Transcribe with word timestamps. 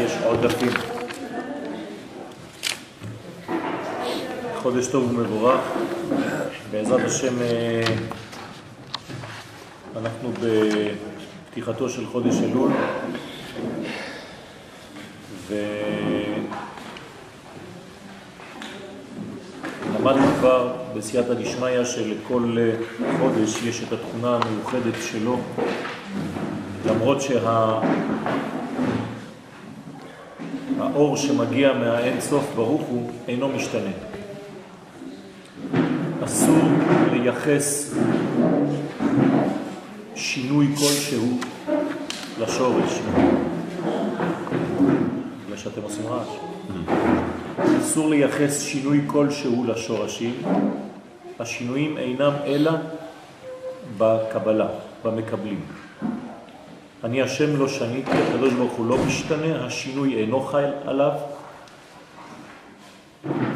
יש 0.00 0.12
עודפים. 0.24 0.72
חודש 4.62 4.86
טוב 4.86 5.10
ומבורך. 5.10 5.60
בעזרת 6.70 7.00
השם 7.04 7.42
אה, 7.42 7.82
אנחנו 9.96 10.32
בפתיחתו 11.50 11.88
של 11.88 12.06
חודש 12.06 12.34
אלול 12.42 12.70
ולמדנו 19.88 20.26
כבר 20.40 20.72
בסייעתא 20.96 21.34
דשמיא 21.34 21.84
שלכל 21.84 22.56
חודש 23.18 23.62
יש 23.62 23.82
את 23.82 23.92
התכונה 23.92 24.38
המיוחדת 24.42 25.02
שלו 25.12 25.38
למרות 26.86 27.22
שה... 27.22 27.80
האור 31.00 31.16
שמגיע 31.16 31.72
מהאין 31.72 32.20
סוף 32.20 32.44
ברוך 32.54 32.82
הוא 32.82 33.10
אינו 33.28 33.48
משתנה. 33.48 33.90
אסור 36.24 36.58
לייחס 37.12 37.94
שינוי 40.14 40.66
כלשהו 40.76 41.38
לשורש. 42.40 43.00
בגלל 45.44 45.56
שאתם 45.56 45.82
עושים 45.82 46.06
רעש. 46.06 46.28
אסור 47.80 48.10
לייחס 48.10 48.62
שינוי 48.62 49.00
כלשהו 49.06 49.64
לשורשים. 49.64 50.42
השינויים 51.40 51.98
אינם 51.98 52.32
אלא 52.44 52.72
בקבלה, 53.98 54.68
במקבלים. 55.04 55.79
אני 57.04 57.22
השם 57.22 57.56
לא 57.56 57.68
שניתי, 57.68 58.10
הקדוש 58.10 58.52
ברוך 58.52 58.72
הוא 58.72 58.86
לא 58.86 58.96
משתנה, 59.06 59.66
השינוי 59.66 60.14
אינו 60.14 60.40
חי 60.40 60.64
עליו, 60.84 61.12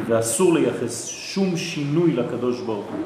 ואסור 0.07 0.53
לייחס 0.53 1.05
שום 1.07 1.57
שינוי 1.57 2.13
לקדוש 2.13 2.61
ברוך 2.61 2.85
הוא. 2.85 3.05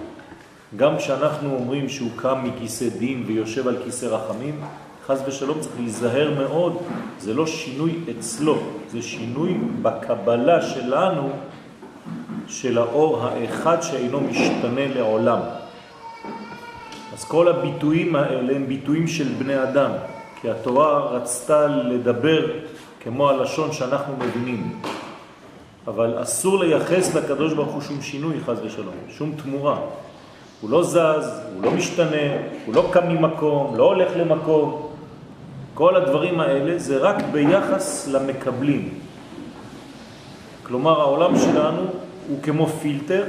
גם 0.75 0.97
כשאנחנו 0.97 1.55
אומרים 1.55 1.89
שהוא 1.89 2.09
קם 2.15 2.39
מכיסא 2.43 2.89
דין 2.99 3.23
ויושב 3.27 3.67
על 3.67 3.77
כיסא 3.83 4.05
רחמים, 4.05 4.61
חז 5.05 5.23
ושלום 5.27 5.59
צריך 5.59 5.75
להיזהר 5.79 6.33
מאוד, 6.39 6.77
זה 7.19 7.33
לא 7.33 7.47
שינוי 7.47 7.95
אצלו, 8.11 8.57
זה 8.91 9.01
שינוי 9.01 9.57
בקבלה 9.81 10.61
שלנו 10.61 11.29
של 12.47 12.77
האור 12.77 13.23
האחד 13.23 13.81
שאינו 13.81 14.19
משתנה 14.19 14.87
לעולם. 14.95 15.39
אז 17.13 17.25
כל 17.25 17.47
הביטויים 17.47 18.15
האלה 18.15 18.55
הם 18.55 18.67
ביטויים 18.67 19.07
של 19.07 19.27
בני 19.39 19.63
אדם, 19.63 19.91
כי 20.41 20.49
התורה 20.49 20.99
רצתה 20.99 21.67
לדבר 21.67 22.45
כמו 23.03 23.29
הלשון 23.29 23.71
שאנחנו 23.71 24.13
מבינים. 24.19 24.81
אבל 25.87 26.21
אסור 26.21 26.59
לייחס 26.59 27.15
לקדוש 27.15 27.53
ברוך 27.53 27.73
הוא 27.73 27.81
שום 27.81 28.01
שינוי, 28.01 28.35
חז 28.45 28.59
ושלום, 28.63 28.93
שום 29.09 29.33
תמורה. 29.43 29.79
הוא 30.61 30.69
לא 30.69 30.83
זז, 30.83 31.41
הוא 31.55 31.63
לא 31.63 31.71
משתנה, 31.71 32.27
הוא 32.65 32.75
לא 32.75 32.89
קם 32.91 33.07
ממקום, 33.07 33.75
לא 33.75 33.83
הולך 33.83 34.11
למקום. 34.15 34.87
כל 35.73 35.95
הדברים 35.95 36.39
האלה 36.39 36.79
זה 36.79 36.97
רק 36.97 37.15
ביחס 37.31 38.07
למקבלים. 38.07 38.99
כלומר, 40.63 41.01
העולם 41.01 41.39
שלנו 41.39 41.81
הוא 42.29 42.41
כמו 42.43 42.67
פילטר 42.67 43.23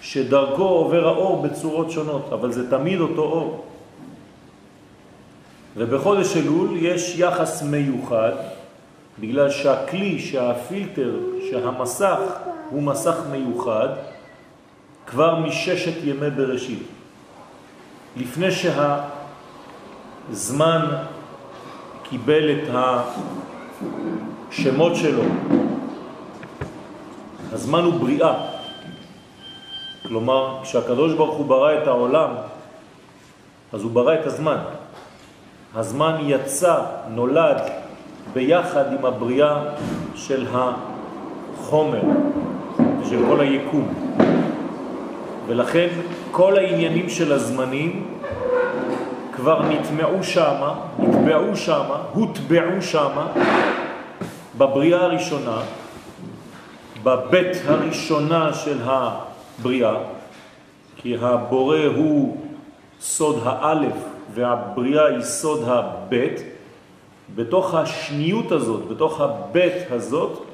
שדרכו 0.00 0.62
עובר 0.62 1.08
האור 1.08 1.42
בצורות 1.42 1.90
שונות, 1.90 2.32
אבל 2.32 2.52
זה 2.52 2.70
תמיד 2.70 3.00
אותו 3.00 3.22
אור. 3.22 3.64
ובחודש 5.76 6.36
אלול 6.36 6.76
יש 6.76 7.18
יחס 7.18 7.62
מיוחד, 7.62 8.32
בגלל 9.20 9.50
שהכלי, 9.50 10.18
שהפילטר, 10.18 11.14
שהמסך 11.50 12.18
הוא 12.70 12.82
מסך 12.82 13.16
מיוחד, 13.30 13.88
כבר 15.06 15.38
מששת 15.38 16.04
ימי 16.04 16.30
בראשית. 16.30 16.82
לפני 18.16 18.48
שהזמן 20.30 20.86
קיבל 22.02 22.50
את 22.50 22.68
השמות 24.50 24.96
שלו, 24.96 25.22
הזמן 27.52 27.84
הוא 27.84 28.00
בריאה. 28.00 28.34
כלומר, 30.02 30.58
כשהקדוש 30.62 31.12
ברוך 31.12 31.36
הוא 31.36 31.46
ברא 31.46 31.82
את 31.82 31.86
העולם, 31.86 32.30
אז 33.72 33.82
הוא 33.82 33.90
ברא 33.90 34.14
את 34.14 34.26
הזמן. 34.26 34.58
הזמן 35.74 36.16
יצא, 36.20 36.76
נולד, 37.10 37.62
ביחד 38.32 38.92
עם 38.92 39.04
הבריאה 39.04 39.62
של 40.14 40.46
החומר, 40.52 42.02
של 43.08 43.18
כל 43.28 43.40
היקום. 43.40 43.94
ולכן 45.46 45.88
כל 46.30 46.56
העניינים 46.56 47.08
של 47.08 47.32
הזמנים 47.32 48.06
כבר 49.36 49.62
נטמעו 49.62 50.22
שמה, 50.22 50.74
נטבעו 50.98 51.56
שמה, 51.56 52.02
הוטבעו 52.12 52.82
שמה, 52.82 53.26
בבריאה 54.58 55.04
הראשונה, 55.04 55.60
בבית 57.02 57.56
הראשונה 57.66 58.52
של 58.52 58.78
הבריאה, 58.84 59.94
כי 60.96 61.16
הבורא 61.20 61.78
הוא 61.96 62.36
סוד 63.00 63.42
האלף 63.44 64.07
והבריאה 64.34 65.06
היא 65.06 65.22
סוד 65.22 65.68
הבית, 65.68 66.40
בתוך 67.34 67.74
השניות 67.74 68.52
הזאת, 68.52 68.88
בתוך 68.88 69.20
הבית 69.20 69.90
הזאת, 69.90 70.46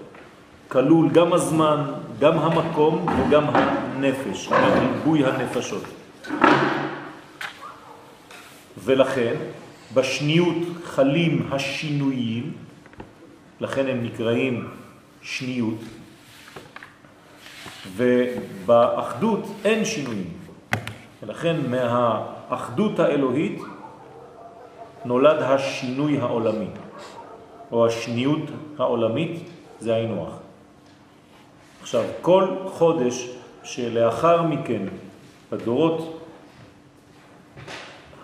כלול 0.68 1.10
גם 1.10 1.32
הזמן, 1.32 1.84
גם 2.20 2.38
המקום 2.38 3.06
וגם 3.18 3.44
הנפש, 3.52 4.48
ריבוי 4.52 5.24
הנפשות. 5.24 5.82
ולכן 8.78 9.34
בשניות 9.94 10.56
חלים 10.84 11.48
השינויים, 11.52 12.52
לכן 13.60 13.86
הם 13.86 14.04
נקראים 14.04 14.68
שניות, 15.22 15.78
ובאחדות 17.96 19.46
אין 19.64 19.84
שינויים. 19.84 20.30
ולכן 21.22 21.56
מהאחדות 22.48 22.98
האלוהית 22.98 23.62
נולד 25.04 25.42
השינוי 25.42 26.20
העולמי, 26.20 26.68
או 27.72 27.86
השניות 27.86 28.40
העולמית, 28.78 29.50
זה 29.80 29.94
היינו. 29.94 30.26
עכשיו, 31.82 32.04
כל 32.22 32.48
חודש 32.66 33.30
שלאחר 33.62 34.42
מכן, 34.42 34.82
בדורות 35.52 36.20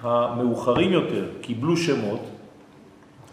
המאוחרים 0.03 0.92
יותר 0.92 1.25
קיבלו 1.41 1.76
שמות, 1.76 2.20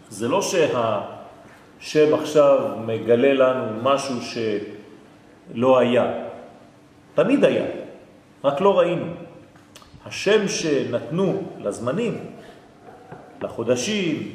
זה 0.08 0.28
לא 0.28 0.42
שהשם 0.42 2.14
עכשיו 2.14 2.76
מגלה 2.86 3.32
לנו 3.32 3.82
משהו 3.82 4.16
שלא 5.54 5.78
היה. 5.78 6.12
תמיד 7.14 7.44
היה, 7.44 7.66
רק 8.44 8.60
לא 8.60 8.78
ראינו. 8.78 9.27
השם 10.08 10.48
שנתנו 10.48 11.42
לזמנים, 11.58 12.18
לחודשים, 13.42 14.32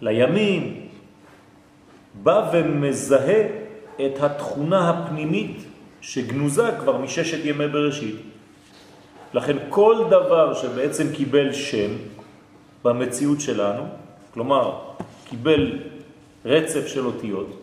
לימים, 0.00 0.88
בא 2.22 2.50
ומזהה 2.52 3.42
את 4.06 4.22
התכונה 4.22 4.90
הפנימית 4.90 5.56
שגנוזה 6.00 6.70
כבר 6.80 6.98
מששת 6.98 7.44
ימי 7.44 7.68
בראשית. 7.68 8.16
לכן 9.34 9.56
כל 9.68 10.04
דבר 10.10 10.54
שבעצם 10.54 11.06
קיבל 11.14 11.52
שם 11.52 11.90
במציאות 12.84 13.40
שלנו, 13.40 13.86
כלומר 14.34 14.78
קיבל 15.24 15.78
רצף 16.44 16.86
של 16.86 17.06
אותיות, 17.06 17.62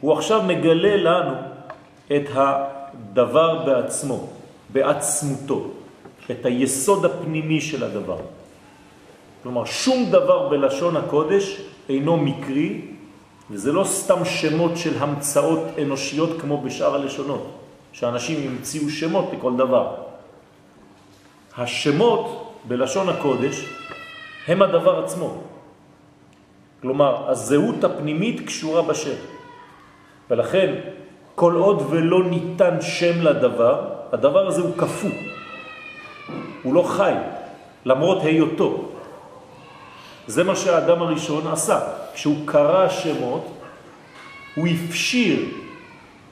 הוא 0.00 0.12
עכשיו 0.12 0.42
מגלה 0.42 0.96
לנו 0.96 1.34
את 2.16 2.24
הדבר 2.34 3.64
בעצמו, 3.64 4.43
בעצמותו, 4.74 5.70
את 6.30 6.46
היסוד 6.46 7.04
הפנימי 7.04 7.60
של 7.60 7.84
הדבר. 7.84 8.18
כלומר, 9.42 9.64
שום 9.64 10.10
דבר 10.10 10.48
בלשון 10.48 10.96
הקודש 10.96 11.60
אינו 11.88 12.16
מקרי, 12.16 12.80
וזה 13.50 13.72
לא 13.72 13.84
סתם 13.84 14.24
שמות 14.24 14.76
של 14.76 14.98
המצאות 14.98 15.78
אנושיות 15.82 16.40
כמו 16.40 16.62
בשאר 16.62 16.94
הלשונות, 16.94 17.46
שאנשים 17.92 18.50
המציאו 18.50 18.90
שמות 18.90 19.30
לכל 19.32 19.56
דבר. 19.56 19.94
השמות 21.56 22.52
בלשון 22.64 23.08
הקודש 23.08 23.64
הם 24.46 24.62
הדבר 24.62 25.04
עצמו. 25.04 25.30
כלומר, 26.82 27.30
הזהות 27.30 27.84
הפנימית 27.84 28.46
קשורה 28.46 28.82
בשם. 28.82 29.16
ולכן, 30.30 30.74
כל 31.34 31.54
עוד 31.54 31.82
ולא 31.90 32.24
ניתן 32.24 32.80
שם 32.80 33.22
לדבר, 33.22 34.03
הדבר 34.14 34.46
הזה 34.46 34.60
הוא 34.60 34.76
כפו. 34.76 35.08
הוא 36.62 36.74
לא 36.74 36.82
חי, 36.82 37.12
למרות 37.84 38.22
היותו. 38.22 38.88
זה 40.26 40.44
מה 40.44 40.56
שהאדם 40.56 41.02
הראשון 41.02 41.46
עשה. 41.46 41.80
כשהוא 42.14 42.36
קרא 42.46 42.88
שמות, 42.88 43.46
הוא 44.54 44.66
הפשיר 44.66 45.44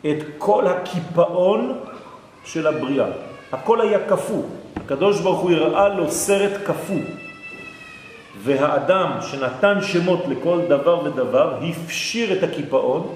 את 0.01 0.17
כל 0.39 0.67
הקיפאון 0.67 1.79
של 2.45 2.67
הבריאה. 2.67 3.07
הכל 3.53 3.81
היה 3.81 4.09
כפו. 4.09 4.43
הקדוש 4.77 5.21
ברוך 5.21 5.41
הוא 5.41 5.51
הראה 5.51 5.89
לו 5.89 6.11
סרט 6.11 6.53
כפו. 6.67 6.99
והאדם 8.39 9.11
שנתן 9.21 9.79
שמות 9.83 10.25
לכל 10.29 10.61
דבר 10.69 11.05
ודבר 11.05 11.59
הפשיר 11.63 12.33
את 12.33 12.43
הקיפאון 12.43 13.15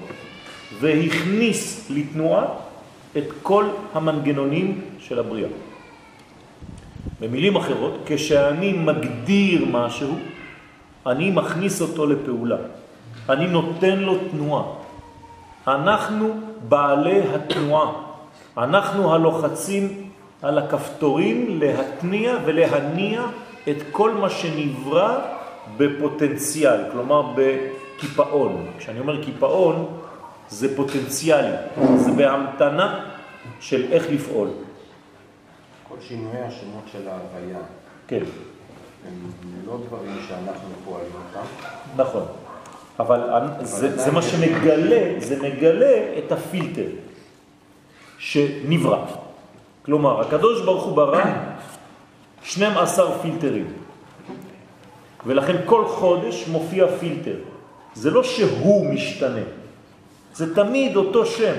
והכניס 0.79 1.89
לתנועה 1.89 2.66
את 3.17 3.23
כל 3.41 3.65
המנגנונים 3.93 4.81
של 4.99 5.19
הבריאה. 5.19 5.49
במילים 7.19 7.55
אחרות, 7.55 7.93
כשאני 8.05 8.73
מגדיר 8.73 9.65
משהו, 9.71 10.15
אני 11.05 11.31
מכניס 11.31 11.81
אותו 11.81 12.05
לפעולה. 12.05 12.57
אני 13.29 13.47
נותן 13.47 13.99
לו 13.99 14.17
תנועה. 14.31 14.63
אנחנו 15.67 16.33
בעלי 16.69 17.21
התנועה. 17.35 17.91
אנחנו 18.57 19.13
הלוחצים 19.13 20.09
על 20.41 20.57
הכפתורים 20.57 21.59
להתניע 21.59 22.37
ולהניע 22.45 23.21
את 23.69 23.77
כל 23.91 24.11
מה 24.11 24.29
שנברא 24.29 25.19
בפוטנציאל, 25.77 26.79
כלומר 26.91 27.23
בקיפאון. 27.35 28.65
כשאני 28.77 28.99
אומר 28.99 29.23
קיפאון, 29.23 29.85
זה 30.49 30.75
פוטנציאלי, 30.75 31.55
זה 31.95 32.11
בהמתנה 32.11 33.05
של 33.59 33.85
איך 33.91 34.05
לפעול. 34.11 34.47
כל 35.89 35.95
שינויי 36.07 36.43
השמות 36.43 36.83
של 36.91 37.07
ההוויה. 37.07 37.59
כן. 38.07 38.23
הם 39.07 39.31
לא 39.65 39.77
דברים 39.87 40.15
שאנחנו 40.27 40.69
פועלים 40.85 41.11
אותם. 41.27 41.47
נכון. 41.95 42.25
אבל 42.99 43.19
זה, 43.61 43.97
זה 43.97 44.11
מה 44.11 44.21
שמגלה, 44.21 45.19
זה 45.19 45.41
מגלה 45.41 46.17
את 46.17 46.31
הפילטר 46.31 46.89
שנברא. 48.17 49.05
כלומר, 49.85 50.21
הקדוש 50.21 50.61
ברוך 50.65 50.83
הוא 50.83 50.95
ברא 50.95 51.25
12 52.43 53.19
פילטרים. 53.19 53.73
ולכן 55.25 55.55
כל 55.65 55.87
חודש 55.87 56.47
מופיע 56.47 56.87
פילטר. 56.99 57.35
זה 57.93 58.11
לא 58.11 58.23
שהוא 58.23 58.85
משתנה, 58.93 59.41
זה 60.37 60.55
תמיד 60.55 60.95
אותו 60.95 61.25
שם. 61.25 61.53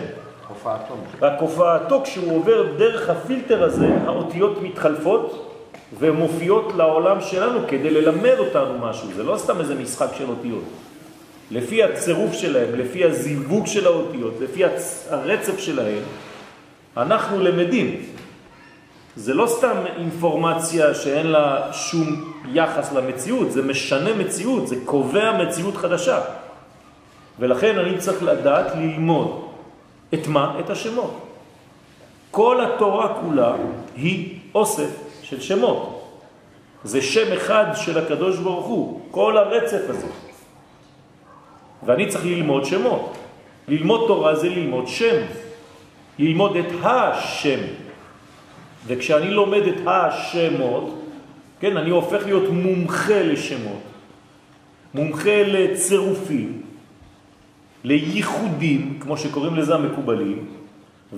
הופעתו. 0.48 0.94
רק 1.22 1.32
הופעתו, 1.40 2.02
כשהוא 2.04 2.36
עובר 2.36 2.66
דרך 2.76 3.10
הפילטר 3.10 3.64
הזה, 3.64 3.88
האותיות 4.06 4.62
מתחלפות 4.62 5.54
ומופיעות 5.98 6.72
לעולם 6.76 7.20
שלנו 7.20 7.60
כדי 7.68 7.90
ללמד 7.90 8.34
אותנו 8.38 8.78
משהו. 8.78 9.08
זה 9.16 9.22
לא 9.22 9.36
סתם 9.36 9.60
איזה 9.60 9.74
משחק 9.74 10.08
של 10.18 10.28
אותיות. 10.28 10.64
לפי 11.50 11.82
הצירוף 11.82 12.32
שלהם, 12.32 12.74
לפי 12.74 13.04
הזיווג 13.04 13.66
של 13.66 13.86
האותיות, 13.86 14.34
לפי 14.40 14.62
הרצף 15.10 15.58
שלהם, 15.58 16.02
אנחנו 16.96 17.40
למדים. 17.40 18.02
זה 19.16 19.34
לא 19.34 19.46
סתם 19.46 19.76
אינפורמציה 19.96 20.94
שאין 20.94 21.26
לה 21.26 21.72
שום 21.72 22.34
יחס 22.52 22.92
למציאות, 22.92 23.52
זה 23.52 23.62
משנה 23.62 24.14
מציאות, 24.14 24.68
זה 24.68 24.76
קובע 24.84 25.42
מציאות 25.42 25.76
חדשה. 25.76 26.20
ולכן 27.38 27.78
אני 27.78 27.98
צריך 27.98 28.22
לדעת 28.22 28.74
ללמוד 28.74 29.44
את 30.14 30.26
מה? 30.26 30.56
את 30.60 30.70
השמות. 30.70 31.14
כל 32.30 32.64
התורה 32.64 33.14
כולה 33.20 33.54
היא 33.96 34.38
אוסף 34.54 34.90
של 35.22 35.40
שמות. 35.40 36.04
זה 36.84 37.02
שם 37.02 37.32
אחד 37.32 37.66
של 37.74 37.98
הקדוש 37.98 38.38
ברוך 38.38 38.66
הוא, 38.66 39.00
כל 39.10 39.36
הרצף 39.36 39.82
הזה. 39.88 40.06
ואני 41.86 42.08
צריך 42.08 42.24
ללמוד 42.24 42.64
שמות. 42.64 43.16
ללמוד 43.68 44.04
תורה 44.06 44.34
זה 44.34 44.48
ללמוד 44.48 44.88
שם. 44.88 45.16
ללמוד 46.18 46.56
את 46.56 46.72
השם. 46.82 47.60
וכשאני 48.86 49.30
לומד 49.30 49.62
את 49.62 49.80
השמות, 49.86 50.94
כן, 51.60 51.76
אני 51.76 51.90
הופך 51.90 52.26
להיות 52.26 52.48
מומחה 52.50 53.22
לשמות. 53.22 53.82
מומחה 54.94 55.42
לצירופים, 55.46 56.62
לייחודים, 57.84 58.98
כמו 59.00 59.16
שקוראים 59.16 59.56
לזה 59.56 59.74
המקובלים, 59.74 60.46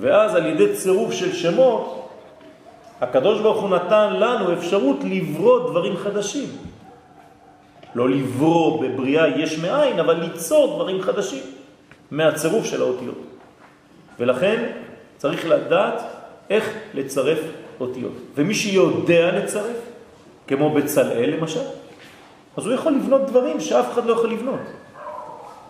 ואז 0.01 0.35
על 0.35 0.47
ידי 0.47 0.75
צירוף 0.75 1.13
של 1.13 1.33
שמות, 1.33 2.09
הקדוש 3.01 3.41
ברוך 3.41 3.61
הוא 3.61 3.71
נתן 3.71 4.13
לנו 4.13 4.53
אפשרות 4.53 4.97
לברוא 5.05 5.71
דברים 5.71 5.97
חדשים. 5.97 6.49
לא 7.95 8.11
לברוא 8.11 8.83
בבריאה 8.83 9.29
יש 9.29 9.59
מאין, 9.59 9.99
אבל 9.99 10.15
ליצור 10.15 10.75
דברים 10.77 11.03
חדשים 11.03 11.43
מהצירוף 12.11 12.65
של 12.65 12.83
האותיות. 12.83 13.19
ולכן 14.19 14.73
צריך 15.17 15.47
לדעת 15.47 16.03
איך 16.51 16.75
לצרף 16.95 17.39
אותיות. 17.81 18.13
ומי 18.35 18.55
שיודע 18.55 19.33
לצרף, 19.33 19.77
כמו 20.47 20.71
בצלאל 20.71 21.31
למשל, 21.39 21.65
אז 22.57 22.67
הוא 22.67 22.75
יכול 22.75 22.93
לבנות 22.93 23.27
דברים 23.27 23.61
שאף 23.61 23.93
אחד 23.93 24.07
לא 24.07 24.13
יכול 24.13 24.31
לבנות. 24.31 24.61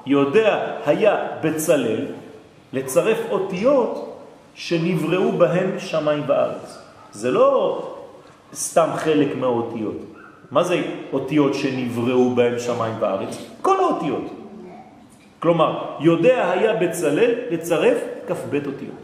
יודע 0.07 0.77
היה 0.87 1.27
בצלל 1.41 2.07
לצרף 2.73 3.19
אותיות 3.31 4.17
שנבראו 4.55 5.33
בהם 5.33 5.79
שמיים 5.79 6.23
וארץ. 6.27 6.79
זה 7.13 7.31
לא 7.31 7.83
סתם 8.55 8.89
חלק 8.97 9.37
מהאותיות. 9.37 9.97
מה 10.51 10.65
זה 10.65 10.83
אותיות 11.13 11.55
שנבראו 11.55 12.35
בהם 12.35 12.59
שמיים 12.59 12.95
וארץ? 13.01 13.39
כל 13.63 13.77
האותיות. 13.81 14.25
כלומר, 15.39 15.97
יודע 16.01 16.51
היה 16.51 16.75
בצלל 16.75 17.31
לצרף 17.51 17.99
כ"ב 18.29 18.55
אותיות. 18.67 19.01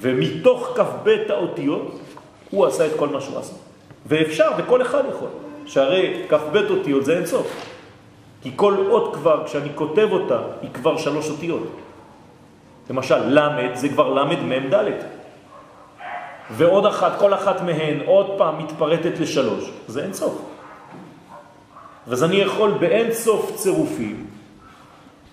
ומתוך 0.00 0.72
כ"ב 0.76 1.08
האותיות 1.28 2.00
הוא 2.50 2.66
עשה 2.66 2.86
את 2.86 2.92
כל 2.96 3.08
מה 3.08 3.20
שהוא 3.20 3.38
עשה. 3.38 3.54
ואפשר, 4.06 4.50
וכל 4.58 4.82
אחד 4.82 5.02
יכול. 5.10 5.28
שהרי 5.66 6.22
כ"ב 6.28 6.56
אותיות 6.70 7.04
זה 7.04 7.16
אינסוף. 7.16 7.71
כי 8.42 8.52
כל 8.56 8.74
אות 8.90 9.14
כבר, 9.14 9.46
כשאני 9.46 9.68
כותב 9.74 10.08
אותה, 10.10 10.38
היא 10.62 10.70
כבר 10.74 10.96
שלוש 10.96 11.30
אותיות. 11.30 11.68
למשל, 12.90 13.18
למד 13.26 13.74
זה 13.74 13.88
כבר 13.88 14.08
למד 14.14 14.38
מם 14.40 14.70
ד'. 14.74 14.90
ועוד 16.50 16.86
אחת, 16.86 17.12
כל 17.18 17.34
אחת 17.34 17.60
מהן 17.60 18.00
עוד 18.06 18.34
פעם 18.38 18.58
מתפרטת 18.58 19.20
לשלוש. 19.20 19.70
זה 19.86 20.04
אין 20.04 20.12
סוף. 20.12 20.42
אז 22.06 22.24
אני 22.24 22.36
יכול 22.36 22.70
באין 22.70 23.12
סוף 23.12 23.52
צירופים 23.54 24.26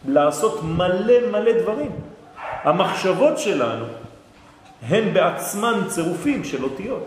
לעשות 0.07 0.63
מלא 0.63 1.13
מלא 1.31 1.51
דברים. 1.61 1.91
המחשבות 2.63 3.39
שלנו 3.39 3.85
הן 4.87 5.13
בעצמן 5.13 5.81
צירופים 5.87 6.43
של 6.43 6.63
אותיות. 6.63 7.05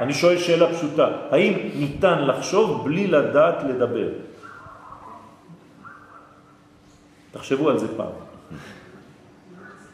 אני 0.00 0.14
שואל 0.14 0.38
שאלה 0.38 0.74
פשוטה, 0.74 1.08
האם 1.30 1.52
ניתן 1.74 2.24
לחשוב 2.26 2.84
בלי 2.84 3.06
לדעת 3.06 3.64
לדבר? 3.68 4.08
תחשבו 7.36 7.70
על 7.70 7.78
זה 7.78 7.96
פעם. 7.96 8.12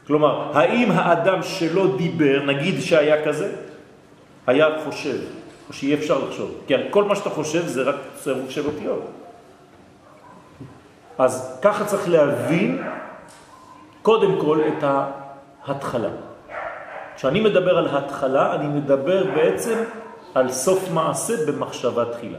כלומר, 0.07 0.51
האם 0.59 0.91
האדם 0.91 1.43
שלא 1.43 1.97
דיבר, 1.97 2.43
נגיד 2.47 2.81
שהיה 2.81 3.25
כזה, 3.25 3.53
היה 4.47 4.67
חושב, 4.85 5.19
או 5.69 5.73
שיהיה 5.73 5.97
אפשר 5.97 6.19
לחשוב? 6.19 6.51
כי 6.67 6.75
כל 6.91 7.05
מה 7.05 7.17
שאתה 7.17 7.31
חושב 7.31 7.67
זה 7.67 7.83
רק 7.83 7.97
צירוף 8.17 8.51
של 8.51 8.67
אותיות. 8.67 9.03
אז 11.19 11.59
ככה 11.63 11.85
צריך 11.85 12.09
להבין 12.09 12.83
קודם 14.03 14.41
כל 14.41 14.61
את 14.61 14.85
ההתחלה. 15.67 16.11
כשאני 17.17 17.41
מדבר 17.41 17.79
על 17.79 17.89
התחלה, 17.97 18.55
אני 18.55 18.67
מדבר 18.69 19.25
בעצם 19.35 19.79
על 20.35 20.53
סוף 20.53 20.91
מעשה 20.91 21.35
במחשבה 21.47 22.05
תחילה. 22.13 22.39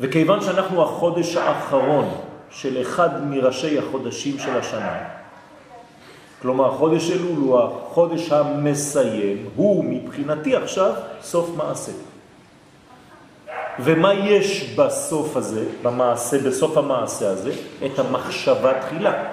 וכיוון 0.00 0.40
שאנחנו 0.40 0.82
החודש 0.82 1.36
האחרון 1.36 2.31
של 2.52 2.82
אחד 2.82 3.24
מראשי 3.24 3.78
החודשים 3.78 4.38
של 4.38 4.56
השנה, 4.56 4.98
כלומר 6.42 6.70
חודש 6.70 7.10
אלול 7.10 7.36
הוא 7.36 7.60
החודש 7.60 8.32
המסיים, 8.32 9.46
הוא 9.56 9.84
מבחינתי 9.84 10.56
עכשיו 10.56 10.92
סוף 11.22 11.50
מעשה. 11.56 11.92
ומה 13.78 14.14
יש 14.14 14.74
בסוף 14.76 15.36
הזה, 15.36 15.64
במעשה, 15.82 16.38
בסוף 16.38 16.76
המעשה 16.76 17.30
הזה? 17.30 17.52
את 17.86 17.98
המחשבה 17.98 18.72
תחילה. 18.80 19.24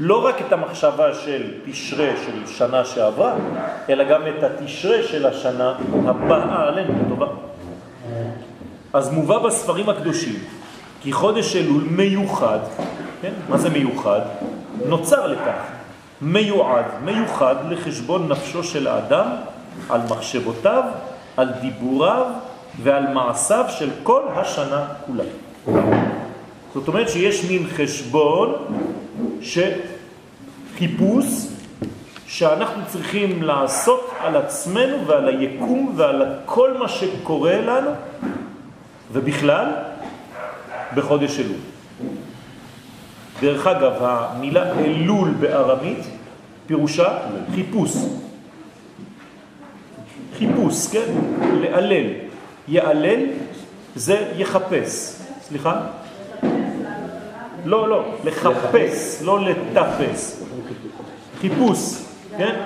לא 0.00 0.26
רק 0.26 0.34
את 0.46 0.52
המחשבה 0.52 1.14
של 1.14 1.54
תשרה 1.64 2.10
של 2.26 2.46
שנה 2.46 2.84
שעברה, 2.84 3.34
אלא 3.88 4.04
גם 4.04 4.22
את 4.26 4.42
התשרה 4.42 5.02
של 5.02 5.26
השנה 5.26 5.74
הבאה 6.06 6.68
עלינו 6.68 6.92
לטובה. 7.06 7.26
אז 8.92 9.12
מובא 9.12 9.38
בספרים 9.38 9.88
הקדושים 9.88 10.34
כי 11.02 11.12
חודש 11.12 11.56
אלול 11.56 11.82
מיוחד, 11.90 12.58
כן? 13.22 13.32
מה 13.48 13.58
זה 13.58 13.70
מיוחד? 13.70 14.20
נוצר 14.86 15.26
לכך, 15.26 15.62
מיועד, 16.22 16.84
מיוחד 17.04 17.56
לחשבון 17.70 18.28
נפשו 18.28 18.64
של 18.64 18.86
האדם, 18.86 19.26
על 19.88 20.00
מחשבותיו, 20.10 20.82
על 21.36 21.48
דיבוריו 21.60 22.26
ועל 22.82 23.14
מעשיו 23.14 23.64
של 23.68 23.90
כל 24.02 24.22
השנה 24.34 24.84
כולה. 25.06 25.24
זאת 26.74 26.88
אומרת 26.88 27.08
שיש 27.08 27.44
מין 27.44 27.66
חשבון 27.76 28.54
שחיפוש 29.40 31.26
שאנחנו 32.26 32.82
צריכים 32.86 33.42
לעשות 33.42 34.10
על 34.20 34.36
עצמנו 34.36 35.06
ועל 35.06 35.28
היקום 35.28 35.92
ועל 35.96 36.22
כל 36.46 36.74
מה 36.78 36.88
שקורה 36.88 37.60
לנו 37.60 37.90
ובכלל 39.12 39.66
בחודש 40.94 41.40
אלול. 41.40 41.56
דרך 43.40 43.66
אגב, 43.66 43.92
המילה 44.00 44.72
אלול 44.78 45.30
בארמית 45.40 45.98
פירושה 46.66 47.18
חיפוש. 47.54 47.92
חיפוש, 50.38 50.86
כן? 50.92 51.12
לעלל. 51.60 52.06
יעלל 52.68 53.26
זה 53.94 54.32
יחפש. 54.36 55.16
סליחה? 55.42 55.80
לא, 57.64 57.88
לא, 57.88 58.14
לחפש, 58.24 59.22
לא 59.24 59.40
לטפס. 59.40 60.42
חיפוש, 61.40 61.78
כן? 62.38 62.60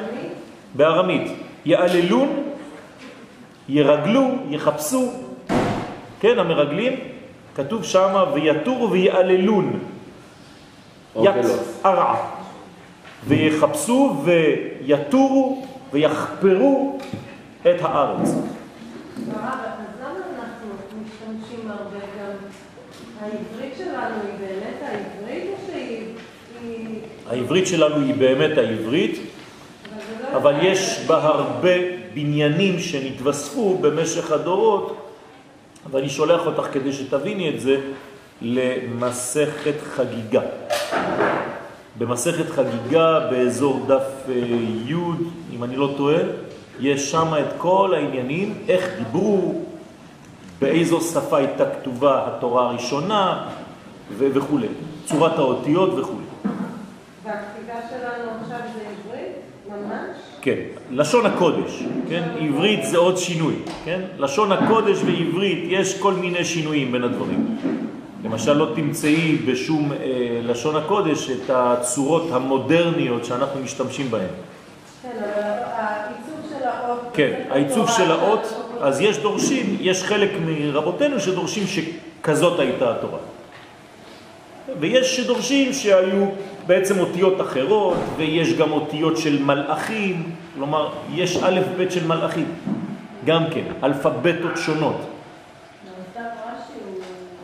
בארמית. 0.75 1.33
יעללון, 1.65 2.43
ירגלו, 3.69 4.31
יחפשו, 4.51 5.13
כן, 6.21 6.39
המרגלים, 6.39 6.93
כתוב 7.55 7.85
שם 7.85 8.25
ויתורו 8.35 8.91
ויעללון. 8.91 9.79
יצערע. 11.17 12.15
ויחפשו 13.27 14.17
ויתורו 14.25 15.67
ויחפרו 15.93 16.99
את 17.61 17.77
הארץ. 17.81 18.35
העברית 23.21 23.77
שלנו 23.77 24.15
היא 24.23 24.35
באמת 24.39 24.83
העברית 24.83 25.45
או 25.51 25.73
שהיא... 25.73 26.05
העברית 27.31 27.67
שלנו 27.67 27.97
היא 27.97 28.15
באמת 28.15 28.59
העברית, 28.59 29.19
אבל 30.37 30.55
יש 30.63 31.05
בה 31.07 31.17
הרבה 31.17 31.75
בניינים 32.15 32.79
שנתווספו 32.79 33.79
במשך 33.81 34.33
הדורות, 34.33 35.04
ואני 35.91 36.09
שולח 36.09 36.47
אותך 36.47 36.73
כדי 36.73 36.93
שתביני 36.93 37.51
את 37.55 37.61
זה 37.61 37.81
למסכת 38.43 39.75
חגיגה. 39.95 40.41
במסכת 41.99 42.51
חגיגה 42.51 43.21
באזור 43.31 43.87
דף 43.87 44.29
אה, 44.29 44.35
י', 44.87 44.95
אם 45.53 45.65
אני 45.65 45.77
לא 45.77 45.95
טועה, 45.97 46.21
יש 46.81 47.11
שם 47.11 47.35
את 47.41 47.53
כל 47.59 47.95
העניינים, 47.97 48.59
איך 48.69 48.89
דיברו, 48.99 49.65
באיזו 50.61 51.01
שפה 51.01 51.37
הייתה 51.39 51.65
כתובה 51.71 52.27
התורה 52.27 52.69
הראשונה 52.69 53.49
וכו', 54.19 54.59
צורת 55.07 55.39
האותיות 55.39 55.99
וכו'. 55.99 56.15
והכתיבה 57.25 57.75
שלנו 57.91 58.31
עכשיו 58.41 58.59
זה 58.75 58.81
עברית? 58.81 59.33
ממש? 59.69 60.34
כן, 60.45 60.59
לשון 60.91 61.27
הקודש, 61.27 61.83
כן? 62.09 62.23
עברית 62.41 62.81
זה 62.85 62.99
עוד 62.99 63.17
שינוי, 63.17 63.55
כן? 63.85 64.01
לשון 64.19 64.53
הקודש 64.53 64.99
ועברית 65.05 65.65
יש 65.69 66.01
כל 66.01 66.15
מיני 66.15 66.45
שינויים 66.45 66.93
בין 66.93 67.05
הדברים. 67.05 67.57
למשל 68.25 68.53
לא 68.53 68.73
תמצאי 68.75 69.37
בשום 69.47 69.93
אה, 69.93 69.97
לשון 70.43 70.77
הקודש 70.77 71.31
את 71.31 71.51
הצורות 71.51 72.29
המודרניות 72.33 73.25
שאנחנו 73.25 73.61
משתמשים 73.61 74.11
בהן. 74.11 74.29
כן, 75.03 75.09
אבל 75.17 75.25
העיצוב 75.77 76.49
של 76.49 76.69
האות... 76.69 77.01
כן, 77.15 77.43
העיצוב 77.51 77.91
של 77.91 78.11
האות, 78.11 78.55
אז 78.81 79.01
יש 79.01 79.19
דורשים, 79.19 79.77
יש 79.81 80.05
חלק 80.05 80.31
מרבותינו 80.47 81.21
שדורשים 81.21 81.65
שכזאת 81.67 82.61
הייתה 82.61 82.91
התורה. 82.91 83.19
ויש 84.81 85.17
שדורשים 85.17 85.73
שהיו 85.73 86.27
בעצם 86.67 86.99
אותיות 86.99 87.41
אחרות, 87.41 87.97
ויש 88.17 88.53
גם 88.53 88.73
אותיות 88.73 89.17
של 89.17 89.43
מלאכים, 89.43 90.31
כלומר, 90.55 90.89
יש 91.15 91.37
א' 91.43 91.61
ב' 91.79 91.91
של 91.91 92.07
מלאכים, 92.07 92.55
גם 93.25 93.45
כן, 93.51 93.65
אלפבטות 93.83 94.57
שונות. 94.57 95.01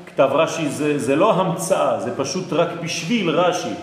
כתב 0.06 0.28
רש"י 0.32 0.68
זה, 0.68 0.98
זה 0.98 1.16
לא 1.16 1.32
המצאה, 1.32 2.00
זה 2.00 2.16
פשוט 2.16 2.52
רק 2.52 2.68
בשביל 2.82 3.30
רש"י. 3.30 3.74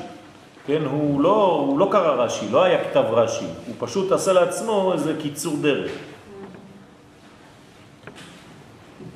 כן, 0.67 0.82
הוא 0.91 1.22
לא, 1.22 1.65
הוא 1.67 1.79
לא 1.79 1.88
קרא 1.91 2.24
רש"י, 2.24 2.46
לא 2.51 2.63
היה 2.63 2.84
כתב 2.84 3.03
רש"י, 3.12 3.46
הוא 3.67 3.75
פשוט 3.79 4.12
עשה 4.12 4.34
לעצמו 4.34 4.94
איזה 4.94 5.13
קיצור 5.22 5.56
דרך. 5.62 5.91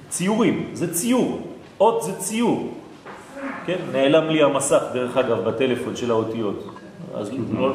ציורים, 0.10 0.70
זה 0.74 0.94
ציור, 0.94 1.42
אות 1.80 2.04
זה 2.04 2.14
ציור. 2.16 2.81
כן, 3.66 3.78
נעלם 3.92 4.30
לי 4.30 4.44
המסך 4.44 4.84
דרך 4.94 5.18
אגב 5.18 5.50
בטלפון 5.50 5.96
של 5.96 6.12
האותיות. 6.12 6.68
אז 7.16 7.32
לא, 7.60 7.74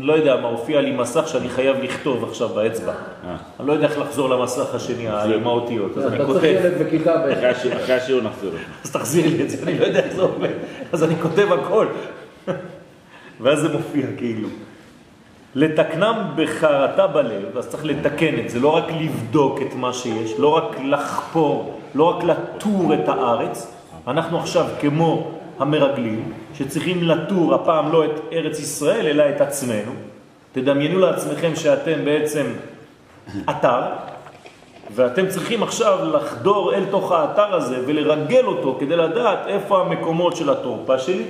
לא 0.00 0.12
יודע 0.12 0.36
מה, 0.36 0.48
הופיע 0.48 0.80
לי 0.80 0.90
מסך 0.90 1.28
שאני 1.28 1.48
חייב 1.48 1.76
לכתוב 1.82 2.24
עכשיו 2.24 2.48
באצבע. 2.48 2.92
אה. 2.92 3.36
אני 3.60 3.68
לא 3.68 3.72
יודע 3.72 3.86
איך 3.86 3.98
לחזור 3.98 4.28
למסך 4.28 4.74
השני 4.74 5.08
עם 5.08 5.46
האותיות, 5.46 5.98
אז 5.98 6.06
אני 6.06 6.18
כותב. 6.18 6.30
אתה 6.30 6.40
צריך 6.40 6.64
ילד 6.64 6.86
בכיתה 6.86 7.32
אחרי 7.82 7.94
השיעור 7.94 8.22
נחזור. 8.22 8.50
אז 8.84 8.90
תחזיר 8.92 9.26
לי 9.26 9.42
את 9.42 9.50
זה, 9.50 9.62
אני 9.62 9.78
לא 9.78 9.84
יודע 9.84 10.00
איך 10.00 10.14
זה 10.14 10.22
עובד. 10.22 10.52
אז 10.92 11.04
אני 11.04 11.14
כותב 11.22 11.52
הכל. 11.52 11.86
ואז 13.40 13.60
זה 13.60 13.68
מופיע 13.68 14.06
כאילו. 14.16 14.48
לתקנם 15.54 16.32
בחרטה 16.36 17.06
בלב, 17.06 17.56
אז 17.56 17.68
צריך 17.68 17.84
לתקן 17.84 18.38
את 18.44 18.50
זה, 18.50 18.60
לא 18.60 18.68
רק 18.68 18.84
לבדוק 19.00 19.62
את 19.62 19.74
מה 19.74 19.92
שיש, 19.92 20.32
לא 20.38 20.48
רק 20.48 20.76
לחפור, 20.84 21.80
לא 21.94 22.04
רק 22.04 22.24
לטור 22.24 22.94
את 22.94 23.08
הארץ. 23.08 23.75
אנחנו 24.06 24.38
עכשיו 24.38 24.66
כמו 24.80 25.30
המרגלים, 25.58 26.32
שצריכים 26.54 27.02
לטור 27.02 27.54
הפעם 27.54 27.92
לא 27.92 28.04
את 28.04 28.20
ארץ 28.32 28.58
ישראל, 28.58 29.06
אלא 29.06 29.24
את 29.36 29.40
עצמנו. 29.40 29.92
תדמיינו 30.52 30.98
לעצמכם 30.98 31.56
שאתם 31.56 32.04
בעצם 32.04 32.46
אתר, 33.50 33.82
ואתם 34.94 35.28
צריכים 35.28 35.62
עכשיו 35.62 35.98
לחדור 36.12 36.74
אל 36.74 36.84
תוך 36.90 37.12
האתר 37.12 37.54
הזה 37.54 37.82
ולרגל 37.86 38.44
אותו 38.44 38.76
כדי 38.80 38.96
לדעת 38.96 39.38
איפה 39.46 39.80
המקומות 39.80 40.36
של 40.36 40.50
התורפה 40.50 40.98
שלי, 40.98 41.24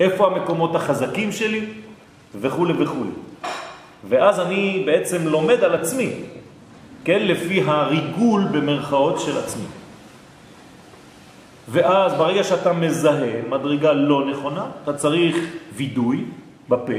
איפה 0.00 0.26
המקומות 0.26 0.74
החזקים 0.74 1.32
שלי, 1.32 1.66
וכו' 2.40 2.66
וכו'. 2.78 3.04
ואז 4.08 4.40
אני 4.40 4.82
בעצם 4.86 5.26
לומד 5.26 5.64
על 5.64 5.74
עצמי, 5.74 6.12
כן, 7.04 7.22
לפי 7.22 7.62
הריגול 7.66 8.44
במרכאות 8.52 9.20
של 9.20 9.38
עצמי. 9.38 9.66
ואז 11.68 12.14
ברגע 12.14 12.44
שאתה 12.44 12.72
מזהה 12.72 13.42
מדרגה 13.48 13.92
לא 13.92 14.30
נכונה, 14.30 14.66
אתה 14.82 14.92
צריך 14.92 15.36
וידוי 15.76 16.24
בפה, 16.68 16.92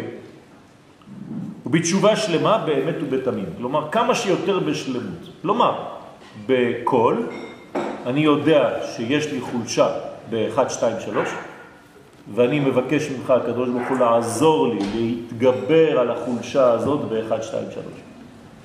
ובתשובה 1.65 2.15
שלמה 2.15 2.57
באמת 2.57 2.95
ובתמים. 3.01 3.45
כלומר, 3.57 3.87
כמה 3.91 4.15
שיותר 4.15 4.59
בשלמות. 4.59 5.29
כלומר, 5.41 5.75
בכל, 6.47 7.15
אני 8.05 8.19
יודע 8.19 8.69
שיש 8.95 9.31
לי 9.31 9.41
חולשה 9.41 9.87
ב-1, 10.29 10.69
2, 10.69 10.95
3, 10.99 11.29
ואני 12.35 12.59
מבקש 12.59 13.09
ממך, 13.09 13.29
הקדוש 13.29 13.69
ברוך 13.69 13.89
הוא, 13.89 13.97
לעזור 13.97 14.67
לי 14.67 14.79
להתגבר 14.95 15.99
על 15.99 16.11
החולשה 16.11 16.71
הזאת 16.71 16.99
ב-1, 16.99 17.41
2, 17.41 17.63
3. 17.73 17.85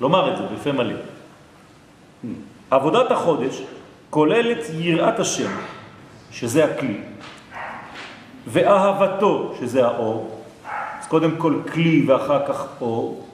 לומר 0.01 0.33
את 0.33 0.37
זה 0.37 0.43
בפה 0.55 0.71
מלא. 0.71 0.95
עבודת 2.71 3.11
החודש 3.11 3.61
כוללת 4.09 4.65
יראת 4.73 5.19
השם, 5.19 5.51
שזה 6.31 6.65
הכלי, 6.65 6.97
ואהבתו, 8.47 9.53
שזה 9.59 9.85
האור, 9.85 10.41
אז 10.99 11.07
קודם 11.07 11.37
כל 11.37 11.61
כלי 11.73 12.05
ואחר 12.07 12.47
כך 12.47 12.67
אור, 12.81 13.27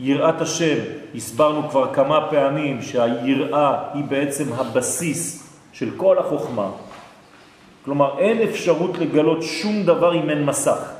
יראת 0.00 0.40
השם, 0.40 0.76
הסברנו 1.14 1.68
כבר 1.70 1.94
כמה 1.94 2.30
פעמים 2.30 2.82
שהיראה 2.82 3.78
היא 3.94 4.04
בעצם 4.04 4.52
הבסיס 4.52 5.50
של 5.72 5.90
כל 5.96 6.18
החוכמה, 6.18 6.70
כלומר 7.84 8.18
אין 8.18 8.48
אפשרות 8.48 8.98
לגלות 8.98 9.42
שום 9.42 9.82
דבר 9.82 10.14
אם 10.14 10.30
אין 10.30 10.44
מסך. 10.44 10.92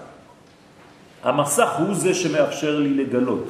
המסך 1.23 1.69
הוא 1.79 1.95
זה 1.95 2.15
שמאפשר 2.15 2.79
לי 2.79 3.05
לגלות. 3.05 3.45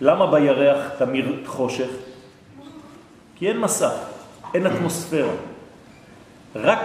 למה 0.00 0.26
בירח 0.26 0.88
תמיר 0.98 1.42
חושך? 1.46 1.88
כי 3.36 3.48
אין 3.48 3.58
מסך, 3.60 3.92
אין 4.54 4.66
אטמוספירה. 4.66 5.55
רק 6.62 6.80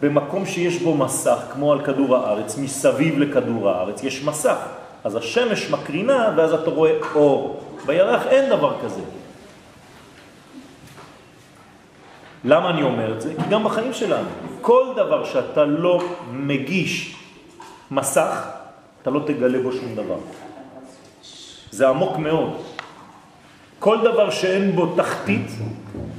במקום 0.00 0.46
שיש 0.46 0.78
בו 0.78 0.94
מסך, 0.94 1.38
כמו 1.52 1.72
על 1.72 1.84
כדור 1.84 2.16
הארץ, 2.16 2.58
מסביב 2.58 3.18
לכדור 3.18 3.70
הארץ, 3.70 4.02
יש 4.04 4.24
מסך. 4.24 4.56
אז 5.04 5.16
השמש 5.16 5.70
מקרינה 5.70 6.34
ואז 6.36 6.52
אתה 6.52 6.70
רואה 6.70 6.92
אור. 7.14 7.60
בירח 7.86 8.26
אין 8.26 8.50
דבר 8.50 8.76
כזה. 8.84 9.00
למה 12.44 12.70
אני 12.70 12.82
אומר 12.82 13.12
את 13.14 13.20
זה? 13.20 13.34
כי 13.34 13.50
גם 13.50 13.64
בחיים 13.64 13.92
שלנו, 13.92 14.28
כל 14.60 14.92
דבר 14.96 15.24
שאתה 15.24 15.64
לא 15.64 16.00
מגיש 16.32 17.16
מסך, 17.90 18.48
אתה 19.02 19.10
לא 19.10 19.20
תגלה 19.26 19.62
בו 19.62 19.72
שום 19.72 19.94
דבר. 19.94 20.18
זה 21.70 21.88
עמוק 21.88 22.16
מאוד. 22.16 22.50
כל 23.78 23.98
דבר 24.04 24.30
שאין 24.30 24.72
בו 24.72 24.94
תחתית, 24.96 25.46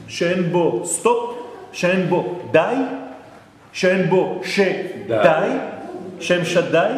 שאין 0.08 0.52
בו 0.52 0.82
סטופ, 0.86 1.45
שאין 1.76 2.10
בו 2.10 2.40
די, 2.52 2.76
שאין 3.74 4.10
בו 4.10 4.42
שדי, 4.44 5.50
שם 6.20 6.46
שדי, 6.46 6.92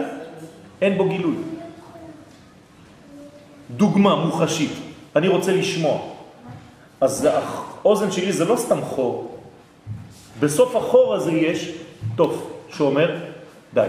אין 0.81 0.97
בו 0.97 1.09
גילוי. 1.09 1.35
דוגמה 3.69 4.15
מוחשית, 4.15 4.71
אני 5.15 5.27
רוצה 5.27 5.51
לשמוע. 5.51 5.99
אז 7.01 7.27
האוזן 7.31 8.11
שלי 8.11 8.31
זה 8.31 8.45
לא 8.45 8.55
סתם 8.55 8.81
חור. 8.81 9.37
בסוף 10.39 10.75
החור 10.75 11.15
הזה 11.15 11.31
יש 11.31 11.71
תוף 12.15 12.47
שאומר 12.69 13.15
די. 13.73 13.87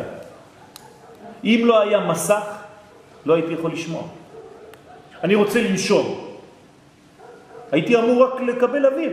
אם 1.44 1.62
לא 1.64 1.80
היה 1.80 2.00
מסך, 2.00 2.44
לא 3.26 3.34
הייתי 3.34 3.52
יכול 3.52 3.72
לשמוע. 3.72 4.02
אני 5.24 5.34
רוצה 5.34 5.62
לנשום. 5.62 6.28
הייתי 7.72 7.96
אמור 7.96 8.24
רק 8.24 8.40
לקבל 8.40 8.86
אוויר. 8.86 9.12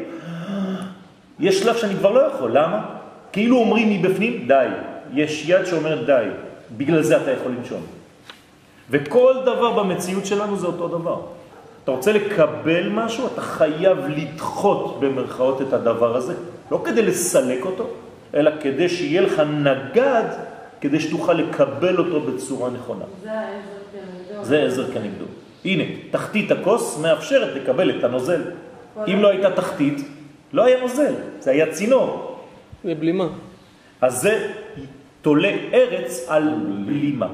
יש 1.39 1.59
שלב 1.59 1.75
שאני 1.75 1.95
כבר 1.95 2.11
לא 2.11 2.19
יכול, 2.19 2.51
למה? 2.57 2.85
כאילו 3.31 3.57
אומרים 3.57 3.89
מבפנים, 3.89 4.47
די. 4.47 4.67
יש 5.13 5.49
יד 5.49 5.65
שאומרת 5.65 6.05
די, 6.05 6.25
בגלל 6.77 7.01
זה 7.01 7.17
אתה 7.17 7.31
יכול 7.31 7.51
לנשום. 7.51 7.81
וכל 8.89 9.33
דבר 9.45 9.83
במציאות 9.83 10.25
שלנו 10.25 10.57
זה 10.57 10.67
אותו 10.67 10.87
דבר. 10.87 11.21
אתה 11.83 11.91
רוצה 11.91 12.11
לקבל 12.11 12.89
משהו, 12.89 13.27
אתה 13.27 13.41
חייב 13.41 13.97
לדחות 14.07 14.99
במרכאות 14.99 15.61
את 15.61 15.73
הדבר 15.73 16.15
הזה, 16.15 16.33
לא 16.71 16.81
כדי 16.85 17.01
לסלק 17.01 17.65
אותו, 17.65 17.87
אלא 18.33 18.51
כדי 18.61 18.89
שיהיה 18.89 19.21
לך 19.21 19.39
נגד, 19.39 20.23
כדי 20.81 20.99
שתוכל 20.99 21.33
לקבל 21.33 21.97
אותו 21.97 22.21
בצורה 22.21 22.69
נכונה. 22.69 23.05
זה 23.23 23.31
העזר 23.31 23.53
כנגדו. 23.91 24.45
זה 24.45 24.63
עזר 24.63 24.91
כנגדו. 24.91 25.25
הנה, 25.65 25.83
תחתית 26.11 26.51
הכוס 26.51 26.99
מאפשרת 27.01 27.55
לקבל 27.55 27.99
את 27.99 28.03
הנוזל. 28.03 28.41
אם 29.07 29.21
לא 29.21 29.27
הייתה 29.27 29.51
תחתית, 29.51 30.07
לא 30.55 30.65
היה 30.65 30.79
נוזל, 30.81 31.13
זה 31.39 31.51
היה 31.51 31.71
צינור. 31.71 32.39
זה 32.83 32.95
בלימה. 32.95 33.27
אז 34.01 34.21
זה 34.21 34.51
תולה 35.21 35.51
ארץ 35.73 36.25
על 36.27 36.55
בלימה. 36.85 37.27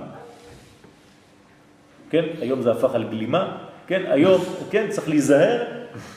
כן, 2.09 2.25
היום 2.41 2.61
זה 2.61 2.71
הפך 2.71 2.95
על 2.95 3.03
גלימה, 3.03 3.57
כן, 3.87 4.01
היום, 4.09 4.41
כן, 4.71 4.85
צריך 4.89 5.09
להיזהר, 5.09 5.63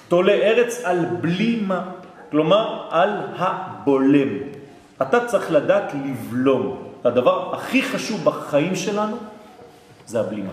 תולה 0.08 0.32
ארץ 0.32 0.84
על 0.84 0.98
בלימה, 1.20 1.92
כלומר 2.30 2.88
על 2.90 3.10
הבולם. 3.36 4.28
אתה 5.02 5.26
צריך 5.26 5.52
לדעת 5.52 5.92
לבלום. 5.94 6.88
הדבר 7.04 7.54
הכי 7.54 7.82
חשוב 7.82 8.24
בחיים 8.24 8.76
שלנו 8.76 9.16
זה 10.06 10.20
הבלימה. 10.20 10.52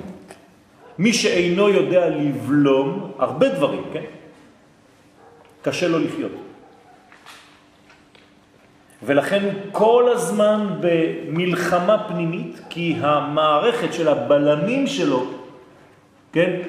מי 1.00 1.14
שאינו 1.14 1.70
יודע 1.70 2.10
לבלום 2.10 3.12
הרבה 3.20 3.50
דברים, 3.50 3.84
כן? 3.94 4.21
קשה 5.62 5.88
לו 5.88 6.00
לחיות. 6.00 6.32
ולכן 9.04 9.44
הוא 9.44 9.54
כל 9.72 10.10
הזמן 10.14 10.68
במלחמה 10.80 11.98
פנימית, 12.08 12.62
כי 12.70 12.96
המערכת 13.02 13.94
של 13.94 14.08
הבלמים 14.08 14.88
שלו, 14.88 15.26
כן? 16.34 16.62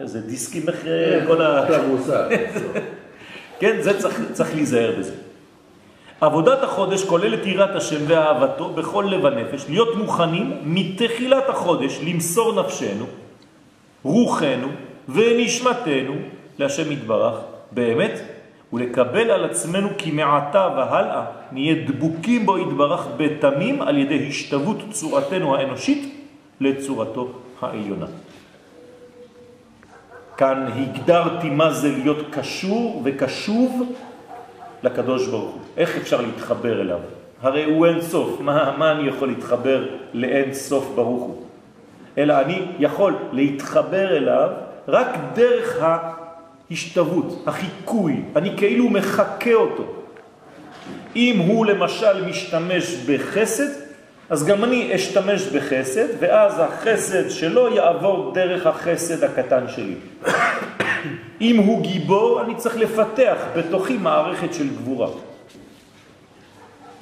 איזה 0.00 0.20
דיסקים 0.20 0.68
אחרי 0.68 1.26
כל 1.26 1.42
ה... 1.42 1.66
כן, 3.60 3.82
זה 3.82 4.00
צריך, 4.00 4.20
צריך 4.32 4.54
להיזהר 4.54 4.92
בזה. 4.98 5.12
עבודת 6.20 6.62
החודש 6.62 7.04
כוללת 7.04 7.46
יראת 7.46 7.76
השם 7.76 8.00
ואהבתו 8.06 8.68
בכל 8.68 9.06
לב 9.10 9.26
הנפש, 9.26 9.64
להיות 9.68 9.96
מוכנים 9.96 10.58
מתחילת 10.64 11.48
החודש 11.48 12.00
למסור 12.02 12.62
נפשנו, 12.62 13.06
רוחנו 14.02 14.68
ונשמתנו 15.08 16.14
להשם 16.58 16.92
יתברך 16.92 17.51
באמת, 17.74 18.20
ולקבל 18.72 19.30
על 19.30 19.44
עצמנו 19.44 19.88
כי 19.98 20.10
מעתה 20.10 20.68
והלאה 20.76 21.24
נהיה 21.52 21.74
דבוקים 21.86 22.46
בו 22.46 22.58
יתברך 22.58 23.06
בתמים 23.16 23.82
על 23.82 23.98
ידי 23.98 24.26
השתוות 24.28 24.76
צורתנו 24.90 25.56
האנושית 25.56 26.14
לצורתו 26.60 27.28
העליונה. 27.60 28.06
כאן 30.36 30.66
הגדרתי 30.76 31.50
מה 31.50 31.72
זה 31.72 31.88
להיות 31.90 32.18
קשור 32.30 33.02
וקשוב 33.04 33.92
לקדוש 34.82 35.28
ברוך 35.28 35.54
הוא. 35.54 35.60
איך 35.76 35.96
אפשר 35.96 36.20
להתחבר 36.20 36.80
אליו? 36.80 36.98
הרי 37.42 37.64
הוא 37.64 37.86
אין 37.86 38.00
סוף. 38.00 38.40
מה, 38.40 38.74
מה 38.78 38.92
אני 38.92 39.08
יכול 39.08 39.28
להתחבר 39.28 39.88
לאין 40.14 40.54
סוף 40.54 40.92
ברוך 40.94 41.22
הוא? 41.22 41.42
אלא 42.18 42.40
אני 42.40 42.66
יכול 42.78 43.14
להתחבר 43.32 44.16
אליו 44.16 44.48
רק 44.88 45.08
דרך 45.34 45.82
ההשתוות, 46.72 47.42
החיקוי. 47.46 48.22
אני 48.36 48.56
כאילו 48.56 48.90
מחכה 48.90 49.54
אותו. 49.54 49.84
אם 51.16 51.38
הוא 51.38 51.66
למשל 51.66 52.24
משתמש 52.28 52.94
בחסד, 53.06 53.68
אז 54.30 54.46
גם 54.46 54.64
אני 54.64 54.94
אשתמש 54.94 55.42
בחסד, 55.42 56.06
ואז 56.18 56.58
החסד 56.58 57.30
שלו 57.30 57.74
יעבור 57.74 58.32
דרך 58.34 58.66
החסד 58.66 59.24
הקטן 59.24 59.64
שלי. 59.68 59.94
אם 61.40 61.56
הוא 61.56 61.82
גיבור, 61.82 62.40
אני 62.42 62.54
צריך 62.54 62.76
לפתח 62.76 63.36
בתוכי 63.56 63.96
מערכת 63.96 64.54
של 64.54 64.68
גבורה. 64.68 65.08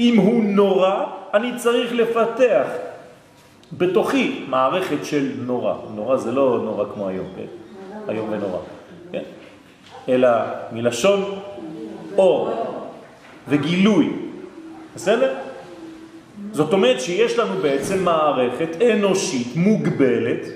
אם 0.01 0.17
הוא 0.17 0.45
נורא, 0.45 1.05
אני 1.35 1.53
צריך 1.57 1.93
לפתח 1.93 2.67
בתוכי 3.73 4.45
מערכת 4.49 5.05
של 5.05 5.31
נורא. 5.39 5.75
נורא 5.95 6.17
זה 6.17 6.33
לא 6.33 6.61
נורא 6.65 6.85
כמו 6.95 7.09
היום, 7.09 7.27
כן? 7.37 7.47
היום 8.09 8.29
ונורא. 8.33 8.59
כן? 9.13 9.23
אלא 10.09 10.29
מלשון 10.73 11.39
אור 12.19 12.51
וגילוי. 13.49 14.13
בסדר? 14.95 15.35
זאת 16.53 16.73
אומרת 16.73 17.01
שיש 17.01 17.39
לנו 17.39 17.55
בעצם 17.63 18.05
מערכת 18.05 18.69
אנושית 18.83 19.57
מוגבלת, 19.57 20.47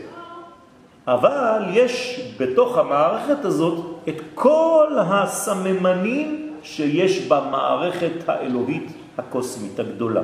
אבל 1.07 1.63
יש 1.73 2.21
בתוך 2.41 2.79
המערכת 2.79 3.45
הזאת 3.45 3.85
את 4.09 4.21
כל 4.35 4.87
הסממנים 4.99 6.53
שיש 6.63 7.27
במערכת 7.29 8.29
האלוהית 8.29 8.87
הקוסמית 9.19 9.81
הגדולה. 9.81 10.23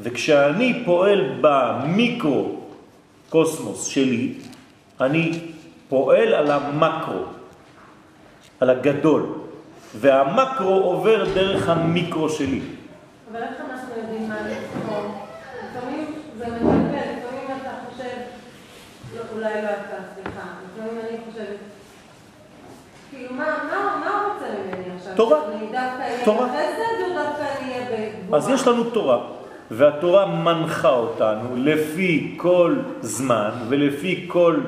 וכשאני 0.00 0.82
פועל 0.84 1.24
במיקרו 1.40 2.56
קוסמוס 3.30 3.86
שלי, 3.86 4.32
אני 5.00 5.32
פועל 5.88 6.34
על 6.34 6.50
המקרו, 6.50 7.22
על 8.60 8.70
הגדול, 8.70 9.22
והמקרו 9.94 10.74
עובר 10.74 11.24
דרך 11.34 11.68
המיקרו 11.68 12.28
שלי. 12.28 12.60
אבל 13.32 13.42
איך 13.42 13.60
אנחנו 13.70 13.88
יודעים 14.02 14.28
מה 14.28 14.36
לבחור? 14.40 15.04
לפעמים 15.70 16.04
זה 16.38 16.46
מבלבל, 16.46 16.96
לפעמים 16.96 17.58
אתה 17.62 17.70
חושב, 17.90 18.16
לא, 19.16 19.20
אולי 19.34 19.62
לא 19.62 19.68
אתה, 19.68 19.96
סליחה, 20.14 20.46
לפעמים 20.64 21.00
אני 21.08 21.18
חושבת, 21.30 21.56
כאילו, 23.10 23.34
מה, 23.34 23.44
מה, 23.44 24.02
מה 24.04 24.20
הוא 24.20 24.32
רוצה 24.32 24.46
ממני 24.46 24.96
עכשיו? 24.96 25.12
תורה. 25.16 25.38
דווקא 25.72 26.02
אהיה. 26.02 26.18
בחסד 26.22 27.02
או 27.02 27.14
דווקא 27.14 27.42
אני 27.60 27.72
אהיה 27.72 28.10
בגבורה? 28.20 28.38
אז 28.38 28.48
יש 28.48 28.66
לנו 28.66 28.84
תורה, 28.84 29.18
והתורה 29.70 30.26
מנחה 30.26 30.90
אותנו 30.90 31.56
לפי 31.56 32.34
כל 32.36 32.76
זמן 33.00 33.50
ולפי 33.68 34.24
כל 34.28 34.60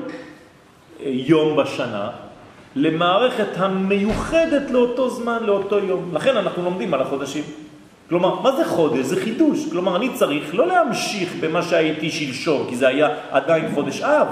אה, 0.99 1.05
יום 1.09 1.57
בשנה, 1.57 2.09
למערכת 2.75 3.47
המיוחדת 3.57 4.71
לאותו 4.71 5.09
זמן, 5.09 5.43
לאותו 5.43 5.79
יום. 5.79 6.09
לכן 6.13 6.37
אנחנו 6.37 6.63
לומדים 6.63 6.93
על 6.93 7.01
החודשים. 7.01 7.43
כלומר, 8.09 8.41
מה 8.41 8.51
זה 8.51 8.65
חודש? 8.65 9.05
זה 9.05 9.15
חידוש. 9.23 9.69
כלומר, 9.71 9.95
אני 9.95 10.09
צריך 10.13 10.55
לא 10.55 10.67
להמשיך 10.67 11.33
במה 11.39 11.63
שהייתי 11.63 12.11
שלשום, 12.11 12.65
כי 12.69 12.75
זה 12.75 12.87
היה 12.87 13.09
עדיין 13.31 13.71
חודש 13.73 14.01
אב. 14.01 14.27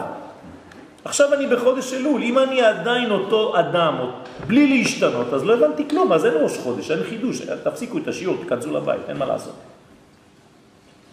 עכשיו 1.05 1.33
אני 1.33 1.47
בחודש 1.47 1.93
אלול, 1.93 2.23
אם 2.23 2.39
אני 2.39 2.61
עדיין 2.61 3.11
אותו 3.11 3.59
אדם, 3.59 3.95
בלי 4.47 4.67
להשתנות, 4.67 5.33
אז 5.33 5.43
לא 5.43 5.53
הבנתי 5.53 5.83
כלום, 5.89 6.13
אז 6.13 6.25
אין 6.25 6.33
ראש 6.43 6.57
חודש, 6.57 6.91
אין 6.91 7.03
חידוש, 7.03 7.41
תפסיקו 7.63 7.97
את 7.97 8.07
השיעור, 8.07 8.37
תכנסו 8.45 8.73
לבית, 8.73 9.01
אין 9.07 9.17
מה 9.17 9.25
לעשות. 9.25 9.53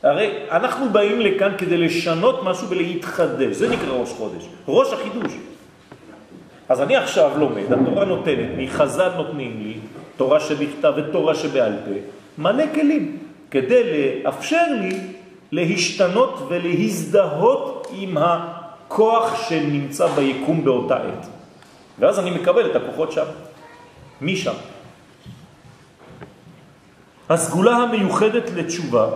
הרי 0.03 0.31
אנחנו 0.51 0.89
באים 0.89 1.21
לכאן 1.21 1.53
כדי 1.59 1.77
לשנות 1.77 2.43
משהו 2.43 2.69
ולהתחדש, 2.69 3.57
זה 3.57 3.69
נקרא 3.69 3.93
ראש 3.93 4.09
חודש, 4.09 4.45
ראש 4.69 4.93
החידוש. 4.93 5.33
אז 6.69 6.81
אני 6.81 6.97
עכשיו 6.97 7.31
לומד, 7.39 7.73
התורה 7.73 8.05
נותנת 8.05 8.49
לי, 8.57 8.69
חז"ל 8.69 9.11
נותנים 9.17 9.61
לי, 9.63 9.75
תורה 10.17 10.41
שבכתב 10.41 10.93
ותורה 10.97 11.35
שבעל 11.35 11.73
פה, 11.85 11.91
מלא 12.39 12.65
כלים, 12.75 13.19
כדי 13.51 13.83
לאפשר 14.25 14.65
לי 14.81 15.01
להשתנות 15.53 16.47
ולהזדהות 16.49 17.87
עם 17.97 18.17
הכוח 18.21 19.49
שנמצא 19.49 20.07
ביקום 20.07 20.65
באותה 20.65 20.97
עת. 20.97 21.27
ואז 21.99 22.19
אני 22.19 22.31
מקבל 22.31 22.71
את 22.71 22.77
הכוחות 22.77 23.13
שם, 23.13 23.25
משם. 24.23 24.55
הסגולה 27.29 27.77
המיוחדת 27.77 28.51
לתשובה 28.55 29.09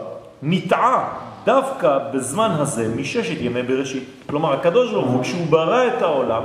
נטעה 0.43 1.19
דווקא 1.45 1.99
בזמן 2.13 2.51
הזה 2.59 2.89
מששת 2.97 3.41
ימי 3.41 3.63
בראשית. 3.63 4.05
כלומר, 4.27 4.53
הקדוש 4.53 4.93
ברוך 4.93 5.11
הוא, 5.11 5.23
כשהוא 5.23 5.47
ברא 5.47 5.87
את 5.87 6.03
העולם, 6.03 6.43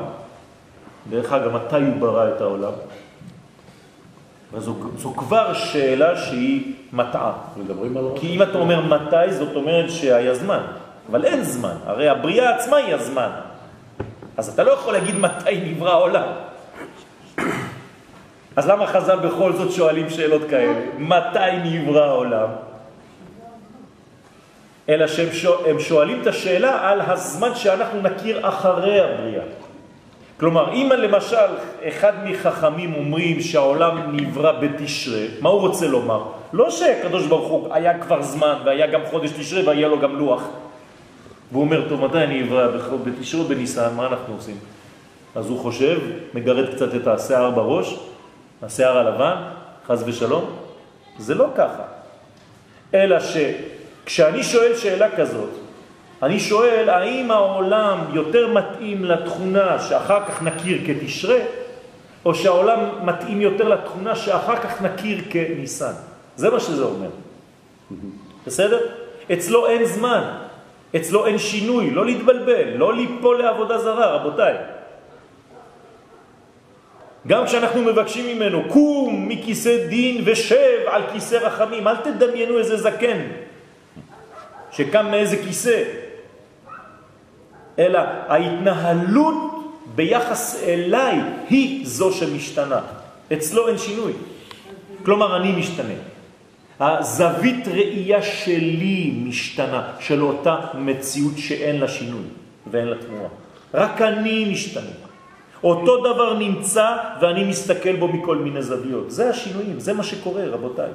דרך 1.10 1.34
אגב, 1.34 1.52
מתי 1.56 1.76
הוא 1.76 1.96
ברא 2.00 2.28
את 2.28 2.42
העולם? 2.42 2.72
זו, 4.58 4.76
זו 4.98 5.14
כבר 5.14 5.54
שאלה 5.54 6.18
שהיא 6.18 6.74
מטעה. 6.94 7.34
מדברים 7.58 7.98
על... 7.98 8.04
כי 8.16 8.36
אם 8.36 8.42
אתה 8.42 8.58
אומר 8.58 8.82
מתי, 8.82 9.34
זאת 9.34 9.56
אומרת 9.56 9.92
שהיה 9.92 10.34
זמן. 10.34 10.60
אבל 11.12 11.26
אין 11.26 11.44
זמן, 11.44 11.76
הרי 11.86 12.10
הבריאה 12.10 12.56
עצמה 12.56 12.78
היא 12.78 12.96
הזמן. 12.96 13.30
אז 14.38 14.50
אתה 14.50 14.64
לא 14.64 14.72
יכול 14.72 14.94
להגיד 14.94 15.16
מתי 15.16 15.62
נברא 15.66 15.92
העולם. 15.92 16.28
אז 18.56 18.68
למה 18.68 18.88
חז"ל 18.88 19.20
בכל 19.20 19.54
זאת 19.54 19.72
שואלים 19.72 20.10
שאלות 20.10 20.42
כאלה? 20.50 20.82
מתי 20.98 21.58
נברא 21.64 22.06
העולם? 22.06 22.50
אלא 24.90 25.08
שהם 25.08 25.80
שואלים 25.80 26.22
את 26.22 26.28
השאלה 26.28 26.90
על 26.90 27.02
הזמן 27.02 27.56
שאנחנו 27.56 28.02
נכיר 28.02 28.50
אחרי 28.50 29.02
הבריאה. 29.02 29.44
כלומר, 30.40 30.74
אם 30.74 30.90
למשל 30.98 31.48
אחד 31.88 32.14
מחכמים 32.26 32.94
אומרים 32.94 33.42
שהעולם 33.42 34.16
נברא 34.16 34.52
בתשרה, 34.52 35.26
מה 35.42 35.50
הוא 35.50 35.62
רוצה 35.62 35.88
לומר? 35.88 36.24
לא 36.54 36.70
שהקדוש 36.72 37.26
ברוך 37.28 37.48
הוא 37.48 37.74
היה 37.74 38.00
כבר 38.00 38.22
זמן 38.22 38.56
והיה 38.66 38.88
גם 38.88 39.02
חודש 39.10 39.32
תשרה 39.32 39.62
והיה 39.68 39.88
לו 39.88 40.00
גם 40.00 40.20
לוח. 40.20 40.44
והוא 41.52 41.64
אומר, 41.64 41.90
טוב, 41.90 42.06
מתי 42.06 42.18
אני 42.18 42.42
נברא? 42.42 42.68
בתשרה 43.04 43.44
בניסן? 43.44 43.94
מה 43.96 44.08
אנחנו 44.08 44.34
עושים? 44.34 44.56
אז 45.36 45.50
הוא 45.50 45.60
חושב, 45.60 46.00
מגרד 46.34 46.76
קצת 46.76 46.96
את 46.96 47.08
השיער 47.08 47.52
בראש, 47.52 48.00
השיער 48.64 48.98
הלבן, 48.98 49.36
חז 49.88 50.04
ושלום. 50.08 50.46
זה 51.18 51.36
לא 51.36 51.48
ככה. 51.56 51.84
אלא 52.94 53.18
שכשאני 53.20 54.44
שואל 54.44 54.76
שאלה 54.76 55.16
כזאת, 55.18 55.50
אני 56.24 56.40
שואל, 56.40 56.90
האם 56.90 57.32
העולם 57.32 58.00
יותר 58.14 58.48
מתאים 58.48 59.06
לתכונה 59.06 59.80
שאחר 59.80 60.26
כך 60.26 60.44
נכיר 60.44 60.78
כתשרה, 60.88 61.38
או 62.26 62.36
שהעולם 62.36 62.80
מתאים 63.06 63.42
יותר 63.42 63.68
לתכונה 63.68 64.16
שאחר 64.16 64.56
כך 64.56 64.82
נכיר 64.82 65.22
כניסן? 65.30 65.94
זה 66.36 66.50
מה 66.50 66.60
שזה 66.60 66.84
אומר. 66.84 67.10
בסדר? 68.48 68.80
אצלו 69.34 69.68
אין 69.68 69.86
זמן, 69.86 70.24
אצלו 70.96 71.26
אין 71.26 71.38
שינוי, 71.38 71.92
לא 71.92 72.06
להתבלבל, 72.06 72.70
לא 72.76 72.94
ליפול 72.94 73.42
לעבודה 73.42 73.78
זרה, 73.78 74.16
רבותיי. 74.16 74.56
גם 77.28 77.46
כשאנחנו 77.46 77.82
מבקשים 77.82 78.36
ממנו, 78.36 78.64
קום 78.68 79.30
מכיסא 79.30 79.88
דין 79.88 80.22
ושב 80.26 80.80
על 80.88 81.02
כיסא 81.14 81.36
רחמים, 81.36 81.88
אל 81.88 81.96
תדמיינו 81.96 82.58
איזה 82.58 82.78
זקן 82.78 83.20
שקם 84.72 85.12
מאיזה 85.12 85.38
כיסא, 85.38 85.84
אלא 87.80 88.00
ההתנהלות 88.28 89.36
ביחס 89.96 90.64
אליי 90.64 91.20
היא 91.50 91.88
זו 91.88 92.12
שמשתנה. 92.12 92.82
אצלו 93.34 93.68
אין 93.68 93.78
שינוי. 93.78 94.14
כלומר, 95.06 95.38
אני 95.38 95.52
משתנה. 95.52 95.94
הזווית 96.80 97.68
ראייה 97.68 98.22
שלי 98.22 99.14
משתנה, 99.26 99.88
של 100.00 100.22
אותה 100.22 100.58
מציאות 100.74 101.38
שאין 101.38 101.80
לה 101.80 101.88
שינוי 101.88 102.24
ואין 102.72 102.88
לה 102.88 102.96
תמורה. 102.98 103.30
רק 103.74 104.02
אני 104.02 104.52
משתנה. 104.52 104.94
אותו 105.64 105.98
דבר 105.98 106.38
נמצא 106.38 106.88
ואני 107.22 107.44
מסתכל 107.44 107.96
בו 107.96 108.08
מכל 108.08 108.38
מיני 108.38 108.64
זוויות. 108.64 109.12
זה 109.12 109.30
השינויים, 109.30 109.80
זה 109.80 109.94
מה 109.94 110.04
שקורה, 110.04 110.46
רבותיי. 110.46 110.92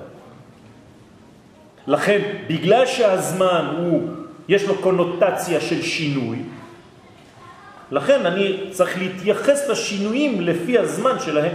לכן, 1.86 2.20
בגלל 2.48 2.86
שהזמן 2.86 3.74
הוא, 3.78 4.08
יש 4.48 4.64
לו 4.68 4.74
קונוטציה 4.74 5.60
של 5.60 5.82
שינוי, 5.82 6.38
לכן 7.90 8.26
אני 8.26 8.56
צריך 8.70 8.98
להתייחס 8.98 9.68
לשינויים 9.68 10.40
לפי 10.40 10.78
הזמן 10.78 11.20
שלהם. 11.20 11.52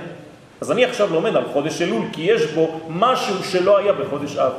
אז 0.61 0.71
אני 0.71 0.85
עכשיו 0.85 1.13
לומד 1.13 1.35
על 1.35 1.43
חודש 1.53 1.81
אלול, 1.81 2.05
כי 2.11 2.21
יש 2.21 2.45
בו 2.45 2.79
משהו 2.89 3.43
שלא 3.43 3.77
היה 3.77 3.93
בחודש 3.93 4.37
אב. 4.37 4.51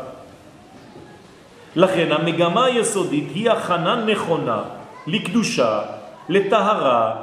לכן 1.77 2.13
המגמה 2.13 2.65
היסודית 2.65 3.29
היא 3.35 3.51
הכנה 3.51 4.05
נכונה 4.05 4.63
לקדושה, 5.07 5.83
לטהרה, 6.29 7.17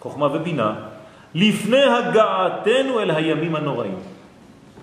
חוכמה 0.00 0.26
ובינה, 0.26 0.74
לפני 1.34 1.82
הגעתנו 1.82 3.00
אל 3.00 3.10
הימים 3.10 3.56
הנוראים, 3.56 3.98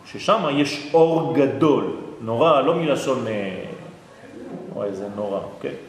ששם 0.05 0.43
יש 0.51 0.89
אור 0.93 1.33
גדול, 1.35 1.95
נורא, 2.21 2.61
לא 2.61 2.75
מלשון, 2.75 3.25
וואי, 4.73 4.93
זה 4.93 5.07
נורא, 5.15 5.39
כן. 5.61 5.86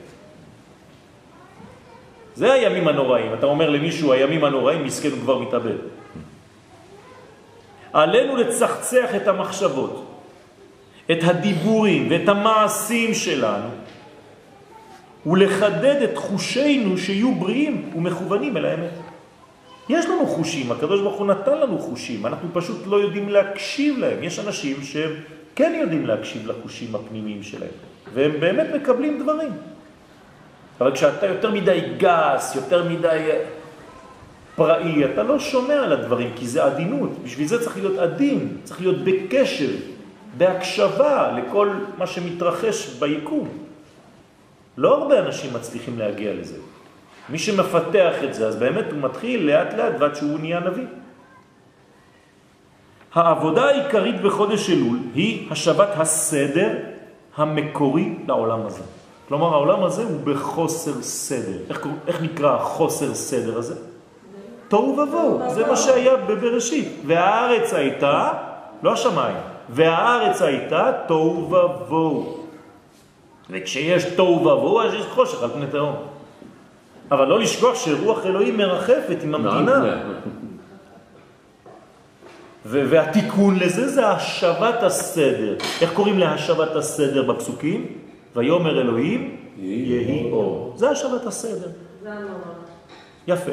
זה 2.39 2.53
הימים 2.53 2.89
הנוראים. 2.89 3.35
אתה 3.35 3.47
אומר 3.47 3.71
למישהו, 3.71 4.13
הימים 4.13 4.45
הנוראים, 4.45 4.85
מסכן 4.85 5.11
הוא 5.11 5.19
כבר 5.21 5.39
מתאבד. 5.39 5.79
עלינו 7.93 8.37
לצחצח 8.37 9.15
את 9.17 9.29
המחשבות, 9.29 10.07
את 11.11 11.19
הדיבורים 11.23 12.07
ואת 12.11 12.29
המעשים 12.29 13.15
שלנו, 13.15 13.69
ולחדד 15.27 16.03
את 16.03 16.17
חושינו 16.17 16.99
שיהיו 16.99 17.35
בריאים 17.35 17.91
ומכוונים 17.97 18.57
אל 18.57 18.65
האמת. 18.65 18.95
יש 19.89 20.07
לנו 20.07 20.27
חושים, 20.27 20.73
הקדוש 20.73 21.01
ברוך 21.01 21.19
הוא 21.19 21.27
נתן 21.27 21.59
לנו 21.59 21.79
חושים, 21.79 22.27
אנחנו 22.27 22.49
פשוט 22.53 22.87
לא 22.87 22.97
יודעים 22.97 23.29
להקשיב 23.29 23.99
להם. 23.99 24.23
יש 24.23 24.39
אנשים 24.39 24.83
שהם 24.83 25.11
כן 25.55 25.73
יודעים 25.81 26.07
להקשיב 26.07 26.47
לחושים 26.47 26.95
הפנימיים 26.95 27.43
שלהם, 27.43 27.75
והם 28.15 28.41
באמת 28.41 28.67
מקבלים 28.75 29.23
דברים. 29.23 29.51
אבל 30.81 30.95
כשאתה 30.95 31.27
יותר 31.27 31.51
מדי 31.51 31.81
גס, 31.97 32.55
יותר 32.55 32.89
מדי 32.89 33.31
פראי, 34.57 35.05
אתה 35.05 35.23
לא 35.23 35.39
שומע 35.39 35.75
על 35.75 35.93
הדברים, 35.93 36.31
כי 36.37 36.49
זה 36.49 36.65
עדינות. 36.65 37.11
בשביל 37.25 37.47
זה 37.47 37.65
צריך 37.65 37.77
להיות 37.77 37.99
עדין, 37.99 38.57
צריך 38.65 38.81
להיות 38.81 38.97
בקשב, 39.05 39.71
בהקשבה 40.37 41.39
לכל 41.39 41.71
מה 41.99 42.07
שמתרחש 42.07 42.89
ביקום. 42.99 43.49
לא 44.77 44.95
הרבה 44.95 45.19
אנשים 45.19 45.55
מצליחים 45.55 45.99
להגיע 45.99 46.35
לזה. 46.35 46.57
מי 47.29 47.39
שמפתח 47.39 48.15
את 48.25 48.35
זה, 48.35 48.49
אז 48.49 48.57
באמת 48.57 48.85
הוא 48.91 49.01
מתחיל 49.01 49.47
לאט 49.47 49.75
לאט 49.75 49.93
ועד 49.99 50.15
שהוא 50.15 50.39
נהיה 50.39 50.61
נביא. 50.61 50.87
העבודה 53.15 53.65
העיקרית 53.65 54.21
בחודש 54.21 54.71
אלול 54.71 54.99
היא 55.15 55.53
השבת 55.53 55.89
הסדר 55.97 56.79
המקורי 57.37 58.15
לעולם 58.27 58.67
הזה. 58.67 58.98
כלומר, 59.29 59.53
העולם 59.53 59.85
הזה 59.85 60.03
הוא 60.03 60.21
בחוסר 60.25 61.03
סדר. 61.03 61.59
איך, 61.69 61.87
איך 62.07 62.23
נקרא 62.23 62.59
חוסר 62.59 63.15
סדר 63.15 63.59
הזה? 63.59 63.75
תוהו 64.69 64.99
ובוהו, 64.99 65.51
זה 65.55 65.67
מה 65.67 65.77
שהיה 65.77 66.17
בבראשית. 66.17 66.89
והארץ 67.07 67.75
הייתה, 67.75 68.33
לא 68.83 68.93
השמיים, 68.93 69.37
והארץ 69.69 70.43
הייתה 70.43 70.93
תוהו 71.07 71.51
ובוהו. 71.51 72.37
וכשיש 73.51 74.05
תוהו 74.05 74.41
ובוהו, 74.41 74.81
אז 74.81 74.95
יש 74.95 75.07
חושך 75.07 75.43
על 75.43 75.51
פני 75.51 75.67
תהום. 75.67 75.95
אבל 77.11 77.27
לא 77.27 77.39
לשכוח 77.39 77.75
שרוח 77.75 78.27
אלוהים 78.27 78.57
מרחפת 78.57 79.17
עם 79.23 79.35
המדינה. 79.35 79.97
והתיקון 82.65 83.59
לזה 83.59 83.89
זה 83.89 84.09
השבת 84.09 84.83
הסדר. 84.83 85.57
איך 85.81 85.93
קוראים 85.93 86.19
להשבת 86.19 86.77
הסדר 86.77 87.33
בפסוקים? 87.33 88.08
ויומר 88.39 88.81
אלוהים 88.81 89.37
יהי 89.59 90.31
אור. 90.33 90.73
זה 90.77 90.91
השבת 90.91 91.27
הסדר. 91.27 91.69
יפה. 93.27 93.53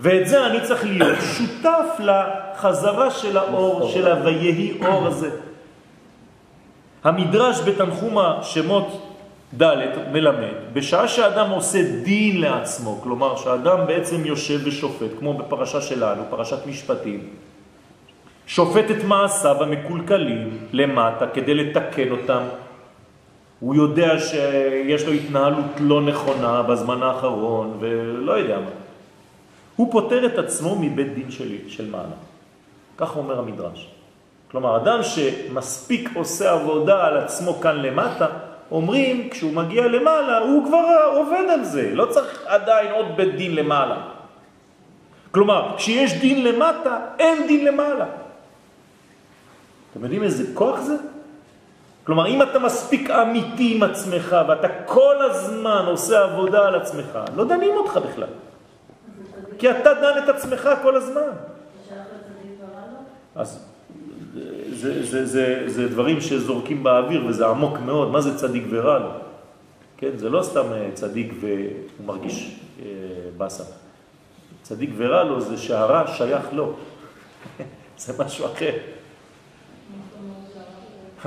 ואת 0.00 0.28
זה 0.28 0.46
אני 0.46 0.58
צריך 0.60 0.84
להיות 0.84 1.18
שותף 1.20 2.00
לחזרה 2.00 3.10
של 3.10 3.36
האור, 3.36 3.88
של 3.88 4.08
ה"ויהי 4.08 4.78
אור" 4.86 5.06
הזה. 5.06 5.30
המדרש 7.04 7.60
בתנחומה 7.60 8.38
שמות 8.42 9.14
ד' 9.62 9.74
מלמד, 10.12 10.54
בשעה 10.72 11.08
שאדם 11.08 11.50
עושה 11.50 11.82
דין 12.04 12.40
לעצמו, 12.40 12.98
כלומר 13.02 13.36
שאדם 13.36 13.86
בעצם 13.86 14.24
יושב 14.24 14.60
ושופט, 14.64 15.10
כמו 15.18 15.34
בפרשה 15.34 15.80
שלנו, 15.80 16.22
פרשת 16.30 16.66
משפטים, 16.66 17.28
שופט 18.46 18.90
את 18.90 19.04
מעשיו 19.04 19.62
המקולקלים 19.62 20.58
למטה 20.72 21.26
כדי 21.26 21.54
לתקן 21.54 22.10
אותם. 22.10 22.42
הוא 23.60 23.74
יודע 23.74 24.18
שיש 24.18 25.06
לו 25.06 25.12
התנהלות 25.12 25.66
לא 25.80 26.02
נכונה 26.02 26.62
בזמן 26.62 27.02
האחרון 27.02 27.76
ולא 27.80 28.32
יודע 28.32 28.58
מה. 28.58 28.70
הוא 29.76 29.92
פותר 29.92 30.26
את 30.26 30.38
עצמו 30.38 30.76
מבית 30.80 31.14
דין 31.14 31.30
של, 31.30 31.68
של 31.68 31.90
מעלה. 31.90 32.18
כך 32.98 33.16
אומר 33.16 33.38
המדרש. 33.38 33.90
כלומר, 34.50 34.76
אדם 34.76 35.02
שמספיק 35.02 36.10
עושה 36.14 36.52
עבודה 36.52 37.06
על 37.06 37.16
עצמו 37.16 37.60
כאן 37.60 37.76
למטה, 37.76 38.26
אומרים, 38.70 39.28
כשהוא 39.30 39.52
מגיע 39.52 39.86
למעלה, 39.86 40.38
הוא 40.38 40.66
כבר 40.66 40.84
עובד 41.14 41.44
על 41.52 41.64
זה, 41.64 41.90
לא 41.94 42.06
צריך 42.06 42.44
עדיין 42.46 42.90
עוד 42.92 43.06
בית 43.16 43.36
דין 43.36 43.54
למעלה. 43.54 43.96
כלומר, 45.30 45.76
כשיש 45.76 46.14
דין 46.14 46.44
למטה, 46.44 46.98
אין 47.18 47.46
דין 47.46 47.64
למעלה. 47.64 48.06
אתם 49.92 50.02
יודעים 50.02 50.22
איזה 50.22 50.44
כוח 50.54 50.80
זה? 50.80 50.96
כלומר, 52.08 52.26
אם 52.26 52.42
אתה 52.42 52.58
מספיק 52.58 53.10
אמיתי 53.10 53.76
עם 53.76 53.82
עצמך 53.82 54.36
ואתה 54.48 54.68
כל 54.86 55.16
הזמן 55.30 55.84
עושה 55.86 56.24
עבודה 56.24 56.66
על 56.66 56.74
עצמך, 56.74 57.18
לא 57.36 57.44
דנים 57.44 57.76
אותך 57.76 58.00
בכלל. 58.08 58.28
כי 59.58 59.70
אתה 59.70 59.94
דן 59.94 60.24
את 60.24 60.28
עצמך 60.28 60.68
כל 60.82 60.96
הזמן. 60.96 61.30
אז 63.34 63.66
זה, 64.72 65.04
זה, 65.04 65.26
זה, 65.26 65.62
זה 65.66 65.88
דברים 65.88 66.20
שזורקים 66.20 66.82
באוויר 66.82 67.26
וזה 67.26 67.46
עמוק 67.46 67.78
מאוד. 67.78 68.10
מה 68.10 68.20
זה 68.20 68.38
צדיק 68.38 68.64
ורע 68.70 68.98
לו? 68.98 69.10
כן, 69.96 70.16
זה 70.16 70.28
לא 70.30 70.42
סתם 70.42 70.72
אה, 70.72 70.88
צדיק 70.94 71.32
והוא 71.40 72.06
מרגיש 72.06 72.56
אה, 72.82 72.86
בסה. 73.36 73.64
צדיק 74.62 74.90
ורע 74.96 75.24
לו 75.24 75.40
זה 75.40 75.56
שהרע 75.56 76.06
שייך 76.06 76.46
לו. 76.52 76.72
זה 78.02 78.24
משהו 78.24 78.46
אחר. 78.46 78.97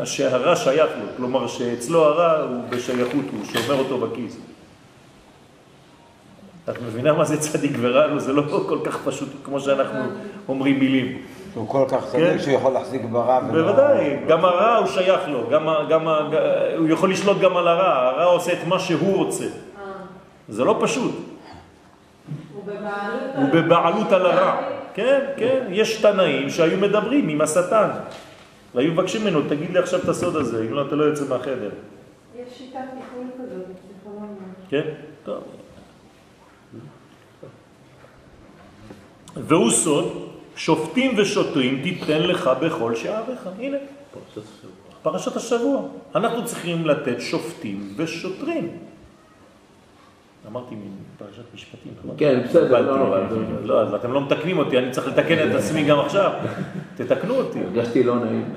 שהרע 0.03 0.55
שייך 0.55 0.89
לו, 0.99 1.05
כלומר 1.17 1.47
שאצלו 1.47 2.03
הרע 2.05 2.41
הוא 2.43 2.61
בשייכות, 2.69 3.25
הוא 3.31 3.45
שומר 3.45 3.79
אותו 3.79 3.97
בכיס. 3.97 4.37
את 6.69 6.81
מבינה 6.87 7.13
מה 7.13 7.23
זה 7.25 7.37
צדיק 7.39 7.71
ורע 7.81 8.07
לו? 8.07 8.19
זה 8.19 8.33
לא 8.33 8.43
כל 8.67 8.77
כך 8.83 8.97
פשוט 9.05 9.29
כמו 9.43 9.59
שאנחנו 9.59 9.99
אומרים 10.47 10.79
מילים. 10.79 11.17
הוא 11.53 11.69
כל 11.69 11.85
כך 11.87 12.05
צדיק 12.05 12.23
כן. 12.27 12.39
שהוא 12.39 12.53
יכול 12.53 12.71
להחזיק 12.73 13.01
ברע. 13.05 13.39
ולא- 13.51 13.71
בוודאי, 13.71 14.17
גם 14.27 14.45
הרע 14.45 14.75
הוא 14.75 14.87
שייך 14.87 15.21
לו, 15.27 15.49
גם, 15.49 15.67
גם, 15.89 16.07
הוא 16.77 16.87
יכול 16.89 17.11
לשלוט 17.11 17.39
גם 17.39 17.57
על 17.57 17.67
הרע, 17.67 18.09
הרע 18.09 18.23
עושה 18.23 18.53
את 18.53 18.67
מה 18.67 18.79
שהוא 18.79 19.15
רוצה. 19.25 19.43
אה, 19.43 19.49
זה 20.49 20.63
לא 20.63 20.77
פשוט. 20.81 21.11
הוא 23.35 23.49
בבעלות 23.53 24.11
על 24.11 24.25
הרע. 24.25 24.61
כן, 24.93 25.19
כן, 25.37 25.63
יש 25.69 26.01
תנאים 26.01 26.49
שהיו 26.49 26.77
מדברים 26.77 27.29
עם 27.29 27.41
השטן, 27.41 27.89
והיו 28.75 28.91
מבקשים 28.91 29.21
ממנו, 29.21 29.41
תגיד 29.49 29.71
לי 29.71 29.79
עכשיו 29.79 29.99
את 29.99 30.09
הסוד 30.09 30.35
הזה, 30.35 30.61
אם 30.61 30.73
לא, 30.73 30.87
אתה 30.87 30.95
לא 30.95 31.03
יוצא 31.03 31.29
מהחדר. 31.29 31.69
יש 32.35 32.57
שיטת 32.57 32.79
טיפול 32.79 33.27
כזאת 33.37 33.67
בפסיכולוגיה. 33.67 34.47
כן? 34.69 34.93
טוב. 35.23 35.43
והוא 39.35 39.71
סוד, 39.71 40.29
שופטים 40.55 41.11
ושוטרים 41.17 41.81
תיתן 41.83 42.21
לך 42.21 42.49
בכל 42.61 42.95
שעריך. 42.95 43.49
הנה, 43.59 43.77
פרשת 45.01 45.35
השבוע. 45.35 45.81
אנחנו 46.15 46.45
צריכים 46.45 46.85
לתת 46.85 47.21
שופטים 47.21 47.93
ושוטרים. 47.95 48.77
אמרתי 50.47 50.75
מפרשת 50.75 51.43
משפטים? 51.53 51.93
כן, 52.17 52.41
בסדר. 52.45 52.81
לא 52.81 52.97
נורא. 52.97 53.19
לא, 53.63 53.81
אז 53.81 53.93
אתם 53.93 54.13
לא 54.13 54.25
מתקנים 54.25 54.57
אותי, 54.57 54.77
אני 54.77 54.91
צריך 54.91 55.07
לתקן 55.07 55.49
את 55.49 55.55
עצמי 55.55 55.83
גם 55.83 55.99
עכשיו. 55.99 56.31
תתקנו 56.97 57.35
אותי. 57.35 57.59
הרגשתי 57.59 58.03
לא 58.03 58.15
נעים. 58.15 58.53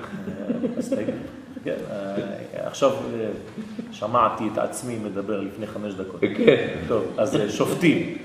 תגיד. 0.91 1.15
כן, 1.65 1.77
אה, 1.91 2.67
עכשיו 2.67 2.91
אה, 2.91 3.29
שמעתי 3.93 4.45
את 4.53 4.59
עצמי 4.59 4.99
מדבר 5.05 5.41
לפני 5.41 5.67
חמש 5.67 5.95
דקות. 5.95 6.21
כן. 6.21 6.67
טוב, 6.89 7.05
אז 7.19 7.37
אה, 7.37 7.51
שופטים. 7.51 8.19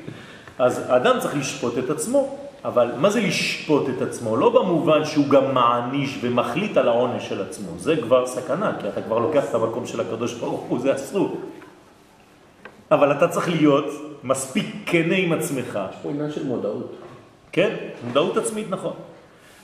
אז 0.60 0.89
האדם 0.89 1.19
צריך 1.19 1.38
לשפוט 1.38 1.78
את 1.78 1.89
עצמו, 1.89 2.38
אבל 2.65 2.91
מה 2.98 3.10
זה 3.10 3.22
לשפוט 3.22 3.89
את 3.89 4.02
עצמו? 4.02 4.38
לא 4.38 4.50
במובן 4.50 5.06
שהוא 5.06 5.30
גם 5.30 5.54
מעניש 5.54 6.19
ומחליט 6.22 6.78
על 6.78 6.88
העונש 6.88 7.30
של 7.30 7.41
עצמו, 7.41 7.67
זה 7.78 7.95
כבר 7.98 8.28
סכנה, 8.28 8.72
כי 8.82 8.88
אתה 8.88 9.02
כבר 9.02 9.19
לוקח 9.19 9.50
את 9.50 9.56
המקום 9.56 9.86
של 9.86 10.02
הקדוש 10.02 10.34
ברוך 10.34 10.62
הוא, 10.62 10.80
זה 10.80 10.95
אסור. 10.95 11.41
אבל 12.91 13.12
אתה 13.12 13.28
צריך 13.28 13.49
להיות 13.49 13.86
מספיק 14.23 14.65
כנה 14.86 15.15
עם 15.15 15.32
עצמך, 15.34 15.80
יש 15.89 15.95
פה 16.04 16.10
עניין 16.10 16.32
של 16.32 16.45
מודעות. 16.45 16.95
כן? 17.52 17.75
מודעות 18.04 18.38
עצמית, 18.38 18.69
נכון. 18.69 18.93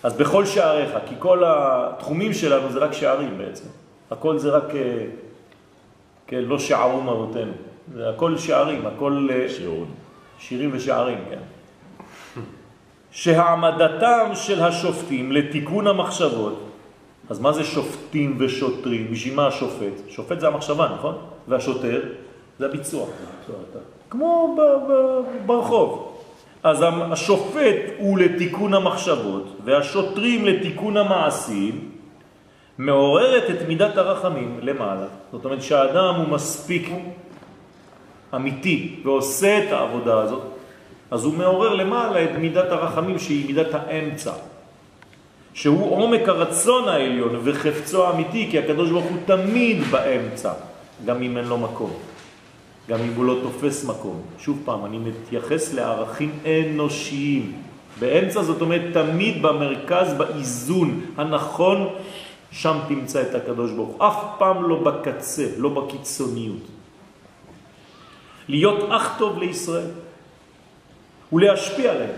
אז 0.03 0.13
בכל 0.13 0.45
שעריך, 0.45 0.91
כי 1.09 1.15
כל 1.19 1.43
התחומים 1.47 2.33
שלנו 2.33 2.71
זה 2.71 2.79
רק 2.79 2.93
שערים 2.93 3.37
בעצם. 3.37 3.65
הכל 4.11 4.37
זה 4.37 4.49
רק, 4.49 4.75
אה, 4.75 5.05
כן, 6.27 6.41
לא 6.41 6.59
שערו 6.59 7.01
מהותנו. 7.01 7.51
זה 7.93 8.09
הכל 8.09 8.37
שערים, 8.37 8.85
הכל 8.85 9.27
אה, 9.31 9.49
שיעורים. 9.49 9.91
שירים 10.39 10.69
ושערים, 10.73 11.17
כן. 11.29 11.39
שהעמדתם 13.11 14.29
של 14.33 14.63
השופטים 14.63 15.31
לתיקון 15.31 15.87
המחשבות, 15.87 16.59
אז 17.29 17.39
מה 17.39 17.53
זה 17.53 17.63
שופטים 17.63 18.37
ושוטרים? 18.39 19.07
בשביל 19.11 19.35
מה 19.35 19.47
השופט? 19.47 20.09
שופט 20.09 20.39
זה 20.39 20.47
המחשבה, 20.47 20.89
נכון? 20.97 21.15
והשוטר 21.47 22.01
זה 22.59 22.65
הביצוע. 22.65 23.05
כמו 24.09 24.57
ברחוב. 25.45 26.11
אז 26.63 26.85
השופט 27.11 27.75
הוא 27.97 28.19
לתיקון 28.19 28.73
המחשבות 28.73 29.57
והשוטרים 29.63 30.45
לתיקון 30.45 30.97
המעשים, 30.97 31.89
מעוררת 32.77 33.49
את 33.49 33.67
מידת 33.67 33.97
הרחמים 33.97 34.59
למעלה. 34.61 35.05
זאת 35.31 35.45
אומרת 35.45 35.61
שהאדם 35.63 36.15
הוא 36.15 36.27
מספיק 36.27 36.89
אמיתי 38.35 38.99
ועושה 39.03 39.63
את 39.63 39.71
העבודה 39.71 40.21
הזאת, 40.21 40.43
אז 41.11 41.25
הוא 41.25 41.33
מעורר 41.33 41.73
למעלה 41.73 42.23
את 42.23 42.29
מידת 42.37 42.71
הרחמים 42.71 43.19
שהיא 43.19 43.47
מידת 43.47 43.73
האמצע, 43.73 44.31
שהוא 45.53 45.95
עומק 45.95 46.29
הרצון 46.29 46.87
העליון 46.87 47.39
וחפצו 47.43 48.07
האמיתי, 48.07 48.47
כי 48.51 48.59
הקדוש 48.59 48.89
ברוך 48.89 49.05
הוא 49.05 49.17
תמיד 49.25 49.83
באמצע, 49.91 50.53
גם 51.05 51.21
אם 51.21 51.37
אין 51.37 51.45
לו 51.45 51.57
מקום. 51.57 51.93
גם 52.89 52.99
אם 52.99 53.13
הוא 53.15 53.25
לא 53.25 53.35
תופס 53.43 53.85
מקום. 53.85 54.21
שוב 54.37 54.61
פעם, 54.65 54.85
אני 54.85 54.97
מתייחס 54.97 55.73
לערכים 55.73 56.39
אנושיים. 56.45 57.61
באמצע 57.99 58.43
זאת 58.43 58.61
אומרת 58.61 58.81
תמיד 58.93 59.41
במרכז, 59.41 60.13
באיזון 60.13 61.01
הנכון, 61.17 61.87
שם 62.51 62.77
תמצא 62.87 63.21
את 63.21 63.35
הקדוש 63.35 63.71
ברוך 63.71 63.89
הוא. 63.89 64.07
אף 64.07 64.23
פעם 64.37 64.69
לא 64.69 64.83
בקצה, 64.83 65.47
לא 65.57 65.69
בקיצוניות. 65.69 66.63
להיות 68.47 68.89
אח 68.91 69.17
טוב 69.17 69.39
לישראל 69.39 69.87
ולהשפיע 71.33 71.91
עליהם 71.91 72.15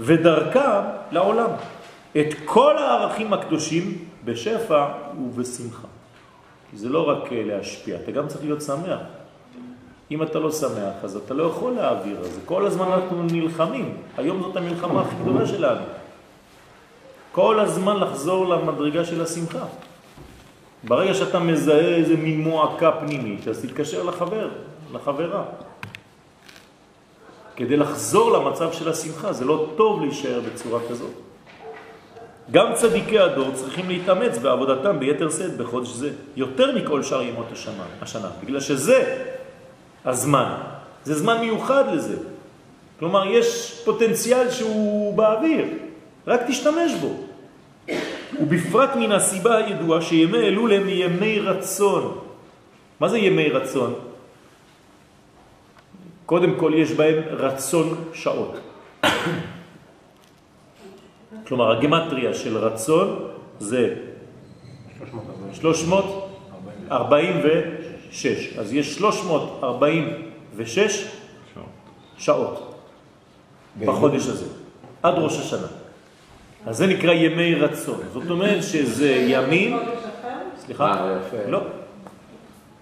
ודרכה 0.00 0.90
לעולם. 1.12 1.50
את 2.12 2.34
כל 2.44 2.78
הערכים 2.78 3.32
הקדושים 3.32 4.04
בשפע 4.24 4.86
ובשמחה. 5.18 5.88
כי 6.70 6.76
זה 6.76 6.88
לא 6.88 7.08
רק 7.08 7.28
להשפיע, 7.30 7.96
אתה 7.96 8.10
גם 8.10 8.28
צריך 8.28 8.44
להיות 8.44 8.62
שמח. 8.62 9.00
אם 10.10 10.22
אתה 10.22 10.38
לא 10.38 10.52
שמח, 10.52 10.94
אז 11.02 11.16
אתה 11.16 11.34
לא 11.34 11.42
יכול 11.42 11.72
להעביר. 11.72 12.20
אז 12.20 12.38
כל 12.44 12.66
הזמן 12.66 12.86
אנחנו 12.92 13.22
נלחמים. 13.22 13.96
היום 14.16 14.42
זאת 14.42 14.56
המלחמה 14.56 15.00
הכי 15.00 15.14
גדולה 15.22 15.46
שלנו. 15.46 15.84
כל 17.32 17.60
הזמן 17.60 17.96
לחזור 17.96 18.48
למדרגה 18.48 19.04
של 19.04 19.22
השמחה. 19.22 19.64
ברגע 20.84 21.14
שאתה 21.14 21.38
מזהה 21.38 21.94
איזה 21.94 22.16
מין 22.16 22.40
מועקה 22.40 22.92
פנימית, 22.92 23.48
אז 23.48 23.62
תתקשר 23.62 24.02
לחבר, 24.02 24.48
לחברה. 24.92 25.44
כדי 27.56 27.76
לחזור 27.76 28.30
למצב 28.32 28.72
של 28.72 28.88
השמחה, 28.88 29.32
זה 29.32 29.44
לא 29.44 29.66
טוב 29.76 30.00
להישאר 30.00 30.40
בצורה 30.40 30.80
כזאת. 30.88 31.10
גם 32.50 32.74
צדיקי 32.74 33.18
הדור 33.18 33.50
צריכים 33.54 33.88
להתאמץ 33.88 34.38
בעבודתם 34.38 34.98
ביתר 34.98 35.30
שאת 35.30 35.56
בחודש 35.56 35.88
זה, 35.88 36.10
יותר 36.36 36.74
מכל 36.74 37.02
שאר 37.02 37.22
ימות 37.22 37.46
השנה, 37.52 37.84
השנה, 38.02 38.28
בגלל 38.42 38.60
שזה 38.60 39.26
הזמן, 40.06 40.52
זה 41.04 41.14
זמן 41.14 41.40
מיוחד 41.40 41.84
לזה. 41.92 42.16
כלומר, 42.98 43.26
יש 43.26 43.80
פוטנציאל 43.84 44.50
שהוא 44.50 45.16
באוויר, 45.16 45.64
רק 46.26 46.40
תשתמש 46.48 46.92
בו. 47.00 47.12
ובפרט 48.40 48.90
מן 48.96 49.12
הסיבה 49.12 49.56
הידועה 49.56 50.02
שימי 50.02 50.38
אלול 50.38 50.72
הם 50.72 50.88
ימי 50.88 51.40
רצון. 51.40 52.18
מה 53.00 53.08
זה 53.08 53.18
ימי 53.18 53.48
רצון? 53.48 53.94
קודם 56.26 56.54
כל 56.58 56.72
יש 56.76 56.92
בהם 56.92 57.22
רצון 57.30 58.04
שעות. 58.14 58.58
כלומר, 61.46 61.78
הגמטריה 61.78 62.34
של 62.34 62.58
רצון 62.58 63.28
זה 63.58 63.94
346. 68.16 68.58
אז 68.58 68.74
יש 68.74 68.94
346 68.94 71.04
שעות 72.18 72.74
בחודש 73.80 74.26
הזה, 74.26 74.46
עד 75.02 75.14
ראש 75.14 75.38
השנה. 75.38 75.66
אז 76.66 76.76
זה 76.76 76.86
נקרא 76.86 77.12
ימי 77.12 77.54
רצון. 77.54 78.00
זאת 78.12 78.30
אומרת 78.30 78.62
שזה 78.62 79.10
ימים... 79.34 79.78
סליחה? 80.58 80.94
אה. 80.94 81.18
לא. 81.48 81.60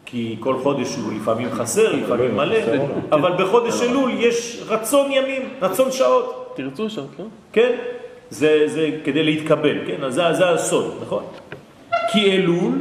כי 0.06 0.36
כל 0.40 0.58
חודש 0.62 0.96
הוא 0.96 1.12
לפעמים 1.12 1.48
חסר, 1.52 1.92
לפעמים 1.92 2.36
מלא, 2.36 2.62
חסר 2.62 2.74
לו. 2.74 2.84
אבל 3.12 3.44
בחודש 3.44 3.82
אלול 3.82 4.10
יש 4.18 4.62
רצון 4.66 5.12
ימים, 5.12 5.42
רצון 5.62 5.92
שעות. 5.92 6.52
תרצו 6.56 6.90
שעות, 6.90 7.08
לא? 7.18 7.24
כן? 7.52 7.72
זה, 8.30 8.62
זה 8.66 8.90
כדי 9.04 9.22
להתקבל, 9.22 9.86
כן? 9.86 10.04
אז 10.04 10.14
זה, 10.14 10.32
זה 10.32 10.50
הסוד, 10.50 10.98
נכון? 11.02 11.24
כי 12.12 12.32
אלול, 12.32 12.72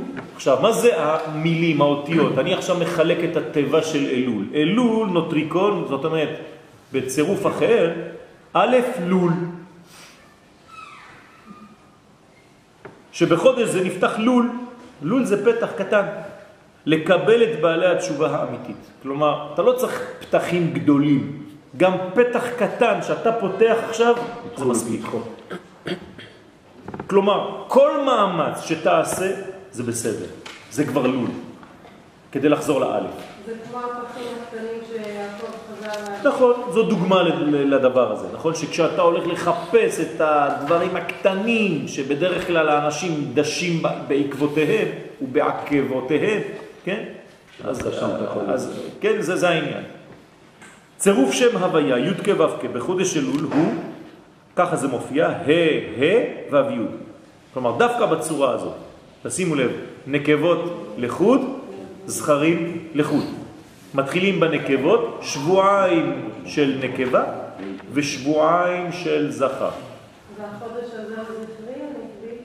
עכשיו, 0.44 0.60
מה 0.62 0.72
זה 0.72 0.92
המילים, 1.00 1.82
האותיות? 1.82 2.38
אני 2.38 2.54
עכשיו 2.54 2.76
מחלק 2.78 3.18
את 3.32 3.38
התיבה 3.38 3.82
של 3.82 4.06
אלול. 4.06 4.46
אלול, 4.54 5.08
נוטריקון, 5.08 5.86
זאת 5.90 6.06
אומרת, 6.06 6.30
בצירוף 6.92 7.48
אחר, 7.48 7.92
א' 8.54 8.78
לול. 9.08 9.32
שבחודש 13.12 13.70
זה 13.70 13.84
נפתח 13.84 14.20
לול, 14.20 14.52
לול 15.02 15.24
זה 15.26 15.46
פתח 15.46 15.72
קטן, 15.78 16.06
לקבל 16.86 17.44
את 17.44 17.62
בעלי 17.62 17.88
התשובה 17.88 18.28
האמיתית. 18.36 18.92
כלומר, 19.04 19.54
אתה 19.54 19.62
לא 19.62 19.72
צריך 19.72 20.02
פתחים 20.20 20.74
גדולים, 20.74 21.44
גם 21.78 21.94
פתח 22.14 22.44
קטן 22.60 23.00
שאתה 23.08 23.32
פותח 23.32 23.76
עכשיו, 23.90 24.16
זה 24.58 24.66
מספיק. 24.66 25.06
כלומר, 27.08 27.64
כל 27.68 27.92
מאמץ 28.06 28.62
שתעשה 28.68 29.53
זה 29.74 29.84
בסדר, 29.84 30.26
זה 30.72 30.86
כבר 30.86 31.08
לול, 31.08 31.30
כדי 32.32 32.50
לחזור 32.50 32.80
לאלף. 32.80 33.12
זה 33.46 33.54
כמו 33.70 33.78
הפחים 33.80 34.28
הקטנים 34.42 34.82
שיעקב 34.88 35.54
חזר. 35.82 36.30
נכון, 36.30 36.54
זו 36.72 36.84
דוגמה 36.84 37.24
לדבר 37.48 38.12
הזה, 38.12 38.28
נכון? 38.34 38.56
שכשאתה 38.56 39.02
הולך 39.02 39.28
לחפש 39.28 40.00
את 40.00 40.22
הדברים 40.22 40.96
הקטנים 40.96 41.88
שבדרך 41.88 42.48
כלל 42.48 42.70
האנשים 42.70 43.32
דשים 43.34 43.82
בעקבותיהם 44.08 44.88
ובעקבותיהם, 45.22 46.42
כן? 46.84 47.04
אז, 47.64 47.78
שם 48.00 48.10
אתה 48.16 48.24
יכול 48.24 48.42
אז 48.48 48.80
כן, 49.02 49.22
זה, 49.22 49.36
זה 49.36 49.50
העניין. 49.50 49.84
צירוף 50.98 51.32
שם 51.32 51.58
הוויה, 51.58 51.98
י' 51.98 52.14
כ' 52.24 52.40
ו' 52.40 52.60
כ' 52.62 52.66
בחודש 52.74 53.18
אלול 53.18 53.44
הוא, 53.54 53.74
ככה 54.56 54.76
זה 54.76 54.88
מופיע, 54.88 55.28
ה' 55.28 55.52
ה' 56.00 56.52
ו' 56.52 56.72
י'. 56.72 56.86
כלומר, 57.54 57.78
דווקא 57.78 58.06
בצורה 58.06 58.52
הזאת, 58.52 58.74
תשימו 59.24 59.56
לב, 59.56 59.72
נקבות 60.08 60.88
לחוד, 60.98 61.42
זכרים 62.06 62.88
לחוד. 62.94 63.24
מתחילים 63.94 64.40
בנקבות, 64.40 65.20
שבועיים 65.22 66.30
של 66.46 66.80
נקבה 66.84 67.24
ושבועיים 67.94 68.92
של 68.92 69.32
זכר. 69.32 69.70
והחודש 70.38 70.90
הזה 70.94 71.16
הוא 71.16 71.26
זכרי 71.26 71.74
או 71.82 71.90
נקבי? 71.90 72.36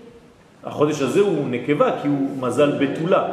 החודש 0.64 1.02
הזה 1.02 1.20
הוא 1.20 1.48
נקבה 1.48 2.02
כי 2.02 2.08
הוא 2.08 2.28
מזל 2.40 2.78
בתולה, 2.78 3.28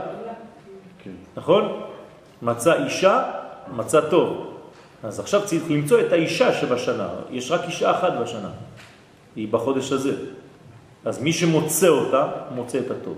נכון? 1.38 1.82
מצא 2.42 2.84
אישה, 2.84 3.24
מצא 3.76 4.02
טוב. 4.02 4.52
אז 5.04 5.20
עכשיו 5.20 5.42
צריך 5.46 5.64
למצוא 5.70 6.00
את 6.00 6.12
האישה 6.12 6.54
שבשנה. 6.54 7.08
יש 7.32 7.52
רק 7.52 7.62
אישה 7.66 7.92
אחת 7.92 8.14
בשנה. 8.22 8.50
היא 9.36 9.48
בחודש 9.52 9.92
הזה. 9.92 10.16
אז 11.06 11.22
מי 11.22 11.34
שמוצא 11.34 11.88
אותה, 11.88 12.28
מוצא 12.56 12.80
את 12.80 12.92
הטוב. 12.92 13.18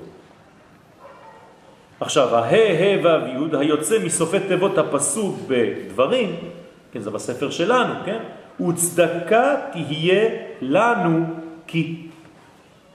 עכשיו, 2.00 2.36
הה, 2.36 2.56
ה, 2.56 3.00
וו, 3.02 3.28
יוד, 3.34 3.56
היוצא 3.56 4.06
מסופי 4.06 4.40
תיבות 4.40 4.78
הפסוק 4.78 5.40
בדברים, 5.48 6.36
כן, 6.92 7.00
זה 7.00 7.12
בספר 7.12 7.50
שלנו, 7.50 7.94
כן? 8.06 8.20
וצדקה 8.68 9.56
תהיה 9.72 10.30
לנו 10.62 11.26
כי. 11.68 12.08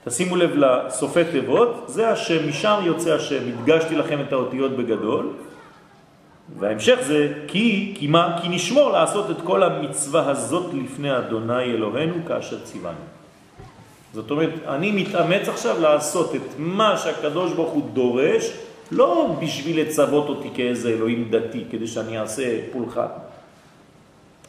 תשימו 0.05 0.35
לב 0.35 0.51
לסופי 0.55 1.23
תיבות, 1.31 1.83
זה 1.87 2.09
השם, 2.09 2.49
משם 2.49 2.79
יוצא 2.83 3.13
השם, 3.13 3.43
הדגשתי 3.47 3.95
לכם 3.95 4.21
את 4.27 4.33
האותיות 4.33 4.71
בגדול, 4.71 5.29
וההמשך 6.59 6.99
זה 7.01 7.33
כי, 7.47 7.93
כי 7.97 8.07
מה? 8.07 8.39
כי 8.41 8.49
נשמור 8.49 8.91
לעשות 8.91 9.31
את 9.31 9.41
כל 9.43 9.63
המצווה 9.63 10.29
הזאת 10.29 10.73
לפני 10.73 11.17
אדוני 11.17 11.63
אלוהינו 11.63 12.15
כאשר 12.27 12.59
ציוונו. 12.59 12.97
זאת 14.13 14.31
אומרת, 14.31 14.49
אני 14.67 14.91
מתאמץ 14.91 15.49
עכשיו 15.49 15.81
לעשות 15.81 16.35
את 16.35 16.41
מה 16.57 16.97
שהקדוש 16.97 17.53
ברוך 17.53 17.71
הוא 17.71 17.89
דורש, 17.93 18.51
לא 18.91 19.35
בשביל 19.41 19.81
לצוות 19.81 20.29
אותי 20.29 20.49
כאיזה 20.53 20.89
אלוהים 20.89 21.27
דתי, 21.31 21.63
כדי 21.71 21.87
שאני 21.87 22.19
אעשה 22.19 22.59
פולחן, 22.71 23.07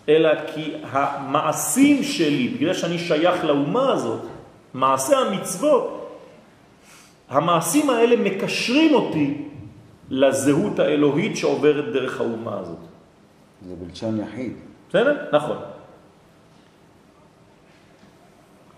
אלא 0.09 0.31
כי 0.55 0.73
המעשים 0.91 2.03
שלי, 2.03 2.49
בגלל 2.49 2.75
שאני 2.75 2.99
שייך 2.99 3.45
לאומה 3.45 3.93
הזאת, 3.93 4.21
מעשה 4.75 5.19
המצוות, 5.19 6.11
המעשים 7.29 7.91
האלה 7.91 8.17
מקשרים 8.17 8.95
אותי 8.95 9.35
לזהות 10.11 10.79
האלוהית 10.79 11.37
שעוברת 11.37 11.93
דרך 11.93 12.21
האומה 12.21 12.59
הזאת. 12.59 12.79
זה 13.69 13.75
בלשון 13.75 14.21
יחיד. 14.21 14.53
בסדר? 14.89 15.17
נכון. 15.33 15.57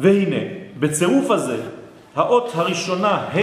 והנה, 0.00 0.36
בצירוף 0.78 1.30
הזה, 1.30 1.62
האות 2.14 2.50
הראשונה, 2.54 3.08
ה', 3.08 3.38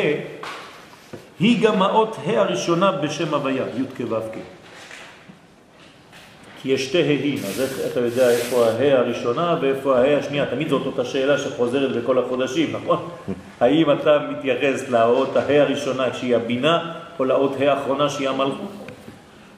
היא 1.44 1.64
גם 1.64 1.82
האות 1.82 2.18
ה' 2.26 2.40
הראשונה 2.40 2.92
בשם 2.92 3.34
הוויה, 3.34 3.64
י' 3.78 3.84
כ' 3.98 4.12
ו' 4.12 4.16
כ'. 4.34 4.38
כי 6.62 6.70
יש 6.72 6.86
שתי 6.86 7.02
ה'ים, 7.04 7.38
אז 7.38 7.62
איך 7.62 7.92
אתה 7.92 8.00
יודע 8.00 8.30
איפה 8.30 8.66
ה' 8.66 9.00
הראשונה 9.00 9.58
ואיפה 9.62 10.00
ה' 10.00 10.18
השנייה? 10.18 10.46
תמיד 10.46 10.70
זאת 10.70 10.86
אותה 10.86 11.06
שאלה 11.06 11.38
שחוזרת 11.38 11.96
בכל 11.96 12.20
החודשים, 12.20 12.76
נכון? 12.76 13.10
האם 13.62 13.92
אתה 13.92 14.20
מתייחס 14.32 14.90
לאות 14.90 15.38
ה' 15.38 15.62
הראשונה 15.62 16.14
שהיא 16.14 16.36
הבינה, 16.36 16.94
או 17.20 17.26
לאות 17.26 17.56
ה' 17.60 17.72
האחרונה 17.72 18.10
שהיא 18.10 18.30
המלכות? 18.30 18.72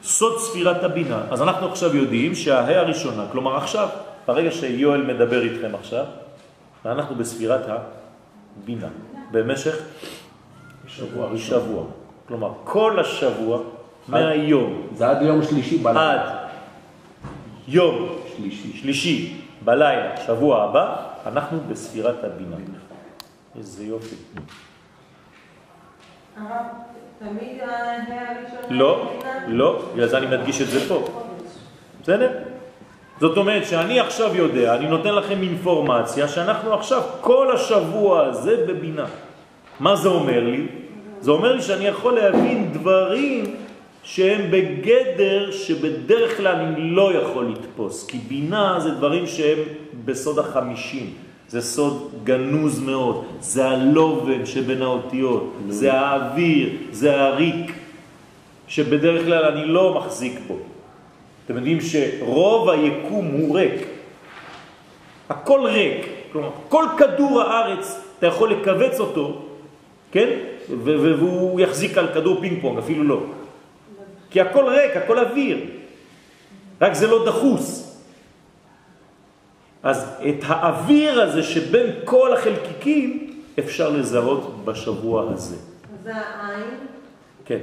סוד 0.03 0.39
ספירת 0.39 0.83
הבינה. 0.83 1.21
אז 1.31 1.41
אנחנו 1.41 1.67
עכשיו 1.67 1.95
יודעים 1.95 2.35
שההא 2.35 2.73
הראשונה, 2.73 3.25
כלומר 3.31 3.57
עכשיו, 3.57 3.87
ברגע 4.27 4.51
שיואל 4.51 5.01
מדבר 5.01 5.41
איתכם 5.41 5.75
עכשיו, 5.75 6.05
אנחנו 6.85 7.15
בספירת 7.15 7.61
הבינה, 7.67 8.87
במשך 9.31 9.75
שבוע. 10.97 11.38
שבוע. 11.38 11.84
כלומר, 12.27 12.51
כל 12.63 12.99
השבוע, 12.99 13.60
מהיום 14.08 14.88
זה 14.95 15.10
עד 15.10 15.21
יום 15.21 15.43
שלישי 15.43 15.77
בלילה. 15.77 16.12
עד 16.12 16.47
יום 17.67 18.10
שלישי. 18.36 18.77
שלישי 18.77 19.41
בלילה, 19.62 20.17
שבוע 20.25 20.63
הבא, 20.63 20.95
אנחנו 21.25 21.60
בספירת 21.69 22.23
הבינה. 22.23 22.55
איזה 23.58 23.84
יופי. 23.84 24.15
הרב, 26.38 26.65
תמיד. 27.19 27.62
לא? 28.69 29.12
לא, 29.47 29.81
בגלל 29.93 30.08
זה 30.08 30.17
אני 30.17 30.25
מדגיש 30.25 30.62
את 30.62 30.67
זה 30.67 30.89
פה. 30.89 31.08
בסדר? 32.01 32.31
זאת 33.19 33.38
אומרת 33.38 33.65
שאני 33.65 33.99
עכשיו 33.99 34.36
יודע, 34.36 34.75
אני 34.75 34.88
נותן 34.88 35.15
לכם 35.15 35.41
אינפורמציה 35.41 36.27
שאנחנו 36.27 36.73
עכשיו 36.73 37.01
כל 37.21 37.55
השבוע 37.55 38.25
הזה 38.25 38.65
בבינה. 38.67 39.05
מה 39.79 39.95
זה 39.95 40.09
אומר 40.09 40.43
לי? 40.43 40.65
זה 41.21 41.31
אומר 41.31 41.55
לי 41.55 41.61
שאני 41.61 41.85
יכול 41.85 42.13
להבין 42.13 42.69
דברים 42.73 43.55
שהם 44.03 44.51
בגדר 44.51 45.51
שבדרך 45.51 46.38
כלל 46.38 46.55
אני 46.55 46.91
לא 46.91 47.13
יכול 47.13 47.45
לתפוס, 47.45 48.07
כי 48.07 48.17
בינה 48.17 48.79
זה 48.79 48.91
דברים 48.91 49.27
שהם 49.27 49.57
בסוד 50.05 50.39
החמישים. 50.39 51.13
זה 51.49 51.61
סוד 51.61 52.11
גנוז 52.23 52.79
מאוד, 52.79 53.25
זה 53.39 53.65
הלובן 53.69 54.45
שבין 54.45 54.81
האותיות, 54.81 55.53
זה 55.69 55.93
האוויר, 55.93 56.69
זה 56.91 57.21
הריק, 57.21 57.71
שבדרך 58.67 59.25
כלל 59.25 59.45
אני 59.45 59.65
לא 59.65 59.93
מחזיק 59.93 60.39
בו. 60.47 60.57
אתם 61.45 61.55
יודעים 61.55 61.77
שרוב 61.81 62.69
היקום 62.69 63.25
הוא 63.25 63.57
ריק. 63.57 63.88
הכל 65.29 65.61
ריק. 65.65 66.05
כלומר, 66.31 66.49
כל 66.69 66.85
כדור 66.97 67.41
הארץ, 67.41 68.01
אתה 68.19 68.27
יכול 68.27 68.51
לקבץ 68.51 68.99
אותו, 68.99 69.44
כן? 70.15 70.30
והוא 70.84 71.60
יחזיק 71.60 71.97
על 71.97 72.08
כדור 72.13 72.41
פינג 72.41 72.62
פונג, 72.62 72.78
אפילו 72.80 73.04
לא. 73.04 73.19
כי 74.30 74.41
הכל 74.41 74.65
ריק, 74.67 74.97
הכל 74.97 75.19
אוויר. 75.19 75.58
רק 76.82 76.93
זה 76.93 77.08
לא 77.08 77.25
דחוס. 77.25 77.97
אז 79.84 80.08
את 80.30 80.43
האוויר 80.47 81.21
הזה 81.21 81.43
שבין 81.43 81.86
כל 82.06 82.34
החלקיקים 82.34 83.36
אפשר 83.60 83.89
לזהות 83.89 84.65
בשבוע 84.65 85.32
הזה. 85.34 85.56
זה 86.04 86.12
העין. 86.15 86.80
כן, 87.45 87.60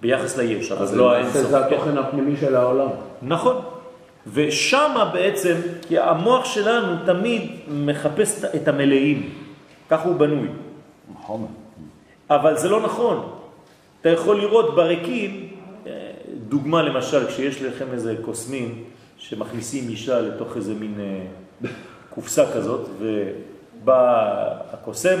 ביחס 0.00 0.36
ליש, 0.36 0.72
אבל 0.72 0.82
אז 0.82 0.96
לא 0.96 1.04
למעשה 1.04 1.20
האינסוף. 1.20 1.50
זה 1.50 1.58
כן. 1.58 1.74
התוכן 1.74 1.98
הפנימי 1.98 2.36
של 2.36 2.56
העולם. 2.56 2.88
נכון. 3.22 3.56
ושם 4.32 4.96
בעצם, 5.12 5.54
כי 5.88 5.98
המוח 5.98 6.44
שלנו 6.44 6.96
תמיד 7.06 7.50
מחפש 7.68 8.44
את 8.44 8.68
המלאים, 8.68 9.30
כך 9.88 10.00
הוא 10.00 10.16
בנוי. 10.16 10.48
חומר. 11.20 11.46
אבל 12.30 12.56
זה 12.56 12.68
לא 12.68 12.80
נכון. 12.80 13.30
אתה 14.00 14.08
יכול 14.08 14.40
לראות 14.40 14.74
בריקים, 14.74 15.50
אה, 15.86 16.10
דוגמה 16.48 16.82
למשל, 16.82 17.26
כשיש 17.26 17.62
לכם 17.62 17.86
איזה 17.92 18.14
קוסמים 18.22 18.84
שמכניסים 19.18 19.88
אישה 19.88 20.20
לתוך 20.20 20.56
איזה 20.56 20.74
מין 20.74 20.94
אה, 21.00 21.70
קופסה 22.10 22.52
כזאת, 22.52 22.88
ובא 22.98 24.28
הקוסם, 24.72 25.18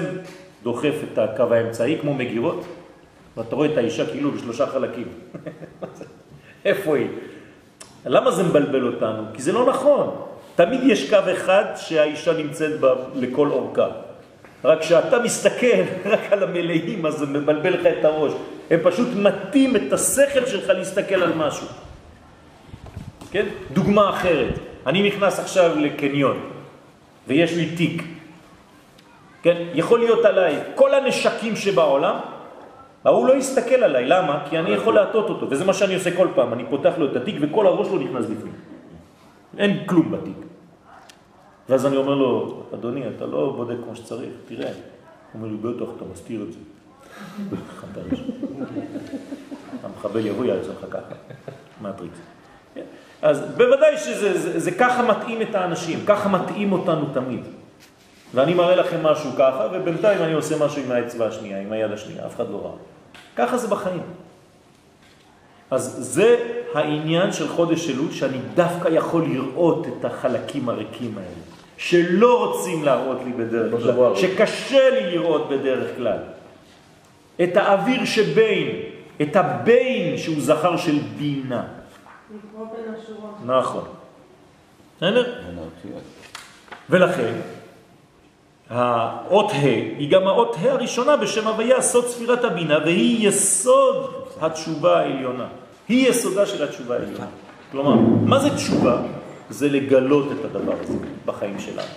דוחף 0.62 0.94
את 1.12 1.18
הקו 1.18 1.54
האמצעי 1.54 1.98
כמו 2.00 2.14
מגירות, 2.14 2.64
ואתה 3.36 3.56
רואה 3.56 3.72
את 3.72 3.76
האישה 3.76 4.06
כאילו 4.06 4.30
בשלושה 4.30 4.66
חלקים. 4.66 5.08
איפה 6.64 6.96
היא? 6.96 7.08
למה 8.06 8.30
זה 8.30 8.42
מבלבל 8.42 8.86
אותנו? 8.86 9.22
כי 9.34 9.42
זה 9.42 9.52
לא 9.52 9.66
נכון. 9.66 10.16
תמיד 10.54 10.80
יש 10.84 11.10
קו 11.10 11.18
אחד 11.32 11.64
שהאישה 11.76 12.32
נמצאת 12.32 12.80
בה 12.80 12.94
לכל 13.14 13.48
אורכה. 13.50 13.88
רק 14.64 14.80
כשאתה 14.80 15.18
מסתכל 15.18 15.82
רק 16.12 16.32
על 16.32 16.42
המלאים, 16.42 17.06
אז 17.06 17.14
זה 17.14 17.26
מבלבל 17.26 17.74
לך 17.74 17.86
את 17.86 18.04
הראש. 18.04 18.32
הם 18.70 18.80
פשוט 18.82 19.08
מתאים 19.16 19.76
את 19.76 19.92
השכל 19.92 20.46
שלך 20.46 20.68
להסתכל 20.68 21.22
על 21.22 21.32
משהו. 21.36 21.66
כן? 23.30 23.46
דוגמה 23.72 24.10
אחרת. 24.10 24.54
אני 24.86 25.02
נכנס 25.02 25.38
עכשיו 25.38 25.78
לקניון, 25.78 26.40
ויש 27.28 27.52
לי 27.52 27.66
תיק. 27.76 28.02
כן? 29.42 29.56
יכול 29.74 29.98
להיות 29.98 30.24
עליי 30.24 30.56
כל 30.74 30.94
הנשקים 30.94 31.56
שבעולם, 31.56 32.16
ההוא 33.04 33.26
לא 33.26 33.36
יסתכל 33.36 33.74
עליי. 33.74 34.04
למה? 34.04 34.44
כי 34.50 34.58
אני 34.58 34.70
יכול 34.70 34.94
להטות 34.94 35.28
אותו, 35.28 35.50
וזה 35.50 35.64
מה 35.64 35.74
שאני 35.74 35.94
עושה 35.94 36.16
כל 36.16 36.28
פעם. 36.34 36.52
אני 36.52 36.64
פותח 36.70 36.92
לו 36.98 37.10
את 37.10 37.16
התיק 37.16 37.36
וכל 37.40 37.66
הראש 37.66 37.88
לא 37.88 37.98
נכנס 37.98 38.24
בפנים. 38.24 38.54
אין 39.58 39.82
כלום 39.86 40.12
בתיק. 40.12 40.49
ואז 41.70 41.86
אני 41.86 41.96
אומר 41.96 42.14
לו, 42.14 42.62
אדוני, 42.74 43.02
אתה 43.16 43.26
לא 43.26 43.52
בודק 43.56 43.74
כמו 43.84 43.96
שצריך, 43.96 44.30
תראה, 44.48 44.70
אומר 45.34 45.48
לי, 45.48 45.56
בטח, 45.56 45.90
אתה 45.96 46.04
מסתיר 46.12 46.42
את 46.42 46.52
זה. 46.52 46.58
המחבל 49.82 50.26
יבוא 50.26 50.44
יעשה 50.44 50.70
לך 50.70 50.86
ככה, 50.90 51.14
מטריקס. 51.82 52.18
אז 53.22 53.42
בוודאי 53.56 53.98
שזה 53.98 54.38
זה, 54.38 54.60
זה 54.60 54.70
ככה 54.70 55.02
מתאים 55.02 55.42
את 55.42 55.54
האנשים, 55.54 55.98
ככה 56.06 56.28
מתאים 56.28 56.72
אותנו 56.72 57.06
תמיד. 57.14 57.40
ואני 58.34 58.54
מראה 58.54 58.76
לכם 58.76 59.02
משהו 59.02 59.30
ככה, 59.38 59.66
ובינתיים 59.72 60.22
אני 60.22 60.32
עושה 60.32 60.64
משהו 60.64 60.82
עם 60.82 60.92
האצבע 60.92 61.26
השנייה, 61.26 61.60
עם 61.60 61.72
היד 61.72 61.92
השנייה, 61.92 62.26
אף 62.26 62.36
אחד 62.36 62.50
לא 62.50 62.60
ראה. 62.64 62.76
ככה 63.36 63.58
זה 63.58 63.68
בחיים. 63.68 64.02
אז 65.70 65.96
זה 65.98 66.36
העניין 66.74 67.32
של 67.32 67.48
חודש 67.48 67.90
אלול, 67.90 68.10
שאני 68.10 68.38
דווקא 68.54 68.88
יכול 68.88 69.24
לראות 69.24 69.86
את 69.86 70.04
החלקים 70.04 70.68
הריקים 70.68 71.18
האלה, 71.18 71.49
שלא 71.80 72.46
רוצים 72.46 72.84
להראות 72.84 73.18
לי 73.24 73.32
בדרך 73.32 73.82
כלל, 73.82 74.16
שקשה 74.16 74.90
לי 74.90 75.10
לראות 75.10 75.48
בדרך 75.48 75.96
כלל. 75.96 76.18
את 77.42 77.56
האוויר 77.56 78.04
שבין, 78.04 78.66
את 79.22 79.36
הבין 79.36 80.18
שהוא 80.18 80.36
זכר 80.38 80.76
של 80.76 80.98
בינה. 81.18 81.64
לקרוא 82.30 82.66
בין 82.66 82.94
השורות. 82.94 83.34
נכון. 83.46 83.84
בסדר? 84.96 85.34
ולכן, 86.90 87.32
האות 88.70 89.50
ה' 89.50 89.64
היא 89.98 90.10
גם 90.10 90.26
האות 90.26 90.56
ה' 90.60 90.72
הראשונה 90.72 91.16
בשם 91.16 91.46
הוויה, 91.46 91.82
סוד 91.82 92.06
ספירת 92.06 92.44
הבינה, 92.44 92.78
והיא 92.84 93.28
יסוד 93.28 94.14
התשובה 94.40 95.00
העליונה. 95.00 95.46
היא 95.88 96.08
יסודה 96.08 96.46
של 96.46 96.64
התשובה 96.64 96.94
העליונה. 96.94 97.26
כלומר, 97.72 97.94
מה 98.24 98.38
זה 98.38 98.56
תשובה? 98.56 99.02
זה 99.50 99.68
לגלות 99.68 100.32
את 100.32 100.44
הדבר 100.44 100.74
הזה 100.80 100.98
בחיים 101.26 101.58
שלנו. 101.58 101.88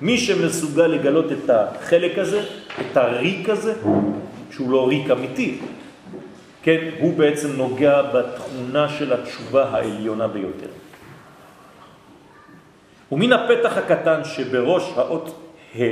מי 0.00 0.18
שמסוגל 0.18 0.86
לגלות 0.86 1.32
את 1.32 1.50
החלק 1.50 2.18
הזה, 2.18 2.40
את 2.80 2.96
הריק 2.96 3.48
הזה, 3.48 3.74
שהוא 4.50 4.70
לא 4.70 4.88
ריק 4.88 5.10
אמיתי, 5.10 5.58
כן, 6.62 6.88
הוא 7.00 7.18
בעצם 7.18 7.56
נוגע 7.56 8.02
בתכונה 8.02 8.88
של 8.88 9.12
התשובה 9.12 9.68
העליונה 9.68 10.28
ביותר. 10.28 10.70
ומן 13.12 13.32
הפתח 13.32 13.76
הקטן 13.76 14.24
שבראש 14.24 14.92
האות 14.96 15.38
ה', 15.76 15.82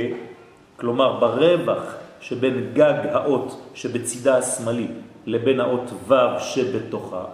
כלומר 0.77 1.19
ברווח 1.19 1.95
שבין 2.21 2.69
גג 2.73 2.93
האות 3.11 3.61
שבצידה 3.73 4.37
השמאלי 4.37 4.87
לבין 5.25 5.59
האות 5.59 5.91
ו' 6.07 6.39
שבתוכה, 6.39 7.25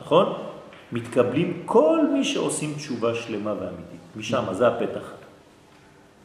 נכון? 0.00 0.51
מתקבלים 0.92 1.62
כל 1.64 2.00
מי 2.12 2.24
שעושים 2.24 2.74
תשובה 2.74 3.14
שלמה 3.14 3.52
ואמיתית. 3.52 4.00
משם, 4.16 4.44
זה 4.52 4.68
הפתח. 4.68 5.12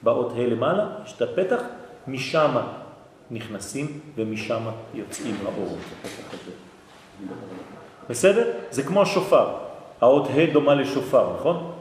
באות 0.03 0.31
ה' 0.35 0.47
למעלה, 0.47 0.87
יש 1.05 1.13
את 1.13 1.21
הפתח, 1.21 1.61
משם 2.07 2.55
נכנסים 3.31 3.99
ומשם 4.15 4.61
יוצאים 4.93 5.35
לאור. 5.43 5.77
בסדר? 8.09 8.51
זה 8.71 8.83
כמו 8.83 9.01
השופר. 9.01 9.47
האות 10.01 10.27
ה' 10.27 10.53
דומה 10.53 10.75
לשופר, 10.75 11.33
נכון? 11.39 11.71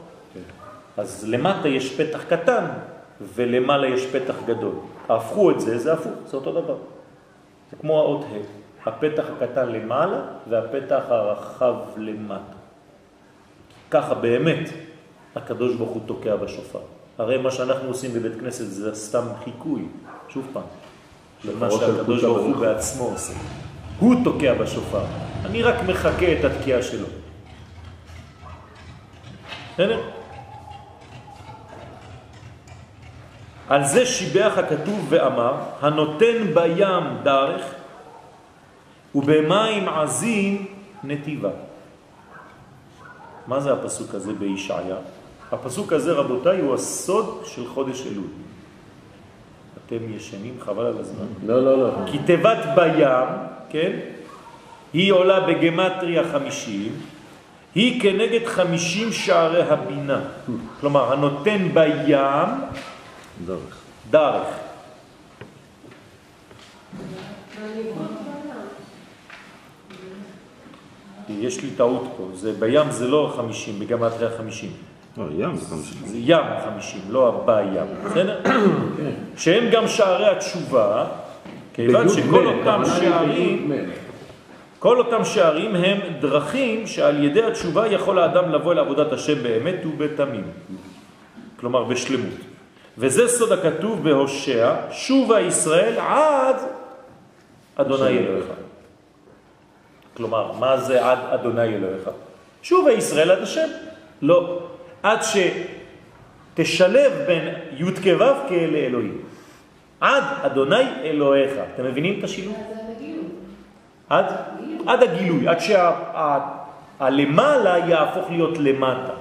אז 0.97 1.25
למטה 1.29 1.67
יש 1.67 2.01
פתח 2.01 2.23
קטן 2.23 2.65
ולמעלה 3.21 3.87
יש 3.87 4.05
פתח 4.05 4.35
גדול. 4.45 4.75
הפכו 5.09 5.51
את 5.51 5.59
זה, 5.59 5.77
זה 5.77 5.93
הפוך, 5.93 6.13
זה 6.25 6.37
אותו 6.37 6.51
דבר. 6.51 6.75
זה 7.71 7.77
כמו 7.81 7.99
האות 7.99 8.23
ה', 8.23 8.89
הפתח 8.89 9.23
הקטן 9.37 9.69
למעלה 9.69 10.21
והפתח 10.49 11.03
הרחב 11.07 11.75
למטה. 11.97 12.56
ככה 13.91 14.13
באמת 14.13 14.69
הקדוש 15.35 15.75
ברוך 15.75 15.89
הוא 15.89 16.01
תוקע 16.05 16.35
בשופר. 16.35 16.79
הרי 17.17 17.37
מה 17.37 17.51
שאנחנו 17.51 17.87
עושים 17.87 18.13
בבית 18.13 18.39
כנסת 18.39 18.65
זה 18.65 18.95
סתם 18.95 19.23
חיקוי, 19.43 19.81
שוב 20.29 20.47
פעם, 20.53 20.63
למה 21.45 21.71
שהקדוש 21.71 22.23
ברוך 22.23 22.37
הוא 22.37 22.55
בעצמו 22.55 23.03
עושה. 23.03 23.33
הוא 23.99 24.15
תוקע 24.23 24.53
בשופר, 24.53 25.03
אני 25.45 25.61
רק 25.61 25.75
מחכה 25.87 26.33
את 26.39 26.45
התקיעה 26.45 26.81
שלו. 26.81 27.07
בסדר? 29.73 30.01
על 33.69 33.83
זה 33.83 34.05
שיבח 34.05 34.53
הכתוב 34.57 35.05
ואמר, 35.09 35.53
הנותן 35.81 36.53
בים 36.53 37.03
דרך 37.23 37.61
ובמים 39.15 39.89
עזים 39.89 40.65
נתיבה. 41.03 41.66
מה 43.47 43.59
זה 43.59 43.73
הפסוק 43.73 44.15
הזה 44.15 44.33
בישעיה? 44.33 44.95
הפסוק 45.51 45.93
הזה, 45.93 46.13
רבותיי, 46.13 46.61
הוא 46.61 46.73
הסוד 46.73 47.43
של 47.45 47.67
חודש 47.67 48.07
אלול. 48.07 48.27
אתם 49.85 50.13
ישנים, 50.15 50.53
חבל 50.59 50.85
על 50.85 50.97
הזמן. 50.99 51.25
לא, 51.45 51.63
לא, 51.63 51.77
לא. 51.77 51.89
כי 52.11 52.19
תיבת 52.19 52.57
בים, 52.75 53.27
כן, 53.69 53.99
היא 54.93 55.11
עולה 55.11 55.39
בגמטריה 55.39 56.23
חמישים, 56.31 56.91
היא 57.75 58.01
כנגד 58.01 58.45
חמישים 58.45 59.11
שערי 59.11 59.63
הבינה. 59.63 60.21
כלומר, 60.79 61.13
הנותן 61.13 61.67
בים 61.73 62.47
דרך. 63.45 63.77
דרך. 64.11 64.47
יש 71.29 71.63
לי 71.63 71.69
טעות 71.69 72.13
פה, 72.17 72.27
זה 72.33 72.53
בים 72.59 72.91
זה 72.91 73.07
לא 73.07 73.33
חמישים, 73.35 73.79
בגמטריה 73.79 74.29
חמישים. 74.37 74.71
לא, 75.17 75.23
ים 75.37 75.55
זה 75.55 75.65
חמישים. 75.65 75.97
זה 76.05 76.17
ים 76.17 76.45
חמישים, 76.65 77.01
לא 77.09 77.43
בים, 77.45 77.87
בסדר? 78.05 78.39
שהם 79.37 79.69
גם 79.71 79.87
שערי 79.87 80.27
התשובה, 80.27 81.05
כיוון 81.73 82.09
שכל 82.09 82.45
אותם 82.45 82.81
שערים, 82.99 83.71
כל 84.79 84.99
אותם 84.99 85.23
שערים 85.23 85.75
הם 85.75 85.97
דרכים 86.19 86.87
שעל 86.87 87.23
ידי 87.23 87.43
התשובה 87.43 87.87
יכול 87.87 88.19
האדם 88.19 88.51
לבוא 88.51 88.71
אל 88.73 88.79
עבודת 88.79 89.11
השם 89.13 89.43
באמת 89.43 89.85
ובתמים. 89.85 90.43
כלומר 91.59 91.83
בשלמות. 91.83 92.39
וזה 92.97 93.27
סוד 93.27 93.51
הכתוב 93.51 94.03
בהושע, 94.03 94.75
שובה 94.91 95.41
ישראל 95.41 95.93
עד 95.99 96.55
אדוני 97.75 98.17
אלוהיך. 98.17 98.45
כלומר, 100.17 100.51
מה 100.51 100.77
זה 100.77 101.05
עד 101.05 101.19
אדוני 101.33 101.75
אלוהיך? 101.75 102.09
שובה 102.63 102.91
ישראל 102.91 103.31
עד 103.31 103.41
השם. 103.41 103.67
לא. 104.21 104.59
עד 105.03 105.19
שתשלב 106.53 107.11
בין 107.27 107.53
י' 107.77 107.83
כו' 108.03 108.49
כאלה 108.49 108.77
אלוהים. 108.77 109.21
עד 110.01 110.23
אדוני 110.41 110.83
אלוהיך. 111.03 111.51
אתם 111.73 111.85
מבינים 111.85 112.19
את 112.19 112.23
השילוב? 112.23 112.55
עד, 114.09 114.25
עד 114.87 115.03
הגילוי, 115.03 115.47
עד 115.47 115.59
שהלמעלה 116.99 117.79
שה, 117.79 117.87
יהפוך 117.87 118.29
להיות 118.29 118.57
למטה. 118.57 119.13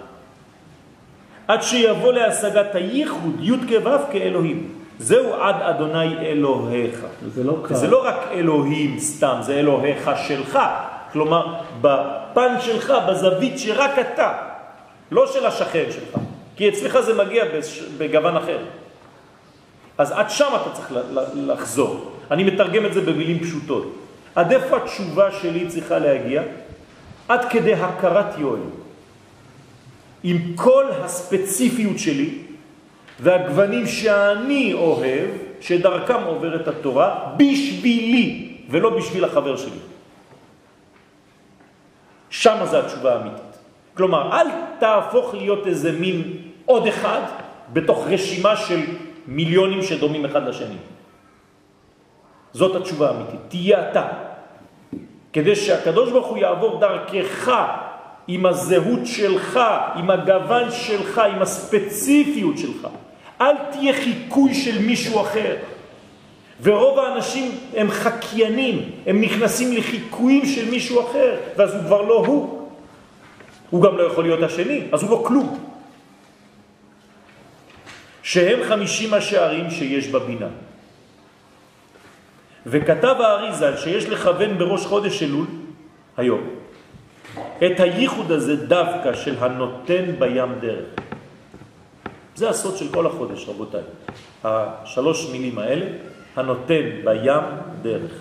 עד 1.48 1.62
שיבוא 1.62 2.12
להשגת 2.12 2.74
הייחוד 2.74 3.36
י' 3.40 3.52
כו' 3.68 4.12
כאלוהים. 4.12 4.75
זהו 4.98 5.34
עד 5.34 5.56
אדוני 5.62 6.18
אלוהיך. 6.18 7.06
זה 7.34 7.44
לא 7.44 7.56
קל. 7.62 7.74
זה 7.74 7.86
לא 7.86 8.06
רק 8.06 8.16
אלוהים 8.32 8.98
סתם, 8.98 9.38
זה 9.40 9.54
אלוהיך 9.54 10.10
שלך. 10.28 10.58
כלומר, 11.12 11.54
בפן 11.80 12.54
שלך, 12.60 12.92
בזווית 13.08 13.58
שרק 13.58 13.98
אתה, 13.98 14.32
לא 15.10 15.26
של 15.26 15.46
השכן 15.46 15.84
שלך. 15.90 16.20
כי 16.56 16.68
אצלך 16.68 17.00
זה 17.00 17.24
מגיע 17.24 17.44
בגוון 17.98 18.36
אחר. 18.36 18.58
אז 19.98 20.12
עד 20.12 20.30
שם 20.30 20.48
אתה 20.62 20.70
צריך 20.70 20.92
לחזור. 21.34 22.12
אני 22.30 22.44
מתרגם 22.44 22.86
את 22.86 22.94
זה 22.94 23.00
במילים 23.00 23.38
פשוטות. 23.40 23.92
עד 24.34 24.52
איפה 24.52 24.76
התשובה 24.76 25.32
שלי 25.32 25.66
צריכה 25.68 25.98
להגיע? 25.98 26.42
עד 27.28 27.44
כדי 27.50 27.74
הכרת 27.74 28.38
יואל. 28.38 28.60
עם 30.22 30.38
כל 30.54 30.84
הספציפיות 31.04 31.98
שלי 31.98 32.45
והגוונים 33.20 33.86
שאני 33.86 34.74
אוהב, 34.74 35.30
שדרכם 35.60 36.22
עוברת 36.26 36.68
התורה, 36.68 37.32
בשבילי 37.36 38.56
ולא 38.70 38.90
בשביל 38.90 39.24
החבר 39.24 39.56
שלי. 39.56 39.80
שם 42.30 42.56
זה 42.64 42.78
התשובה 42.78 43.14
האמיתית. 43.14 43.56
כלומר, 43.94 44.40
אל 44.40 44.46
תהפוך 44.78 45.34
להיות 45.34 45.66
איזה 45.66 45.92
מין 45.92 46.22
עוד 46.64 46.86
אחד 46.86 47.20
בתוך 47.72 48.06
רשימה 48.06 48.56
של 48.56 48.80
מיליונים 49.26 49.82
שדומים 49.82 50.24
אחד 50.24 50.48
לשני. 50.48 50.76
זאת 52.52 52.76
התשובה 52.76 53.08
האמיתית. 53.08 53.40
תהיה 53.48 53.90
אתה. 53.90 54.08
כדי 55.32 55.56
שהקדוש 55.56 56.10
ברוך 56.10 56.26
הוא 56.26 56.38
יעבור 56.38 56.80
דרכך 56.80 57.50
עם 58.28 58.46
הזהות 58.46 59.06
שלך, 59.06 59.60
עם 59.96 60.10
הגוון 60.10 60.70
שלך, 60.70 61.18
עם 61.18 61.42
הספציפיות 61.42 62.58
שלך. 62.58 62.88
אל 63.40 63.56
תהיה 63.72 63.92
חיקוי 63.92 64.54
של 64.54 64.78
מישהו 64.78 65.20
אחר. 65.20 65.56
ורוב 66.62 66.98
האנשים 66.98 67.52
הם 67.76 67.90
חקיינים, 67.90 68.90
הם 69.06 69.20
נכנסים 69.20 69.76
לחיקויים 69.76 70.46
של 70.46 70.70
מישהו 70.70 71.02
אחר, 71.02 71.36
ואז 71.56 71.74
הוא 71.74 71.82
כבר 71.82 72.02
לא 72.02 72.26
הוא. 72.26 72.68
הוא 73.70 73.82
גם 73.82 73.96
לא 73.96 74.02
יכול 74.02 74.24
להיות 74.24 74.42
השני, 74.42 74.82
אז 74.92 75.02
הוא 75.02 75.10
לא 75.10 75.22
כלום. 75.26 75.58
שהם 78.22 78.58
חמישים 78.68 79.14
השערים 79.14 79.70
שיש 79.70 80.08
בבינה. 80.08 80.48
וכתב 82.66 83.16
האריזל 83.20 83.76
שיש 83.76 84.04
לכוון 84.04 84.58
בראש 84.58 84.86
חודש 84.86 85.22
אלול, 85.22 85.46
היום, 86.16 86.40
את 87.66 87.80
הייחוד 87.80 88.32
הזה 88.32 88.56
דווקא 88.56 89.14
של 89.14 89.34
הנותן 89.38 90.04
בים 90.18 90.52
דרך. 90.60 91.05
זה 92.36 92.50
הסוד 92.50 92.76
של 92.76 92.92
כל 92.92 93.06
החודש, 93.06 93.48
רבותיי. 93.48 93.80
השלוש 94.44 95.30
מילים 95.32 95.58
האלה, 95.58 95.86
הנותן 96.36 96.82
בים 97.04 97.42
דרך. 97.82 98.12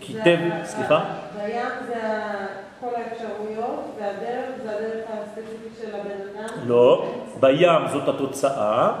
כיתב, 0.00 0.38
סליחה? 0.64 1.04
בים 1.36 1.66
זה 1.86 2.00
כל 2.80 2.88
האפשרויות, 2.96 3.80
והדרך 4.00 4.50
זה 4.62 4.70
הדרך 4.70 5.04
הספציפית 5.08 5.72
של 5.80 5.94
הבן 5.94 6.40
אדם. 6.40 6.68
לא, 6.68 7.14
בים 7.40 7.88
זאת 7.92 8.08
התוצאה. 8.08 8.92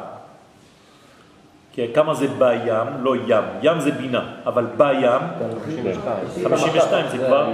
כי 1.72 1.94
כמה 1.94 2.14
זה 2.14 2.26
בים? 2.28 3.04
לא 3.04 3.16
ים. 3.26 3.44
ים 3.62 3.80
זה 3.80 3.90
בינה, 3.90 4.34
אבל 4.46 4.66
בים, 4.76 5.20
52 6.44 7.06
זה 7.10 7.18
כבר 7.18 7.50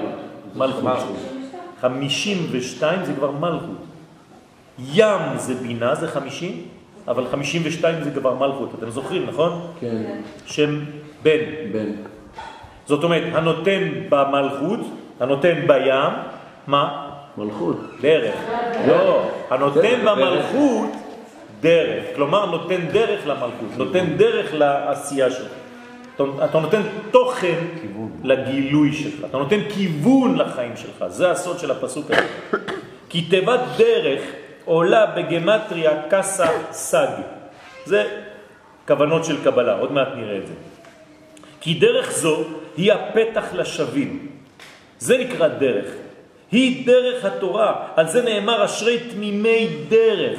מלכות. 0.55 1.07
52 1.81 3.05
זה 3.05 3.13
כבר 3.15 3.31
מלכות. 3.31 3.92
ים 4.79 5.19
זה 5.37 5.55
בינה, 5.55 5.95
זה 5.95 6.09
50, 6.09 6.63
אבל 7.09 7.25
52 7.31 8.05
זה 8.05 8.11
כבר 8.11 8.35
מלכות. 8.35 8.71
אתם 8.79 8.91
זוכרים, 8.91 9.27
נכון? 9.27 9.67
כן, 9.81 10.03
שם 10.47 10.79
בן. 11.23 11.39
בן. 11.73 11.87
זאת 12.87 13.05
אומרת, 13.05 13.23
הנותן 13.33 13.81
במלכות, 14.09 14.81
הנותן 15.21 15.55
בים, 15.67 16.13
מה? 16.67 17.09
מלכות. 17.39 17.77
דרך. 18.01 18.35
לא, 18.89 19.23
הנותן 19.51 19.81
במלכות 20.05 20.91
דרך. 21.61 22.05
כלומר, 22.15 22.47
נותן 22.47 22.81
דרך 22.93 23.27
למלכות, 23.27 23.51
נותן 23.77 24.05
דרך 24.17 24.51
לעשייה 24.55 25.31
שלך. 25.31 25.49
אתה- 26.17 26.45
אתה 26.45 26.61
נותן 26.61 26.81
תוכן 27.11 27.59
לגילוי 28.23 28.93
שלך, 28.93 29.25
אתה 29.31 29.39
נותן 29.39 29.59
כיוון 29.75 30.39
לחיים 30.39 30.77
שלך. 30.77 31.05
זה 31.09 31.31
הסוד 31.31 31.59
של 31.59 31.71
הפסוק 31.71 32.11
הזה. 32.11 32.27
כי 33.09 33.23
תיבת 33.23 33.61
דרך 33.79 34.21
עולה 34.65 35.07
בגמטריה 35.07 35.91
קסה 36.11 36.47
סג. 36.71 37.09
זה 37.85 38.05
כוונות 38.87 39.25
של 39.25 39.45
קבלה, 39.45 39.79
עוד 39.79 39.93
מעט 39.93 40.09
נראה 40.17 40.37
את 40.37 40.47
זה. 40.47 40.55
כי 41.61 41.75
דרך 41.75 42.11
זו 42.11 42.45
היא 42.77 42.93
הפתח 42.93 43.45
לשווים. 43.53 44.29
זה 44.99 45.19
נקרא 45.19 45.49
דרך. 45.49 45.87
היא 46.53 46.87
דרך 46.87 47.25
התורה. 47.25 47.87
על 47.97 48.09
זה 48.09 48.23
נאמר 48.23 48.65
אשרי 48.65 48.99
תמימי 48.99 49.69
דרך, 49.89 50.39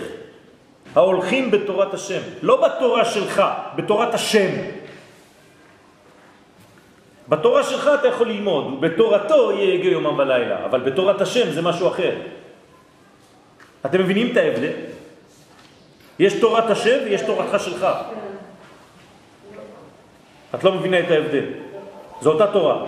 ההולכים 0.95 1.51
בתורת 1.51 1.93
השם. 1.93 2.21
לא 2.41 2.67
בתורה 2.67 3.05
שלך, 3.05 3.43
בתורת 3.75 4.13
השם. 4.13 4.49
בתורה 7.29 7.63
שלך 7.63 7.89
אתה 7.99 8.07
יכול 8.07 8.27
ללמוד, 8.27 8.73
ובתורתו 8.73 9.51
יהיה 9.51 9.73
יגע 9.73 9.89
יומם 9.89 10.19
ולילה, 10.19 10.65
אבל 10.65 10.79
בתורת 10.79 11.21
השם 11.21 11.51
זה 11.51 11.61
משהו 11.61 11.87
אחר. 11.87 12.11
אתם 13.85 14.01
מבינים 14.01 14.31
את 14.31 14.37
ההבדל? 14.37 14.71
יש 16.19 16.33
תורת 16.33 16.69
השם 16.69 16.97
ויש 17.05 17.21
תורתך 17.21 17.59
שלך. 17.59 17.87
את 20.55 20.63
לא 20.63 20.71
מבינה 20.71 20.99
את 20.99 21.11
ההבדל. 21.11 21.45
זו 22.21 22.31
אותה 22.31 22.47
תורה. 22.47 22.75
לא, 22.75 22.85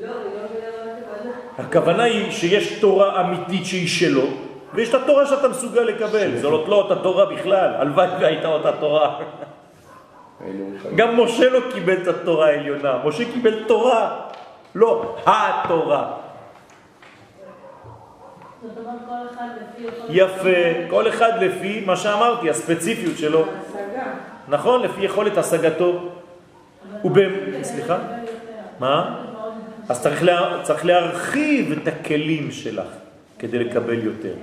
אני 0.00 0.08
לא 0.08 0.10
מבינה 0.44 0.68
הכוונה. 0.98 1.32
הכוונה 1.58 2.02
היא 2.02 2.30
שיש 2.30 2.80
תורה 2.80 3.20
אמיתית 3.20 3.66
שהיא 3.66 3.88
שלו, 3.88 4.26
ויש 4.74 4.88
את 4.88 4.94
התורה 4.94 5.26
שאתה 5.26 5.48
מסוגל 5.48 5.80
לקבל. 5.80 6.38
זאת 6.38 6.68
לא 6.68 6.74
אותה 6.74 6.96
תורה 7.02 7.26
בכלל, 7.26 7.74
הלוואי 7.74 8.08
והייתה 8.20 8.48
אותה 8.48 8.72
תורה. 8.72 9.18
גם 10.96 11.20
משה 11.20 11.50
לא 11.50 11.60
קיבל 11.72 12.02
את 12.02 12.08
התורה 12.08 12.46
העליונה, 12.46 12.98
משה 13.04 13.24
קיבל 13.32 13.64
תורה, 13.64 14.20
לא 14.74 15.16
התורה. 15.26 16.12
זאת 18.68 18.84
אומרת, 18.84 18.98
כל 19.08 19.34
אחד 19.34 19.48
לפי 19.56 19.86
אותו... 19.86 20.06
יפה, 20.08 20.88
כל 20.90 21.08
אחד 21.08 21.32
לפי 21.40 21.82
מה 21.86 21.96
שאמרתי, 21.96 22.50
הספציפיות 22.50 23.18
שלו. 23.18 23.42
השגה. 23.42 24.12
נכון, 24.48 24.82
לפי 24.82 25.04
יכולת 25.04 25.38
השגתו. 25.38 26.08
וב... 27.04 27.18
סליחה? 27.62 27.98
מה? 28.80 29.24
אז 29.88 30.02
צריך, 30.02 30.22
לה... 30.22 30.60
צריך 30.62 30.84
להרחיב 30.84 31.72
את 31.72 31.88
הכלים 31.88 32.52
שלך 32.52 32.88
כדי 33.38 33.58
לקבל 33.58 34.04
יותר. 34.04 34.34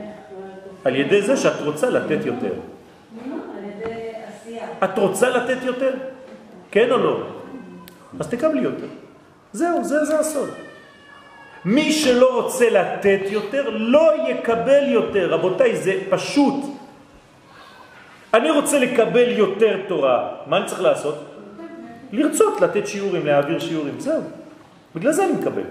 על 0.85 0.95
ידי 0.95 1.21
זה 1.21 1.37
שאת 1.37 1.61
רוצה 1.61 1.89
לתת 1.89 2.25
יותר. 2.25 2.53
על 2.53 3.63
ידי 3.63 4.11
עשייה. 4.27 4.67
את 4.83 4.97
רוצה 4.97 5.29
לתת 5.29 5.63
יותר? 5.63 5.93
כן 6.71 6.91
או 6.91 6.97
לא? 6.97 7.23
אז 8.19 8.27
תקבלי 8.27 8.61
יותר. 8.61 8.87
זהו, 9.53 9.83
זה, 9.83 10.05
זה 10.05 10.19
הסוד. 10.19 10.49
מי 11.65 11.91
שלא 11.91 12.41
רוצה 12.41 12.69
לתת 12.69 13.19
יותר, 13.29 13.69
לא 13.69 14.11
יקבל 14.29 14.83
יותר. 14.87 15.33
רבותיי, 15.33 15.75
זה 15.75 15.99
פשוט. 16.09 16.55
אני 18.33 18.51
רוצה 18.51 18.79
לקבל 18.79 19.31
יותר 19.31 19.79
תורה. 19.87 20.29
מה 20.47 20.57
אני 20.57 20.65
צריך 20.65 20.81
לעשות? 20.81 21.17
לרצות 22.11 22.61
לתת 22.61 22.87
שיעורים, 22.87 23.25
להעביר 23.25 23.59
שיעורים. 23.59 23.99
זהו. 23.99 24.21
בגלל 24.95 25.11
זה 25.11 25.25
אני 25.25 25.33
מקבל. 25.33 25.63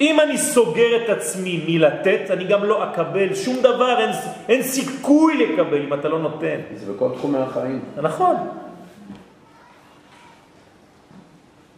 אם 0.00 0.20
אני 0.20 0.38
סוגר 0.38 1.04
את 1.04 1.08
עצמי 1.08 1.64
מלתת, 1.68 2.30
אני 2.30 2.44
גם 2.44 2.64
לא 2.64 2.84
אקבל 2.84 3.34
שום 3.34 3.56
דבר, 3.62 4.00
אין, 4.00 4.10
אין 4.48 4.62
סיכוי 4.62 5.46
לקבל 5.46 5.82
אם 5.82 5.94
אתה 5.94 6.08
לא 6.08 6.18
נותן. 6.18 6.56
זה 6.74 6.92
בכל 6.92 7.08
תחומי 7.16 7.38
החיים. 7.38 7.80
נכון. 8.02 8.36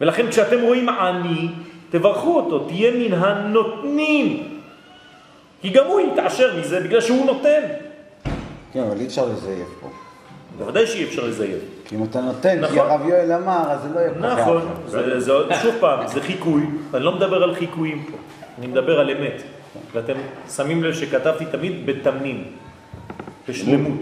ולכן 0.01 0.31
כשאתם 0.31 0.61
רואים 0.61 0.89
עני, 0.89 1.49
תברכו 1.93 2.37
אותו, 2.37 2.59
תהיה 2.59 2.91
מן 2.91 3.15
הנותנים. 3.15 4.59
כי 5.61 5.69
גם 5.69 5.87
הוא 5.87 6.01
יתעשר 6.01 6.61
מזה 6.61 6.81
בגלל 6.81 7.01
שהוא 7.01 7.27
נותן. 7.27 7.61
כן, 8.73 8.81
אבל 8.81 9.01
אי 9.01 9.07
אפשר 9.07 9.27
לזייף 9.27 9.69
פה. 9.81 9.89
בוודאי 10.59 10.87
שאי 10.87 11.05
אפשר 11.05 11.27
לזייף. 11.27 11.59
כי 11.85 11.97
אם 11.97 12.05
אתה 12.05 12.21
נותן, 12.21 12.61
נכון. 12.61 12.75
כי 12.75 12.81
הרב 12.81 13.09
יואל 13.09 13.33
אמר, 13.33 13.71
אז 13.71 13.81
זה 13.83 13.89
לא 13.95 14.01
יהיה 14.01 14.11
כך. 14.15 14.39
נכון, 14.39 14.63
זה, 14.87 15.21
זה, 15.21 15.33
שוב 15.63 15.75
פעם, 15.81 16.07
זה 16.07 16.21
חיקוי, 16.21 16.63
אני 16.95 17.05
לא 17.05 17.13
מדבר 17.13 17.43
על 17.43 17.55
חיקויים 17.55 18.05
פה, 18.11 18.17
אני 18.59 18.67
מדבר 18.67 19.01
על 19.01 19.11
אמת. 19.11 19.43
ואתם 19.93 20.15
שמים 20.57 20.85
לב 20.85 20.95
שכתבתי 20.95 21.45
תמיד 21.45 21.87
בתמים, 21.87 22.45
בשלמות. 23.49 24.01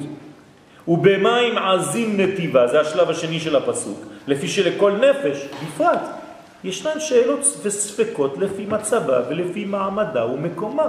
ובמים 0.89 1.59
עזים 1.59 2.21
נתיבה, 2.21 2.67
זה 2.67 2.81
השלב 2.81 3.11
השני 3.11 3.41
של 3.41 3.57
הפסוק, 3.57 3.99
לפי 4.27 4.49
שלכל 4.49 4.93
נפש, 4.93 5.49
בפרט, 5.65 6.20
ישנן 6.65 7.01
שאלות 7.01 7.41
וספקות 7.63 8.39
לפי 8.39 8.67
מצבה 8.67 9.21
ולפי 9.29 9.65
מעמדה 9.65 10.27
ומקומה. 10.27 10.89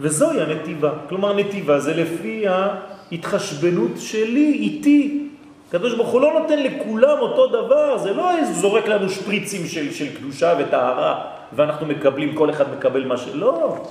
וזוהי 0.00 0.40
הנתיבה. 0.40 0.92
כלומר, 1.08 1.32
נתיבה 1.32 1.80
זה 1.80 1.94
לפי 1.94 2.44
ההתחשבנות 2.48 3.90
שלי, 3.96 4.52
איתי. 4.52 5.28
הקדוש 5.68 5.94
ברוך 5.94 6.08
הוא 6.08 6.20
לא 6.20 6.40
נותן 6.40 6.62
לכולם 6.62 7.18
אותו 7.18 7.46
דבר, 7.46 7.98
זה 7.98 8.12
לא 8.12 8.44
זורק 8.52 8.86
לנו 8.86 9.08
שפריצים 9.08 9.66
של, 9.66 9.92
של 9.92 10.16
קדושה 10.16 10.54
וטהרה, 10.58 11.24
ואנחנו 11.52 11.86
מקבלים, 11.86 12.34
כל 12.34 12.50
אחד 12.50 12.72
מקבל 12.76 13.04
מה 13.04 13.16
ש... 13.16 13.28
לא. 13.34 13.84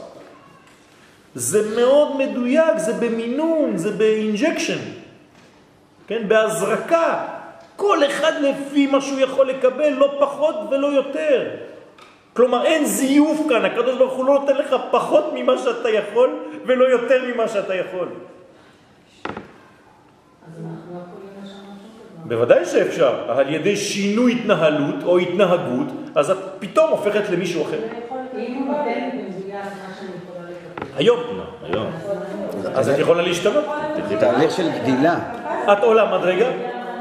זה 1.35 1.75
מאוד 1.75 2.17
מדויק, 2.17 2.77
זה 2.77 2.93
במינון, 2.93 3.77
זה 3.77 3.91
ב 3.91 3.99
injection, 3.99 4.79
כן, 6.07 6.27
בהזרקה. 6.27 7.36
כל 7.77 8.05
אחד 8.05 8.31
לפי 8.41 8.87
מה 8.87 9.01
שהוא 9.01 9.19
יכול 9.19 9.49
לקבל, 9.49 9.89
לא 9.89 10.15
פחות 10.19 10.55
ולא 10.71 10.87
יותר. 10.87 11.49
כלומר, 12.33 12.65
אין 12.65 12.85
זיוף 12.85 13.41
כאן, 13.49 13.65
הקדוש 13.65 13.97
ברוך 13.97 14.13
הוא 14.13 14.25
לא 14.25 14.33
נותן 14.33 14.55
לך 14.57 14.75
פחות 14.91 15.25
ממה 15.33 15.57
שאתה 15.57 15.89
יכול, 15.89 16.29
ולא 16.65 16.85
יותר 16.85 17.23
ממה 17.33 17.47
שאתה 17.47 17.75
יכול. 17.75 18.07
לא. 19.27 19.33
בוודאי 22.25 22.65
שאפשר, 22.65 23.31
על 23.31 23.53
ידי 23.53 23.75
שינוי 23.75 24.33
התנהלות 24.33 25.03
או 25.03 25.17
התנהגות, 25.17 25.87
אז 26.15 26.31
את 26.31 26.37
פתאום 26.59 26.89
הופכת 26.91 27.29
למישהו 27.29 27.63
אחר. 27.63 27.77
יכולה 30.23 30.49
לקבל. 30.49 30.97
היום. 30.97 31.19
היום. 31.63 31.87
אז 32.75 32.89
את 32.89 32.99
יכולה 32.99 33.21
להשתנות. 33.21 33.65
זה 34.09 34.17
תהליך 34.19 34.51
של 34.51 34.69
גדילה. 34.71 35.19
את 35.73 35.83
עולה 35.83 36.17
מדרגה, 36.17 36.47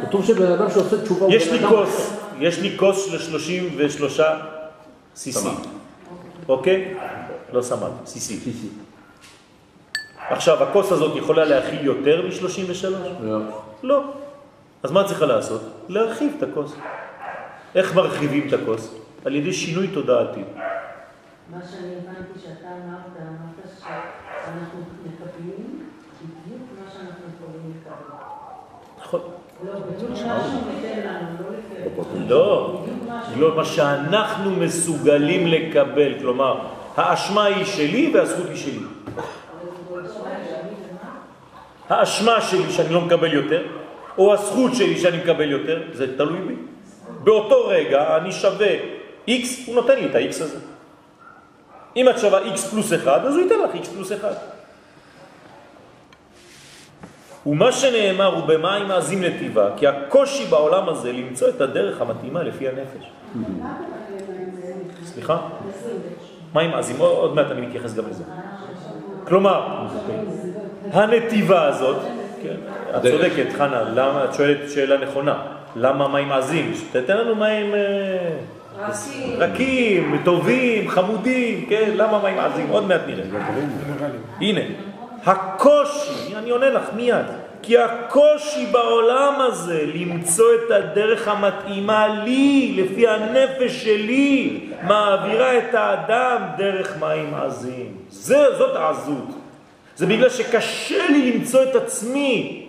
כתוב 0.03 0.25
שבן 0.25 0.53
אדם 0.53 0.71
שעושה 0.71 1.03
תשובה 1.03 1.27
הוא 1.27 1.35
יש 1.35 1.49
בן 1.49 1.55
לי 1.55 1.61
אדם- 1.61 1.69
כוס, 1.69 2.13
יש 2.39 2.59
לי 2.59 2.79
כוס 2.79 3.07
של 3.11 3.19
33 3.19 4.21
סיסי. 5.17 5.49
אוקיי? 6.49 6.95
לא 7.53 7.63
סמל, 7.63 7.89
סיסי. 8.07 8.37
סיסי. 8.41 8.69
עכשיו, 10.31 10.63
הכוס 10.63 10.93
הזאת 10.93 11.17
יכולה 11.17 11.45
להכיל 11.45 11.85
יותר 11.85 12.23
מ-33? 12.27 12.87
לא. 13.23 13.39
לא. 13.83 14.03
אז 14.83 14.91
מה 14.93 15.05
צריכה 15.09 15.27
לעשות? 15.27 15.61
להרחיב 15.89 16.33
את 16.39 16.43
הכוס. 16.43 16.75
איך 17.75 17.95
מרחיבים 17.95 18.49
את 18.49 18.53
הכוס? 18.53 18.95
על 19.25 19.35
ידי 19.35 19.53
שינוי 19.53 19.89
תודעתי. 19.89 20.41
מה 20.41 21.59
שאני 21.71 21.95
הבנתי 21.95 22.39
שאתה 22.43 22.67
אמרת, 22.69 23.17
אמרת 23.17 23.71
שאנחנו 23.81 24.81
מקבלים 25.05 25.83
בדיוק 26.23 26.61
מה 26.85 26.91
שאנחנו 26.93 27.25
יכולים 27.37 27.73
לקבל. 27.81 28.17
נכון. 29.01 29.21
לא, 32.29 32.29
לא 32.29 32.83
לא, 33.37 33.49
לא 33.49 33.57
מה 33.57 33.65
שאנחנו 33.65 34.51
מסוגלים 34.51 35.47
לקבל, 35.47 36.19
כלומר, 36.21 36.59
האשמה 36.97 37.45
היא 37.45 37.65
שלי 37.65 38.11
והזכות 38.15 38.47
היא 38.49 38.57
שלי. 38.57 38.87
האשמה 41.89 42.41
שלי 42.41 42.73
שאני 42.73 42.95
לא 42.95 43.01
מקבל 43.01 43.33
יותר, 43.33 43.63
או 44.19 44.35
הזכות 44.35 44.75
שלי 44.75 44.97
שאני 44.97 45.17
מקבל 45.17 45.51
יותר, 45.51 45.83
זה 45.93 46.17
תלוי 46.17 46.41
בי. 46.41 46.55
באותו 47.25 47.67
רגע 47.67 48.17
אני 48.17 48.33
שווה 48.33 48.75
x, 49.29 49.47
הוא 49.67 49.75
נותן 49.75 49.97
לי 49.99 50.07
את 50.07 50.15
ה-x 50.15 50.43
הזה. 50.43 50.59
אם 51.97 52.09
את 52.09 52.19
שווה 52.19 52.55
x 52.55 52.59
פלוס 52.59 52.93
1, 52.93 53.25
אז 53.25 53.35
הוא 53.35 53.43
ייתן 53.43 53.55
לך 53.65 53.85
x 53.85 53.89
פלוס 53.95 54.13
1. 54.13 54.56
ומה 57.47 57.73
שנאמר 57.73 58.35
הוא 58.35 58.45
במים 58.47 58.89
מעזים 58.89 59.23
לטיבה, 59.23 59.69
כי 59.77 59.87
הקושי 59.87 60.45
בעולם 60.45 60.89
הזה 60.89 61.13
למצוא 61.13 61.49
את 61.49 61.61
הדרך 61.61 62.01
המתאימה 62.01 62.43
לפי 62.43 62.69
הנפש. 62.69 63.11
סליחה? 65.05 65.39
מים 66.55 66.75
עזים, 66.75 66.97
עוד 66.99 67.35
מעט 67.35 67.47
אני 67.51 67.61
מתייחס 67.61 67.95
גם 67.95 68.05
לזה. 68.11 68.25
כלומר, 69.25 69.87
הנתיבה 70.93 71.69
הזאת, 71.69 71.97
כן, 72.43 72.57
את 72.97 73.03
צודקת, 73.03 73.53
חנה, 73.59 73.83
למה, 73.83 74.25
את 74.25 74.35
שואלת 74.35 74.71
שאלה 74.71 74.99
נכונה, 74.99 75.43
למה 75.77 76.09
מים 76.09 76.33
עזים? 76.33 76.73
תתן 76.93 77.17
לנו 77.17 77.35
מים 77.35 77.75
אה, 77.75 78.37
רכים. 78.79 79.39
רכים, 79.39 80.21
טובים, 80.25 80.89
חמודים, 80.89 81.67
כן, 81.69 81.91
למה 81.97 82.23
מים 82.23 82.39
עזים? 82.39 82.69
עוד 82.71 82.87
מעט 82.87 83.01
נראה. 83.07 83.25
הנה, 84.41 84.61
הקושי, 85.27 86.37
אני 86.37 86.51
עונה 86.51 86.71
לך 86.71 86.83
מיד, 86.97 87.27
כי 87.63 87.79
הקושי 87.79 88.67
בעולם 88.67 89.41
הזה 89.41 89.85
למצוא 89.95 90.47
את 90.55 90.71
הדרך 90.71 91.29
המתאימה 91.29 92.09
לי, 92.25 92.75
לפי 92.77 93.09
הנפש 93.09 93.85
שלי, 93.85 94.61
מעבירה 94.83 95.59
את 95.59 95.75
האדם 95.75 96.43
דרך 96.57 96.97
מים 97.01 97.35
עזים. 97.35 97.97
זה, 98.11 98.45
זאת 98.59 98.77
העזות. 98.77 99.29
זה 99.97 100.07
בגלל 100.07 100.29
שקשה 100.29 101.09
לי 101.09 101.33
למצוא 101.33 101.63
את 101.63 101.75
עצמי. 101.75 102.67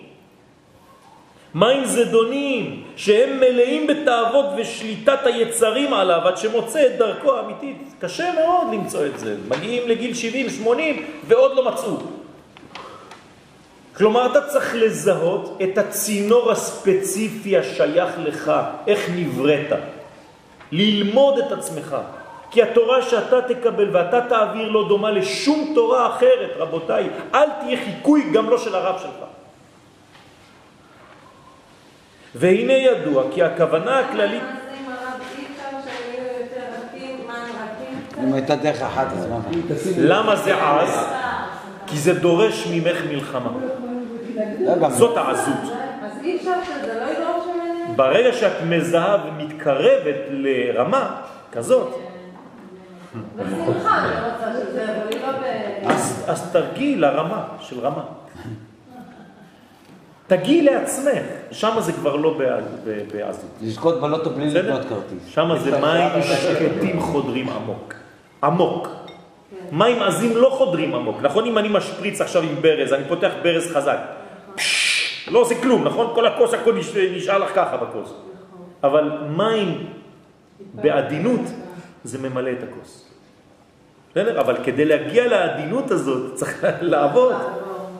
מים 1.56 1.86
זדונים, 1.86 2.84
שהם 2.96 3.40
מלאים 3.40 3.88
בתאוות 3.88 4.46
ושליטת 4.58 5.20
היצרים 5.26 5.94
עליו, 5.94 6.22
עד 6.24 6.38
שמוצא 6.38 6.86
את 6.86 6.98
דרכו 6.98 7.36
האמיתית. 7.36 7.78
קשה 8.00 8.32
מאוד 8.32 8.74
למצוא 8.74 9.06
את 9.06 9.20
זה. 9.20 9.36
מגיעים 9.50 9.90
לגיל 9.90 10.12
70-80 10.64 10.68
ועוד 11.28 11.56
לא 11.56 11.72
מצאו. 11.72 11.98
כלומר, 13.98 14.32
אתה 14.32 14.42
צריך 14.42 14.76
לזהות 14.76 15.60
את 15.64 15.78
הצינור 15.78 16.52
הספציפי 16.52 17.58
השייך 17.58 18.12
לך, 18.18 18.52
איך 18.88 19.10
נבראת. 19.16 19.80
ללמוד 20.72 21.40
את 21.40 21.52
עצמך. 21.52 21.98
כי 22.52 22.64
התורה 22.64 23.02
שאתה 23.02 23.42
תקבל 23.42 23.96
ואתה 23.96 24.22
תעביר 24.22 24.68
לא 24.68 24.88
דומה 24.88 25.12
לשום 25.12 25.72
תורה 25.76 26.16
אחרת, 26.16 26.52
רבותיי. 26.58 27.10
אל 27.34 27.50
תהיה 27.60 27.78
חיקוי 27.86 28.30
גם 28.34 28.50
לא 28.50 28.58
של 28.58 28.76
הרב 28.76 29.00
שלך. 29.00 29.26
והנה 32.36 32.74
ידוע 32.74 33.24
כי 33.32 33.44
הכוונה 33.44 34.00
הכללית... 34.00 34.44
אם 38.24 38.34
הייתה 38.34 38.56
דרך 38.56 38.82
אחת, 38.82 39.08
אז 39.12 39.26
מה? 39.26 39.40
למה 39.98 40.36
זה 40.36 40.64
עז? 40.64 41.06
כי 41.88 41.98
זה 41.98 42.14
דורש 42.14 42.68
ממך 42.72 42.98
מלחמה. 43.10 43.50
זאת 44.90 45.18
העזות. 45.18 45.74
אז 46.04 46.12
אי 46.24 46.36
אפשר 46.38 46.54
שזה 46.64 47.00
לא 47.00 47.12
ידרוש 47.12 47.46
ממני? 47.56 47.96
ברגע 47.96 48.34
שאת 48.34 48.62
מזהה 48.70 49.18
ומתקרבת 49.28 50.16
לרמה 50.30 51.22
כזאת, 51.52 51.94
בשמחה 53.36 54.06
אני 54.06 54.32
רוצה 54.32 54.60
שזה, 54.60 54.84
אבל 54.84 55.08
היא 55.12 55.22
לא 55.22 55.32
ב... 55.32 56.30
אז, 56.30 56.50
תרגיעי 56.52 56.96
לרמה 56.96 57.44
של 57.60 57.80
רמה. 57.80 58.04
תגיעי 60.28 60.62
לעצמך, 60.62 61.24
שם 61.52 61.76
זה 61.80 61.94
כבר 61.94 62.16
לא 62.16 62.40
בעזות. 63.14 63.52
לזכות 63.62 64.02
בלוטו 64.02 64.30
בלי? 64.30 64.54
לקנות 64.54 64.86
כרטיס. 64.90 65.28
שם 65.28 65.58
זה 65.64 65.80
מים 65.80 66.24
שקטים 66.24 67.02
חודרים 67.02 67.50
עמוק. 67.50 67.94
עמוק. 68.44 68.90
מים 69.72 70.02
עזים 70.02 70.38
לא 70.38 70.50
חודרים 70.58 70.96
עמוק. 70.96 71.18
נכון 71.22 71.46
אם 71.46 71.58
אני 71.58 71.68
משפריץ 71.72 72.22
עכשיו 72.22 72.42
עם 72.42 72.56
ברז, 72.62 72.94
אני 72.94 73.04
פותח 73.08 73.32
ברז 73.44 73.72
חזק. 73.72 73.98
לא 75.32 75.40
עושה 75.40 75.62
כלום, 75.62 75.84
נכון? 75.84 76.12
כל 76.16 76.26
הכוס 76.28 76.54
הכל 76.54 76.74
נש- 76.74 76.96
נשאר 76.96 77.38
לך 77.38 77.56
ככה 77.56 77.78
בכוס. 77.78 78.14
אבל 78.84 79.12
מים 79.38 79.86
בעדינות 80.74 81.42
זה 82.04 82.30
ממלא 82.30 82.50
את 82.52 82.64
הכוס. 82.64 83.04
בסדר? 84.12 84.40
אבל 84.42 84.58
כדי 84.64 84.86
להגיע 84.86 85.28
לעדינות 85.28 85.92
הזאת 85.92 86.36
צריך 86.36 86.64
לעבוד. 86.82 87.36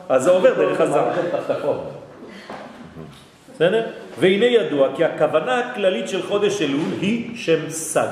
אז 0.08 0.22
זה 0.22 0.30
עובר 0.30 0.54
דרך 0.54 0.80
הזר. 0.80 1.04
בסדר? 3.54 3.86
והנה 4.20 4.46
ידוע 4.46 4.88
כי 4.96 5.04
הכוונה 5.04 5.58
הכללית 5.58 6.08
של 6.08 6.22
חודש 6.22 6.62
אלול 6.62 6.80
היא 7.00 7.36
שם 7.36 7.70
סג. 7.70 8.08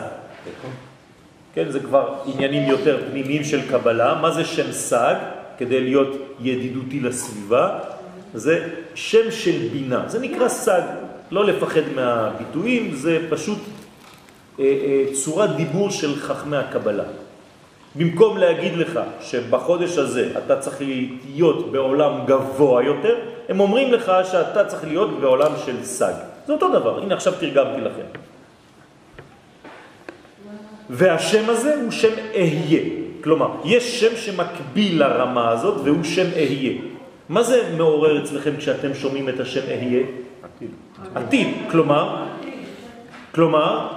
כן, 1.54 1.68
זה 1.68 1.80
כבר 1.80 2.14
עניינים 2.26 2.68
יותר 2.70 2.98
פנימיים 3.10 3.44
של 3.44 3.68
קבלה. 3.70 4.14
מה 4.14 4.30
זה 4.30 4.44
שם 4.44 4.72
סג? 4.72 5.14
כדי 5.58 5.80
להיות 5.80 6.08
ידידותי 6.40 7.00
לסביבה, 7.00 7.78
זה 8.36 8.68
שם 8.94 9.30
של 9.30 9.68
בינה. 9.72 10.04
זה 10.06 10.18
נקרא 10.18 10.48
סג. 10.48 10.82
לא 11.30 11.44
לפחד 11.44 11.80
מהביטויים, 11.94 12.94
זה 12.94 13.26
פשוט 13.30 13.58
אה, 14.58 14.64
אה, 14.64 15.04
צורת 15.12 15.56
דיבור 15.56 15.90
של 15.90 16.16
חכמי 16.16 16.56
הקבלה. 16.56 17.04
במקום 17.94 18.38
להגיד 18.38 18.76
לך 18.76 19.00
שבחודש 19.20 19.98
הזה 19.98 20.32
אתה 20.44 20.58
צריך 20.58 20.76
להיות 21.26 21.72
בעולם 21.72 22.26
גבוה 22.26 22.82
יותר, 22.82 23.14
הם 23.48 23.60
אומרים 23.60 23.92
לך 23.92 24.12
שאתה 24.30 24.64
צריך 24.64 24.84
להיות 24.84 25.20
בעולם 25.20 25.52
של 25.66 25.84
סג. 25.84 26.12
זה 26.46 26.52
אותו 26.52 26.68
דבר, 26.68 27.02
הנה 27.02 27.14
עכשיו 27.14 27.32
תרגמתי 27.40 27.80
לכם. 27.80 28.06
והשם 30.90 31.50
הזה 31.50 31.74
הוא 31.82 31.90
שם 31.90 32.12
אהיה. 32.34 32.82
כלומר, 33.24 33.48
יש 33.64 34.00
שם 34.00 34.16
שמקביל 34.16 35.00
לרמה 35.02 35.50
הזאת 35.50 35.80
והוא 35.84 36.04
שם 36.04 36.26
אהיה. 36.36 36.72
מה 37.28 37.42
זה 37.42 37.70
מעורר 37.76 38.22
אצלכם 38.24 38.56
כשאתם 38.56 38.94
שומעים 38.94 39.28
את 39.28 39.40
השם 39.40 39.60
אהיה? 39.68 40.02
עתיד. 40.42 40.70
עתיד. 41.14 41.48
כלומר, 41.70 42.24
כלומר? 43.34 43.88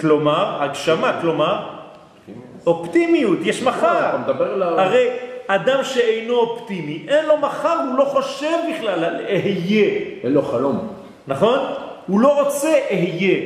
כלומר, 0.00 0.62
הגשמה, 0.62 1.18
כלומר, 1.20 1.68
אופטימיות, 2.66 3.38
יש 3.42 3.62
מחר. 3.62 3.86
ה- 3.86 4.24
הרי 4.82 5.08
אדם 5.46 5.84
שאינו 5.84 6.34
אופטימי, 6.34 7.04
אין 7.08 7.26
לו 7.26 7.36
מחר, 7.38 7.76
הוא 7.88 7.98
לא 7.98 8.04
חושב 8.04 8.56
בכלל 8.74 9.04
על 9.04 9.14
אהיה, 9.16 9.84
אין 10.22 10.32
לו 10.32 10.42
חלום. 10.42 10.88
נכון? 11.28 11.58
הוא 12.06 12.20
לא 12.20 12.42
רוצה 12.44 12.68
אהיה. 12.90 13.38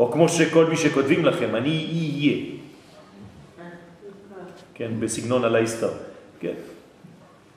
או 0.00 0.12
כמו 0.12 0.28
שכל 0.28 0.64
מי 0.66 0.76
שכותבים 0.76 1.24
לכם, 1.24 1.56
אני 1.56 1.86
אהיה. 1.92 2.59
כן, 4.80 5.00
בסגנון 5.00 5.44
הלייסטר. 5.44 5.90
כן. 6.40 6.54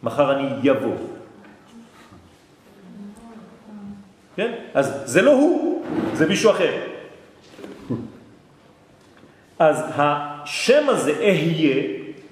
מחר 0.04 0.32
אני 0.32 0.48
יבוא. 0.64 0.96
כן? 4.36 4.52
אז 4.74 5.02
זה 5.06 5.22
לא 5.22 5.32
הוא, 5.32 5.86
זה 6.14 6.28
מישהו 6.28 6.52
אחר. 6.52 6.74
אז 9.60 9.84
השם 9.96 10.90
הזה, 10.90 11.12
אהיה, 11.20 11.84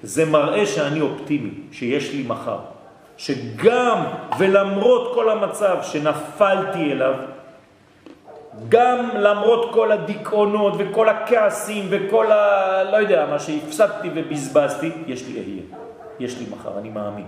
זה 0.02 0.24
מראה 0.24 0.66
שאני 0.66 1.00
אופטימי, 1.00 1.50
שיש 1.72 2.12
לי 2.12 2.22
מחר. 2.22 2.58
שגם 3.16 4.04
ולמרות 4.38 5.14
כל 5.14 5.30
המצב 5.30 5.76
שנפלתי 5.82 6.92
אליו, 6.92 7.14
גם 8.68 9.08
למרות 9.14 9.74
כל 9.74 9.92
הדיכאונות 9.92 10.74
וכל 10.78 11.08
הכעסים 11.08 11.86
וכל 11.90 12.32
ה... 12.32 12.84
לא 12.90 12.96
יודע, 12.96 13.26
מה 13.26 13.38
שהפסדתי 13.38 14.08
ובזבזתי, 14.14 14.90
יש 15.06 15.26
לי 15.28 15.40
אהיה. 15.40 15.62
יש 16.20 16.38
לי 16.38 16.46
מחר, 16.50 16.78
אני 16.78 16.90
מאמין. 16.90 17.26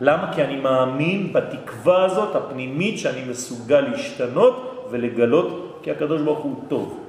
למה? 0.00 0.32
כי 0.34 0.44
אני 0.44 0.56
מאמין 0.56 1.32
בתקווה 1.32 2.04
הזאת 2.04 2.36
הפנימית 2.36 2.98
שאני 2.98 3.24
מסוגל 3.24 3.80
להשתנות 3.80 4.86
ולגלות 4.90 5.80
כי 5.82 5.90
הקדוש 5.90 6.22
ברוך 6.22 6.38
הוא 6.38 6.64
טוב. 6.68 7.06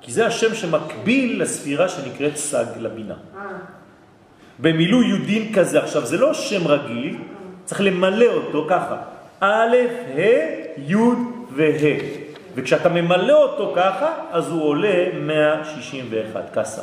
כי 0.00 0.12
זה 0.12 0.26
השם 0.26 0.54
שמקביל 0.54 1.42
לספירה 1.42 1.88
שנקראת 1.88 2.36
סג 2.36 2.64
לבינה. 2.76 3.14
אה, 3.36 3.42
במילוי 4.58 5.06
יודין 5.06 5.54
כזה, 5.54 5.82
עכשיו 5.82 6.06
זה 6.06 6.18
לא 6.18 6.34
שם 6.34 6.66
רגיל, 6.66 7.18
צריך 7.64 7.80
למלא 7.80 8.26
אותו 8.26 8.66
ככה, 8.70 8.96
א', 9.40 9.76
ה', 10.16 10.20
י' 10.88 10.96
וה'. 11.50 12.28
וכשאתה 12.54 12.88
ממלא 12.88 13.42
אותו 13.42 13.72
ככה, 13.76 14.14
אז 14.30 14.50
הוא 14.50 14.62
עולה 14.62 15.04
161, 15.20 16.40
קסה. 16.52 16.82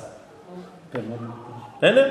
בסדר? 1.77 2.09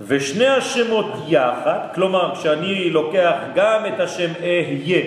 ושני 0.00 0.46
השמות 0.46 1.06
יחד, 1.28 1.78
כלומר 1.94 2.34
כשאני 2.34 2.90
לוקח 2.90 3.34
גם 3.54 3.86
את 3.86 4.00
השם 4.00 4.30
אהיה 4.42 5.02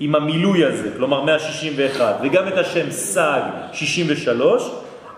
עם 0.00 0.14
המילוי 0.14 0.64
הזה, 0.64 0.88
כלומר 0.96 1.22
161, 1.22 2.16
וגם 2.22 2.48
את 2.48 2.58
השם 2.58 2.90
סג 2.90 3.40
63, 3.72 4.70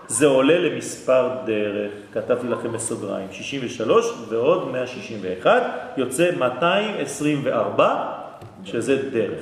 זה 0.07 0.27
עולה 0.27 0.59
למספר 0.59 1.29
דרך. 1.45 1.91
כתבתי 2.13 2.47
לכם 2.47 2.71
בסוגריים, 2.71 3.27
63 3.31 4.05
ועוד 4.29 4.71
161, 4.71 5.63
יוצא 5.97 6.31
224, 6.37 8.24
שזה 8.65 9.09
דרך. 9.09 9.39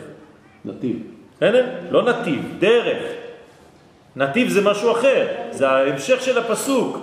נתיב. 0.66 0.98
בסדר? 1.38 1.66
לא 1.92 2.04
נתיב, 2.04 2.56
דרך. 2.60 3.04
נתיב 4.16 4.50
זה 4.50 4.62
משהו 4.62 4.92
אחר, 4.92 5.28
זה 5.52 5.70
ההמשך 5.70 6.22
של 6.22 6.38
הפסוק. 6.38 6.98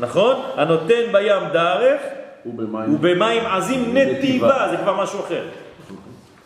נכון? 0.00 0.36
הנותן 0.56 1.12
בים 1.12 1.42
דרך 1.52 2.00
ובמים. 2.46 2.94
ובמים 2.94 3.46
עזים 3.46 3.96
נתיבה, 3.96 4.68
זה 4.70 4.76
כבר 4.76 5.02
משהו 5.02 5.20
אחר. 5.20 5.42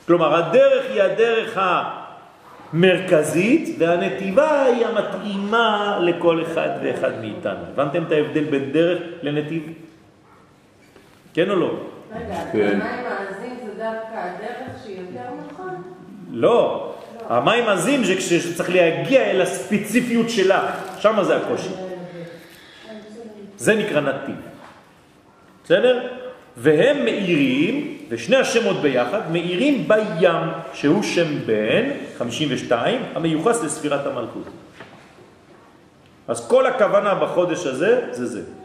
כלומר, 0.06 0.34
הדרך 0.34 0.84
היא 0.90 1.02
הדרך 1.02 1.58
המרכזית, 2.72 3.76
והנתיבה 3.78 4.62
היא 4.62 4.86
המתאימה 4.86 5.98
לכל 6.02 6.42
אחד 6.42 6.68
ואחד 6.82 7.20
מאיתנו. 7.20 7.64
הבנתם 7.72 8.02
את 8.02 8.12
ההבדל 8.12 8.44
בין 8.44 8.72
דרך 8.72 9.02
לנתיב? 9.22 9.62
כן 11.34 11.50
או 11.50 11.56
לא? 11.56 11.74
רגע, 12.14 12.34
כן. 12.52 12.80
המים 12.80 13.04
העזים 13.06 13.56
זה 13.66 13.70
דווקא 13.70 14.14
הדרך 14.14 14.82
שהיא 14.84 15.00
יותר 15.00 15.28
נכון? 15.52 15.82
לא. 16.32 16.86
המים 17.28 17.68
עזים 17.68 18.04
זה 18.04 18.16
כשצריך 18.16 18.70
להגיע 18.70 19.22
אל 19.22 19.40
הספציפיות 19.40 20.30
שלה, 20.30 20.74
שם 20.98 21.22
זה 21.22 21.36
הקושי. 21.36 21.70
זה 23.56 23.74
נקרא 23.74 24.00
נתיב. 24.00 24.36
בסדר? 25.64 26.08
והם 26.56 27.04
מאירים, 27.04 27.98
ושני 28.08 28.36
השמות 28.36 28.76
ביחד, 28.82 29.32
מאירים 29.32 29.88
בים, 29.88 30.48
שהוא 30.74 31.02
שם 31.02 31.38
בן, 31.46 31.90
52, 32.18 33.02
המיוחס 33.14 33.62
לספירת 33.62 34.06
המלכות. 34.06 34.44
אז 36.28 36.48
כל 36.48 36.66
הכוונה 36.66 37.14
בחודש 37.14 37.66
הזה, 37.66 38.00
זה 38.10 38.26
זה. 38.26 38.59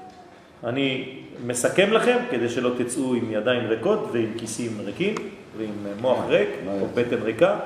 אני 0.65 1.15
מסכם 1.45 1.93
לכם, 1.93 2.17
כדי 2.31 2.49
שלא 2.49 2.71
תצאו 2.77 3.15
עם 3.15 3.31
ידיים 3.31 3.67
ריקות 3.67 4.09
ועם 4.11 4.31
כיסים 4.37 4.81
ריקים 4.85 5.15
ועם 5.57 5.71
מוח 6.01 6.25
ריק 6.27 6.49
או 6.67 6.87
בטן 6.93 7.21
ריקה. 7.21 7.59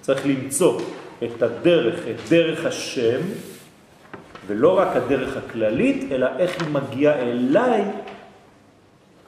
צריך 0.00 0.26
למצוא 0.26 0.80
את 1.24 1.42
הדרך, 1.42 2.00
את 2.10 2.28
דרך 2.30 2.66
השם, 2.66 3.20
ולא 4.46 4.78
רק 4.78 4.96
הדרך 4.96 5.36
הכללית, 5.36 6.12
אלא 6.12 6.26
איך 6.38 6.62
היא 6.62 6.70
מגיעה 6.70 7.14
אליי, 7.14 7.84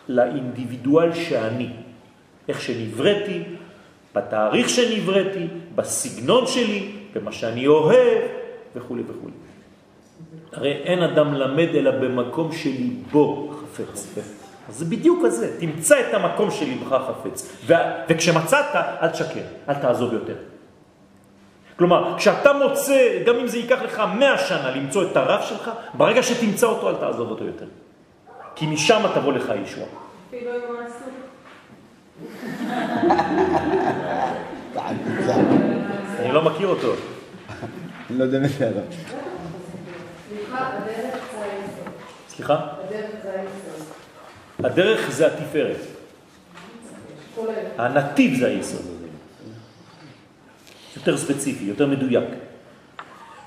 לאינדיבידואל 0.09 1.14
שאני. 1.14 1.68
איך 2.49 2.61
שנבראתי, 2.61 3.43
בתאריך 4.14 4.68
שנבראתי, 4.68 5.47
בסגנון 5.74 6.47
שלי, 6.47 6.93
במה 7.14 7.33
שאני 7.33 7.66
אוהב, 7.66 8.22
וכו' 8.76 8.97
וכו'. 9.09 9.47
הרי 10.53 10.72
אין 10.72 11.03
אדם 11.03 11.34
למד 11.34 11.68
אלא 11.74 11.90
במקום 11.90 12.53
שליבו 12.53 13.55
חפץ. 13.61 14.14
אז 14.68 14.74
זה 14.78 14.84
בדיוק 14.84 15.24
הזה, 15.24 15.61
תמצא 15.61 16.01
את 16.01 16.14
המקום 16.14 16.51
שליבך 16.51 16.99
חפץ. 17.09 17.53
ו- 17.66 17.72
וכשמצאת, 18.09 18.64
אל 18.74 19.09
תשקר, 19.09 19.40
אל 19.68 19.74
תעזוב 19.74 20.12
יותר. 20.12 20.34
כלומר, 21.76 22.14
כשאתה 22.18 22.53
מוצא, 22.53 23.22
גם 23.26 23.36
אם 23.36 23.46
זה 23.46 23.59
ייקח 23.59 23.82
לך 23.82 24.03
מאה 24.18 24.38
שנה 24.38 24.70
למצוא 24.76 25.03
את 25.11 25.16
הרב 25.16 25.42
שלך, 25.42 25.70
ברגע 25.94 26.22
שתמצא 26.22 26.66
אותו, 26.66 26.88
אל 26.88 26.94
תעזוב 26.94 27.30
אותו 27.30 27.44
יותר. 27.44 27.66
כי 28.55 28.66
משם 28.66 29.03
תבוא 29.14 29.32
לך 29.32 29.53
ישוע. 29.64 29.84
אפילו 30.28 30.51
אם 30.51 30.61
הוא 30.68 30.76
עסוק. 30.86 31.14
אני 36.18 36.32
לא 36.32 36.42
מכיר 36.42 36.68
אותו. 36.68 36.92
אני 38.11 38.18
לא 38.18 38.24
יודע 38.24 38.38
מי 38.38 38.49
זה 38.49 38.66
הרב. 38.66 39.28
סליחה, 40.49 40.68
הדרך 40.68 41.14
זה 41.32 41.44
היסוד. 41.44 41.92
סליחה? 42.28 42.59
הדרך 42.84 43.11
זה 43.22 43.32
היסוד. 43.40 43.86
הדרך 44.64 45.11
זה 45.11 45.26
התפארת. 45.26 45.76
הנתיב 47.78 48.38
זה 48.38 48.46
היסוד. 48.46 48.86
יותר 50.96 51.16
ספציפי, 51.16 51.64
יותר 51.64 51.86
מדויק. 51.86 52.24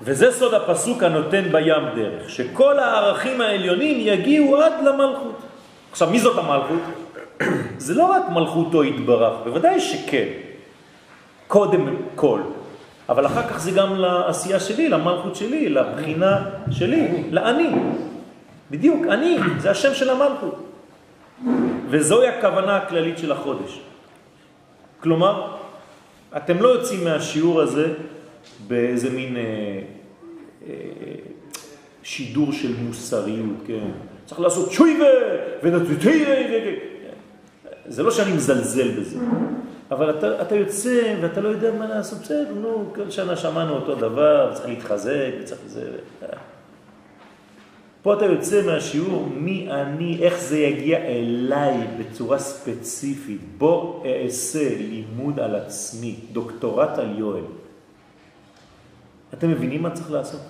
וזה 0.02 0.32
סוד 0.32 0.54
הפסוק 0.54 1.02
הנותן 1.02 1.42
בים 1.52 1.82
דרך, 1.96 2.30
שכל 2.30 2.78
הערכים 2.78 3.40
העליונים 3.40 3.96
יגיעו 4.00 4.56
עד 4.56 4.72
למלכות. 4.84 5.42
עכשיו, 5.90 6.10
מי 6.10 6.18
זאת 6.18 6.38
המלכות? 6.38 6.82
זה 7.86 7.94
לא 7.94 8.04
רק 8.04 8.22
מלכותו 8.32 8.84
יתברך, 8.84 9.32
בוודאי 9.44 9.80
שכן, 9.80 10.28
קודם 11.46 11.96
כל, 12.14 12.40
אבל 13.08 13.26
אחר 13.26 13.48
כך 13.48 13.58
זה 13.58 13.70
גם 13.70 13.94
לעשייה 13.96 14.60
שלי, 14.60 14.88
למלכות 14.88 15.36
שלי, 15.36 15.68
לבחינה 15.68 16.44
שלי, 16.70 17.22
לאני. 17.30 17.70
בדיוק, 18.70 19.06
אני, 19.06 19.36
זה 19.58 19.70
השם 19.70 19.94
של 19.94 20.10
המלכות. 20.10 20.68
וזוהי 21.88 22.28
הכוונה 22.28 22.76
הכללית 22.76 23.18
של 23.18 23.32
החודש. 23.32 23.80
כלומר, 25.00 25.56
אתם 26.36 26.62
לא 26.62 26.68
יוצאים 26.68 27.04
מהשיעור 27.04 27.60
הזה 27.60 27.92
באיזה 28.66 29.10
מין 29.10 29.36
אה, 29.36 29.42
אה, 30.66 30.74
שידור 32.02 32.52
של 32.52 32.74
מוסריות, 32.76 33.56
כן? 33.66 33.88
צריך 34.26 34.40
לעשות 34.40 34.72
שויבה 34.72 35.06
ונתתי... 35.62 36.24
זה 37.86 38.02
לא 38.02 38.10
שאני 38.10 38.32
מזלזל 38.32 38.90
בזה, 38.90 39.18
אבל 39.92 40.10
אתה, 40.10 40.42
אתה 40.42 40.54
יוצא 40.54 41.16
ואתה 41.22 41.40
לא 41.40 41.48
יודע 41.48 41.72
מה 41.72 41.86
לעשות, 41.86 42.18
בסדר, 42.18 42.54
נו, 42.54 42.92
כל 42.94 43.10
שנה 43.10 43.36
שמענו 43.36 43.74
אותו 43.74 43.94
דבר, 43.94 44.50
צריך 44.54 44.68
להתחזק, 44.68 45.30
צריך 45.44 45.60
זה... 45.66 45.90
פה 48.02 48.14
אתה 48.14 48.24
יוצא 48.24 48.66
מהשיעור 48.66 49.28
מי 49.34 49.68
אני, 49.70 50.18
איך 50.22 50.40
זה 50.40 50.58
יגיע 50.58 50.98
אליי 50.98 51.76
בצורה 51.98 52.38
ספציפית. 52.38 53.40
בוא 53.58 54.04
אעשה 54.06 54.68
לימוד 54.78 55.40
על 55.40 55.56
עצמי, 55.56 56.16
דוקטורט 56.32 56.98
על 56.98 57.18
יואל. 57.18 57.44
אתם 59.34 59.50
מבינים 59.50 59.82
מה 59.82 59.90
צריך 59.90 60.10
לעשות? 60.10 60.40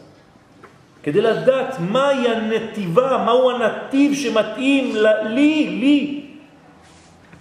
כדי 1.03 1.21
לדעת 1.21 1.75
מהי 1.81 2.29
הנתיבה, 2.29 3.23
מהו 3.27 3.51
הנתיב 3.51 4.15
שמתאים 4.15 4.97
לי, 5.25 5.67
לי. 5.81 6.22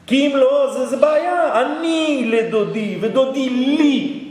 כי 0.08 0.28
אם 0.28 0.38
לא, 0.38 0.74
זה, 0.74 0.86
זה 0.86 0.97
בעיה. 0.97 1.62
אני 1.62 2.24
לדודי 2.32 2.97
ודודי 3.02 3.49
לי. 3.49 4.22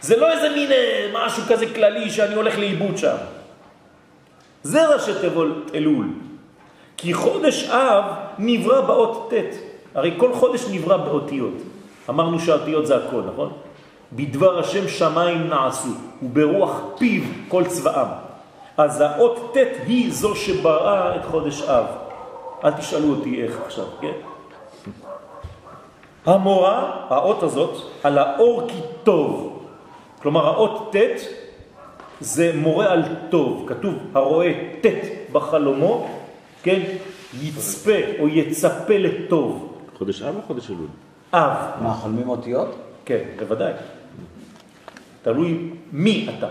זה 0.00 0.16
לא 0.16 0.32
איזה 0.32 0.48
מין 0.48 0.72
אה, 0.72 1.10
משהו 1.12 1.42
כזה 1.48 1.66
כללי 1.74 2.10
שאני 2.10 2.34
הולך 2.34 2.58
לאיבוד 2.58 2.98
שם. 2.98 3.16
זה 4.62 4.86
ראשי 4.86 5.12
תיבות 5.20 5.70
אלול. 5.74 6.06
כי 6.96 7.14
חודש 7.14 7.64
אב 7.68 8.04
נברא 8.38 8.80
באות 8.80 9.32
ט', 9.34 9.54
הרי 9.94 10.14
כל 10.16 10.34
חודש 10.34 10.64
נברא 10.70 10.96
באותיות. 10.96 11.54
אמרנו 12.08 12.40
שהאותיות 12.40 12.86
זה 12.86 12.96
הכל, 12.96 13.22
נכון? 13.32 13.52
בדבר 14.12 14.58
השם 14.58 14.88
שמיים 14.88 15.48
נעשו, 15.48 15.88
וברוח 16.22 16.80
פיו 16.98 17.22
כל 17.48 17.64
צבאם. 17.64 18.06
אז 18.76 19.00
האות 19.00 19.54
ט' 19.54 19.86
היא 19.86 20.12
זו 20.12 20.36
שבראה 20.36 21.16
את 21.16 21.24
חודש 21.24 21.62
אב. 21.62 21.84
אל 22.64 22.70
תשאלו 22.70 23.10
אותי 23.14 23.42
איך 23.42 23.60
עכשיו, 23.66 23.84
כן? 24.00 24.12
המורה, 26.26 27.06
האות 27.08 27.42
הזאת, 27.42 27.76
על 28.02 28.18
האור 28.18 28.68
כי 28.68 28.80
טוב. 29.02 29.62
כלומר, 30.22 30.46
האות 30.46 30.96
ט' 30.96 31.20
זה 32.20 32.52
מורה 32.54 32.92
על 32.92 33.02
טוב, 33.30 33.64
כתוב 33.68 33.94
הרואה 34.14 34.52
ט' 34.80 34.86
בחלומו, 35.32 36.08
כן, 36.62 36.80
יצפה 37.40 37.98
או 38.18 38.28
יצפה 38.28 38.98
לטוב. 38.98 39.78
חודש 39.98 40.22
אב 40.22 40.36
או 40.36 40.42
חודש 40.46 40.70
אלול? 40.70 40.86
אב, 41.32 41.56
מה, 41.82 41.92
חולמים 41.92 42.28
אותיות? 42.28 42.76
כן, 43.04 43.24
בוודאי. 43.38 43.72
תלוי 45.22 45.70
מי 45.92 46.28
אתה. 46.38 46.48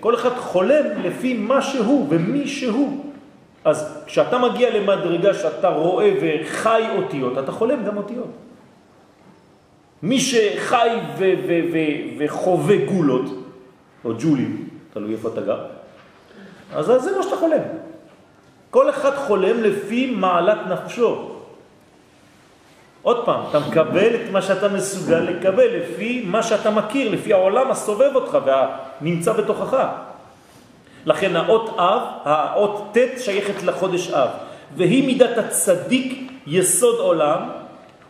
כל 0.00 0.14
אחד 0.14 0.30
חולם 0.36 0.84
לפי 1.02 1.34
מה 1.34 1.62
שהוא 1.62 2.06
ומי 2.10 2.46
שהוא. 2.46 3.11
אז 3.64 4.02
כשאתה 4.06 4.38
מגיע 4.38 4.78
למדרגה 4.78 5.34
שאתה 5.34 5.68
רואה 5.68 6.12
וחי 6.20 6.82
אותיות, 6.96 7.38
אתה 7.38 7.52
חולם 7.52 7.84
גם 7.84 7.96
אותיות. 7.96 8.30
מי 10.02 10.20
שחי 10.20 10.88
וחווה 12.18 12.76
גולות, 12.76 13.24
או 14.04 14.12
ג'ולים, 14.18 14.68
תלוי 14.92 15.12
איפה 15.12 15.28
אתה 15.28 15.40
גר, 15.40 15.64
אז 16.74 16.86
זה 16.86 17.16
מה 17.16 17.22
שאתה 17.22 17.36
חולם. 17.36 17.62
כל 18.70 18.90
אחד 18.90 19.14
חולם 19.14 19.62
לפי 19.62 20.14
מעלת 20.16 20.58
נפשו. 20.68 21.28
עוד 23.02 23.24
פעם, 23.24 23.40
אתה 23.50 23.58
מקבל 23.58 24.14
את 24.14 24.30
מה 24.32 24.42
שאתה 24.42 24.68
מסוגל 24.68 25.20
לקבל 25.20 25.66
לפי 25.66 26.24
מה 26.26 26.42
שאתה 26.42 26.70
מכיר, 26.70 27.12
לפי 27.12 27.32
העולם 27.32 27.70
הסובב 27.70 28.10
אותך 28.14 28.38
והנמצא 28.44 29.32
בתוכך. 29.32 29.86
לכן 31.06 31.36
האות 31.36 31.70
אב, 31.78 32.02
האות 32.24 32.82
ט' 32.92 33.20
שייכת 33.20 33.62
לחודש 33.62 34.10
אב, 34.10 34.28
והיא 34.76 35.06
מידת 35.06 35.38
הצדיק 35.38 36.32
יסוד 36.46 36.98
עולם, 36.98 37.38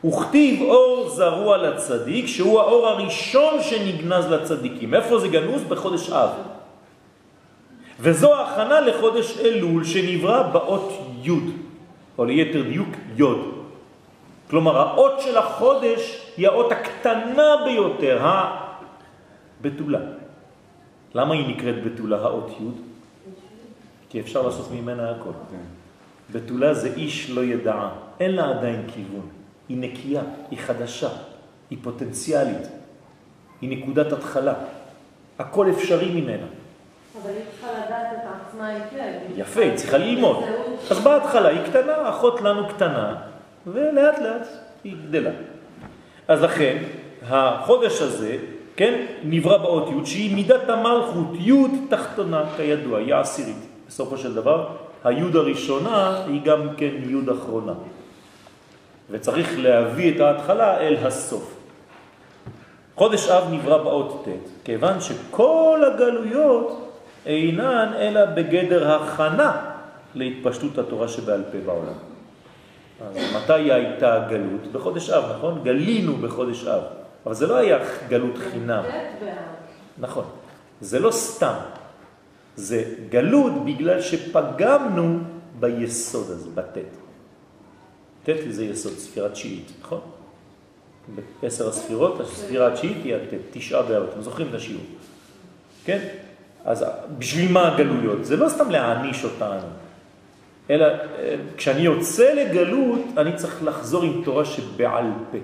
וכתיב 0.04 0.62
אור 0.62 1.08
זרוע 1.08 1.56
לצדיק, 1.56 2.26
שהוא 2.26 2.60
האור 2.60 2.86
הראשון 2.88 3.62
שנגנז 3.62 4.26
לצדיקים. 4.26 4.94
איפה 4.94 5.18
זה 5.18 5.28
גנוז? 5.28 5.62
בחודש 5.62 6.10
אב. 6.10 6.30
וזו 8.00 8.34
ההכנה 8.34 8.80
לחודש 8.80 9.38
אלול 9.38 9.84
שנברא 9.84 10.42
באות 10.42 10.92
י', 11.22 11.30
או 12.18 12.24
ליתר 12.24 12.62
דיוק 12.62 12.88
יוד. 13.16 13.38
כלומר, 14.50 14.78
האות 14.78 15.20
של 15.20 15.38
החודש 15.38 16.18
היא 16.36 16.48
האות 16.48 16.72
הקטנה 16.72 17.56
ביותר, 17.64 18.18
הבתולה. 19.60 20.21
למה 21.14 21.34
היא 21.34 21.56
נקראת 21.56 21.84
בתולה, 21.84 22.16
האות 22.16 22.50
י'? 22.60 22.64
כי 24.10 24.20
אפשר 24.20 24.42
לעשות 24.42 24.68
ממנה 24.72 25.10
הכל. 25.10 25.30
בתולה 26.32 26.74
זה 26.74 26.94
איש 26.96 27.30
לא 27.30 27.44
ידעה, 27.44 27.90
אין 28.20 28.30
לה 28.30 28.50
עדיין 28.50 28.82
כיוון. 28.94 29.28
היא 29.68 29.78
נקייה, 29.78 30.22
היא 30.50 30.58
חדשה, 30.58 31.08
היא 31.70 31.78
פוטנציאלית, 31.82 32.68
היא 33.60 33.78
נקודת 33.78 34.12
התחלה. 34.12 34.54
הכל 35.38 35.70
אפשרי 35.70 36.20
ממנה. 36.20 36.46
אבל 37.22 37.30
היא 37.30 37.44
צריכה 37.50 37.72
לדעת 37.86 38.06
את 38.12 38.28
עצמה 38.48 38.68
היטב. 38.68 39.12
יפה, 39.36 39.60
היא 39.60 39.76
צריכה 39.76 39.98
ללמוד. 39.98 40.44
אז 40.90 40.98
בהתחלה 40.98 41.48
היא 41.48 41.60
קטנה, 41.70 42.10
אחות 42.10 42.40
לנו 42.40 42.68
קטנה, 42.68 43.16
ולאט 43.66 44.18
לאט 44.18 44.46
היא 44.84 44.96
גדלה. 45.08 45.30
אז 46.28 46.42
לכן, 46.42 46.82
החודש 47.28 48.02
הזה, 48.02 48.38
כן, 48.76 49.06
נברא 49.24 49.56
באות 49.56 49.88
י' 49.88 50.06
שהיא 50.06 50.34
מידת 50.34 50.68
המלכות, 50.68 51.26
י' 51.38 51.52
תחתונה, 51.88 52.44
כידוע, 52.56 52.98
היא 52.98 53.14
העשירית. 53.14 53.56
בסופו 53.88 54.18
של 54.18 54.34
דבר, 54.34 54.66
הי' 55.04 55.22
הראשונה 55.34 56.24
היא 56.26 56.40
גם 56.44 56.68
כן 56.76 56.90
י' 57.08 57.32
אחרונה. 57.32 57.72
וצריך 59.10 59.58
להביא 59.58 60.14
את 60.14 60.20
ההתחלה 60.20 60.78
אל 60.80 60.96
הסוף. 60.96 61.54
חודש 62.96 63.28
אב 63.28 63.52
נברא 63.52 63.82
באות 63.82 64.24
ט', 64.28 64.64
כיוון 64.64 65.00
שכל 65.00 65.82
הגלויות 65.86 66.92
אינן 67.26 67.92
אלא 67.98 68.24
בגדר 68.24 68.92
הכנה 68.92 69.52
להתפשטות 70.14 70.78
התורה 70.78 71.08
שבעל 71.08 71.42
פה 71.52 71.58
בעולם. 71.66 71.98
אז 73.00 73.16
מתי 73.36 73.72
הייתה 73.72 74.14
הגלות? 74.14 74.72
בחודש 74.72 75.10
אב, 75.10 75.24
נכון? 75.36 75.60
גלינו 75.64 76.16
בחודש 76.16 76.66
אב. 76.66 77.01
אבל 77.26 77.34
זה 77.34 77.46
לא 77.46 77.56
היה 77.56 77.78
גלות 78.08 78.38
חינם. 78.38 78.84
נכון. 79.98 80.24
זה 80.80 80.98
לא 80.98 81.10
סתם. 81.10 81.54
זה 82.56 82.84
גלות 83.08 83.64
בגלל 83.64 84.02
שפגמנו 84.02 85.18
ביסוד 85.60 86.30
הזה, 86.30 86.50
בטט. 86.54 87.02
טט 88.24 88.36
זה 88.48 88.64
יסוד, 88.64 88.92
ספירה 88.92 89.28
תשיעית, 89.28 89.72
נכון? 89.82 90.00
בעשר 91.42 91.68
הספירות, 91.68 92.20
הספירה 92.20 92.66
התשיעית 92.66 93.04
היא 93.04 93.14
הטט, 93.14 93.38
תשעה 93.50 93.82
באב, 93.82 94.02
אתם 94.12 94.22
זוכרים 94.22 94.48
את 94.48 94.54
השיעור, 94.54 94.84
כן? 95.84 96.08
אז 96.64 96.84
בשביל 97.18 97.52
מה 97.52 97.74
הגלויות? 97.74 98.24
זה 98.24 98.36
לא 98.36 98.48
סתם 98.48 98.70
להעניש 98.70 99.24
אותנו, 99.24 99.68
אלא 100.70 100.86
אה, 100.86 101.36
כשאני 101.56 101.80
יוצא 101.80 102.34
לגלות, 102.34 103.00
אני 103.16 103.36
צריך 103.36 103.64
לחזור 103.64 104.02
עם 104.02 104.22
תורה 104.24 104.44
שבעל 104.44 105.06
פה. 105.32 105.38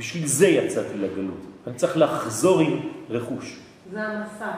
בשביל 0.00 0.26
זה 0.26 0.48
יצאתי 0.48 0.98
לגלות. 0.98 1.40
אני 1.66 1.74
צריך 1.74 1.96
לחזור 1.96 2.60
עם 2.60 2.80
רכוש. 3.10 3.56
זה 3.92 4.02
המסע. 4.02 4.50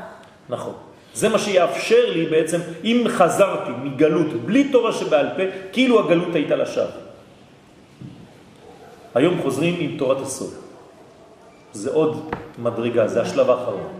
נכון. 0.49 0.75
זה 1.15 1.29
מה 1.29 1.39
שיאפשר 1.39 2.11
לי 2.11 2.27
בעצם, 2.27 2.59
אם 2.85 3.05
חזרתי 3.09 3.71
מגלות 3.83 4.33
בלי 4.33 4.69
תורה 4.69 4.93
שבעל 4.93 5.27
פה, 5.37 5.43
כאילו 5.73 6.01
הגלות 6.01 6.35
הייתה 6.35 6.57
לשווא. 6.57 7.03
היום 9.15 9.43
חוזרים 9.43 9.77
עם 9.79 9.99
תורת 9.99 10.21
הסוד. 10.21 10.55
זה 11.73 11.91
עוד 11.91 12.31
מדרגה, 12.59 13.09
זה 13.09 13.23
השלב 13.23 13.51
האחרון. 13.51 13.93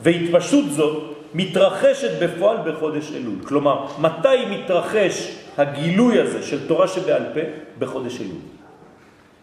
והתפשטות 0.00 0.64
זו 0.70 1.00
מתרחשת 1.34 2.10
בפועל 2.22 2.56
בחודש 2.72 3.12
אלול. 3.12 3.38
כלומר, 3.44 3.86
מתי 3.98 4.46
מתרחש 4.50 5.36
הגילוי 5.58 6.20
הזה 6.20 6.42
של 6.42 6.68
תורה 6.68 6.88
שבעל 6.88 7.22
פה? 7.34 7.40
בחודש 7.78 8.20
אלול. 8.20 8.57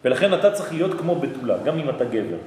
ולכן 0.05 0.33
אתה 0.33 0.51
צריך 0.51 0.73
להיות 0.73 0.99
כמו 0.99 1.15
בתולה, 1.15 1.57
גם 1.57 1.79
אם 1.79 1.89
אתה 1.89 2.05
גבר. 2.05 2.37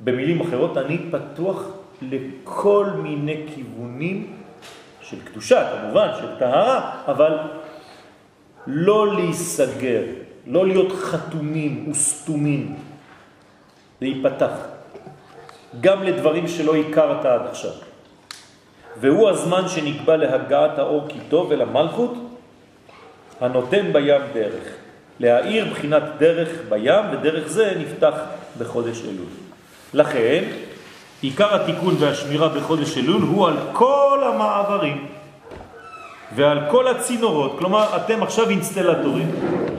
במילים 0.00 0.40
אחרות, 0.40 0.76
אני 0.76 0.98
פתוח 1.10 1.62
לכל 2.02 2.86
מיני 3.02 3.46
כיוונים 3.54 4.36
של 5.00 5.16
קדושה, 5.24 5.70
כמובן, 5.72 6.08
של 6.20 6.38
טהרה, 6.38 7.02
אבל 7.06 7.38
לא 8.66 9.14
להיסגר, 9.14 10.02
לא 10.46 10.66
להיות 10.66 10.92
חתומים 10.92 11.88
וסתומים, 11.90 12.76
להיפתח, 14.00 14.52
גם 15.80 16.02
לדברים 16.02 16.48
שלא 16.48 16.76
הכרת 16.76 17.24
עד 17.24 17.46
עכשיו. 17.46 17.72
והוא 19.00 19.30
הזמן 19.30 19.68
שנקבע 19.68 20.16
להגעת 20.16 20.78
האור 20.78 21.08
כי 21.08 21.18
טוב 21.28 21.46
ולמלכות, 21.50 22.14
הנותן 23.40 23.92
בים 23.92 24.22
דרך. 24.32 24.85
להאיר 25.20 25.66
בחינת 25.70 26.02
דרך 26.18 26.48
בים, 26.68 27.04
ודרך 27.12 27.48
זה 27.48 27.72
נפתח 27.78 28.14
בחודש 28.58 29.02
אלול. 29.02 29.26
לכן, 29.94 30.44
עיקר 31.22 31.54
התיקון 31.54 31.94
והשמירה 31.98 32.48
בחודש 32.48 32.98
אלול 32.98 33.22
הוא 33.22 33.48
על 33.48 33.56
כל 33.72 34.22
המעברים 34.34 35.06
ועל 36.34 36.58
כל 36.70 36.88
הצינורות. 36.88 37.56
כלומר, 37.58 37.96
אתם 37.96 38.22
עכשיו 38.22 38.50
אינסטלטורים, 38.50 39.30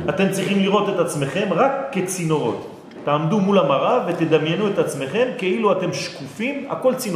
אתם 0.09 0.31
צריכים 0.31 0.59
לראות 0.59 0.89
את 0.89 0.99
עצמכם 0.99 1.47
רק 1.51 1.71
כצינורות. 1.91 2.77
תעמדו 3.03 3.39
מול 3.39 3.59
המראה 3.59 3.99
ותדמיינו 4.07 4.67
את 4.67 4.79
עצמכם 4.79 5.27
כאילו 5.37 5.71
אתם 5.71 5.93
שקופים, 5.93 6.65
הכל 6.69 6.95
צינור. 6.95 7.15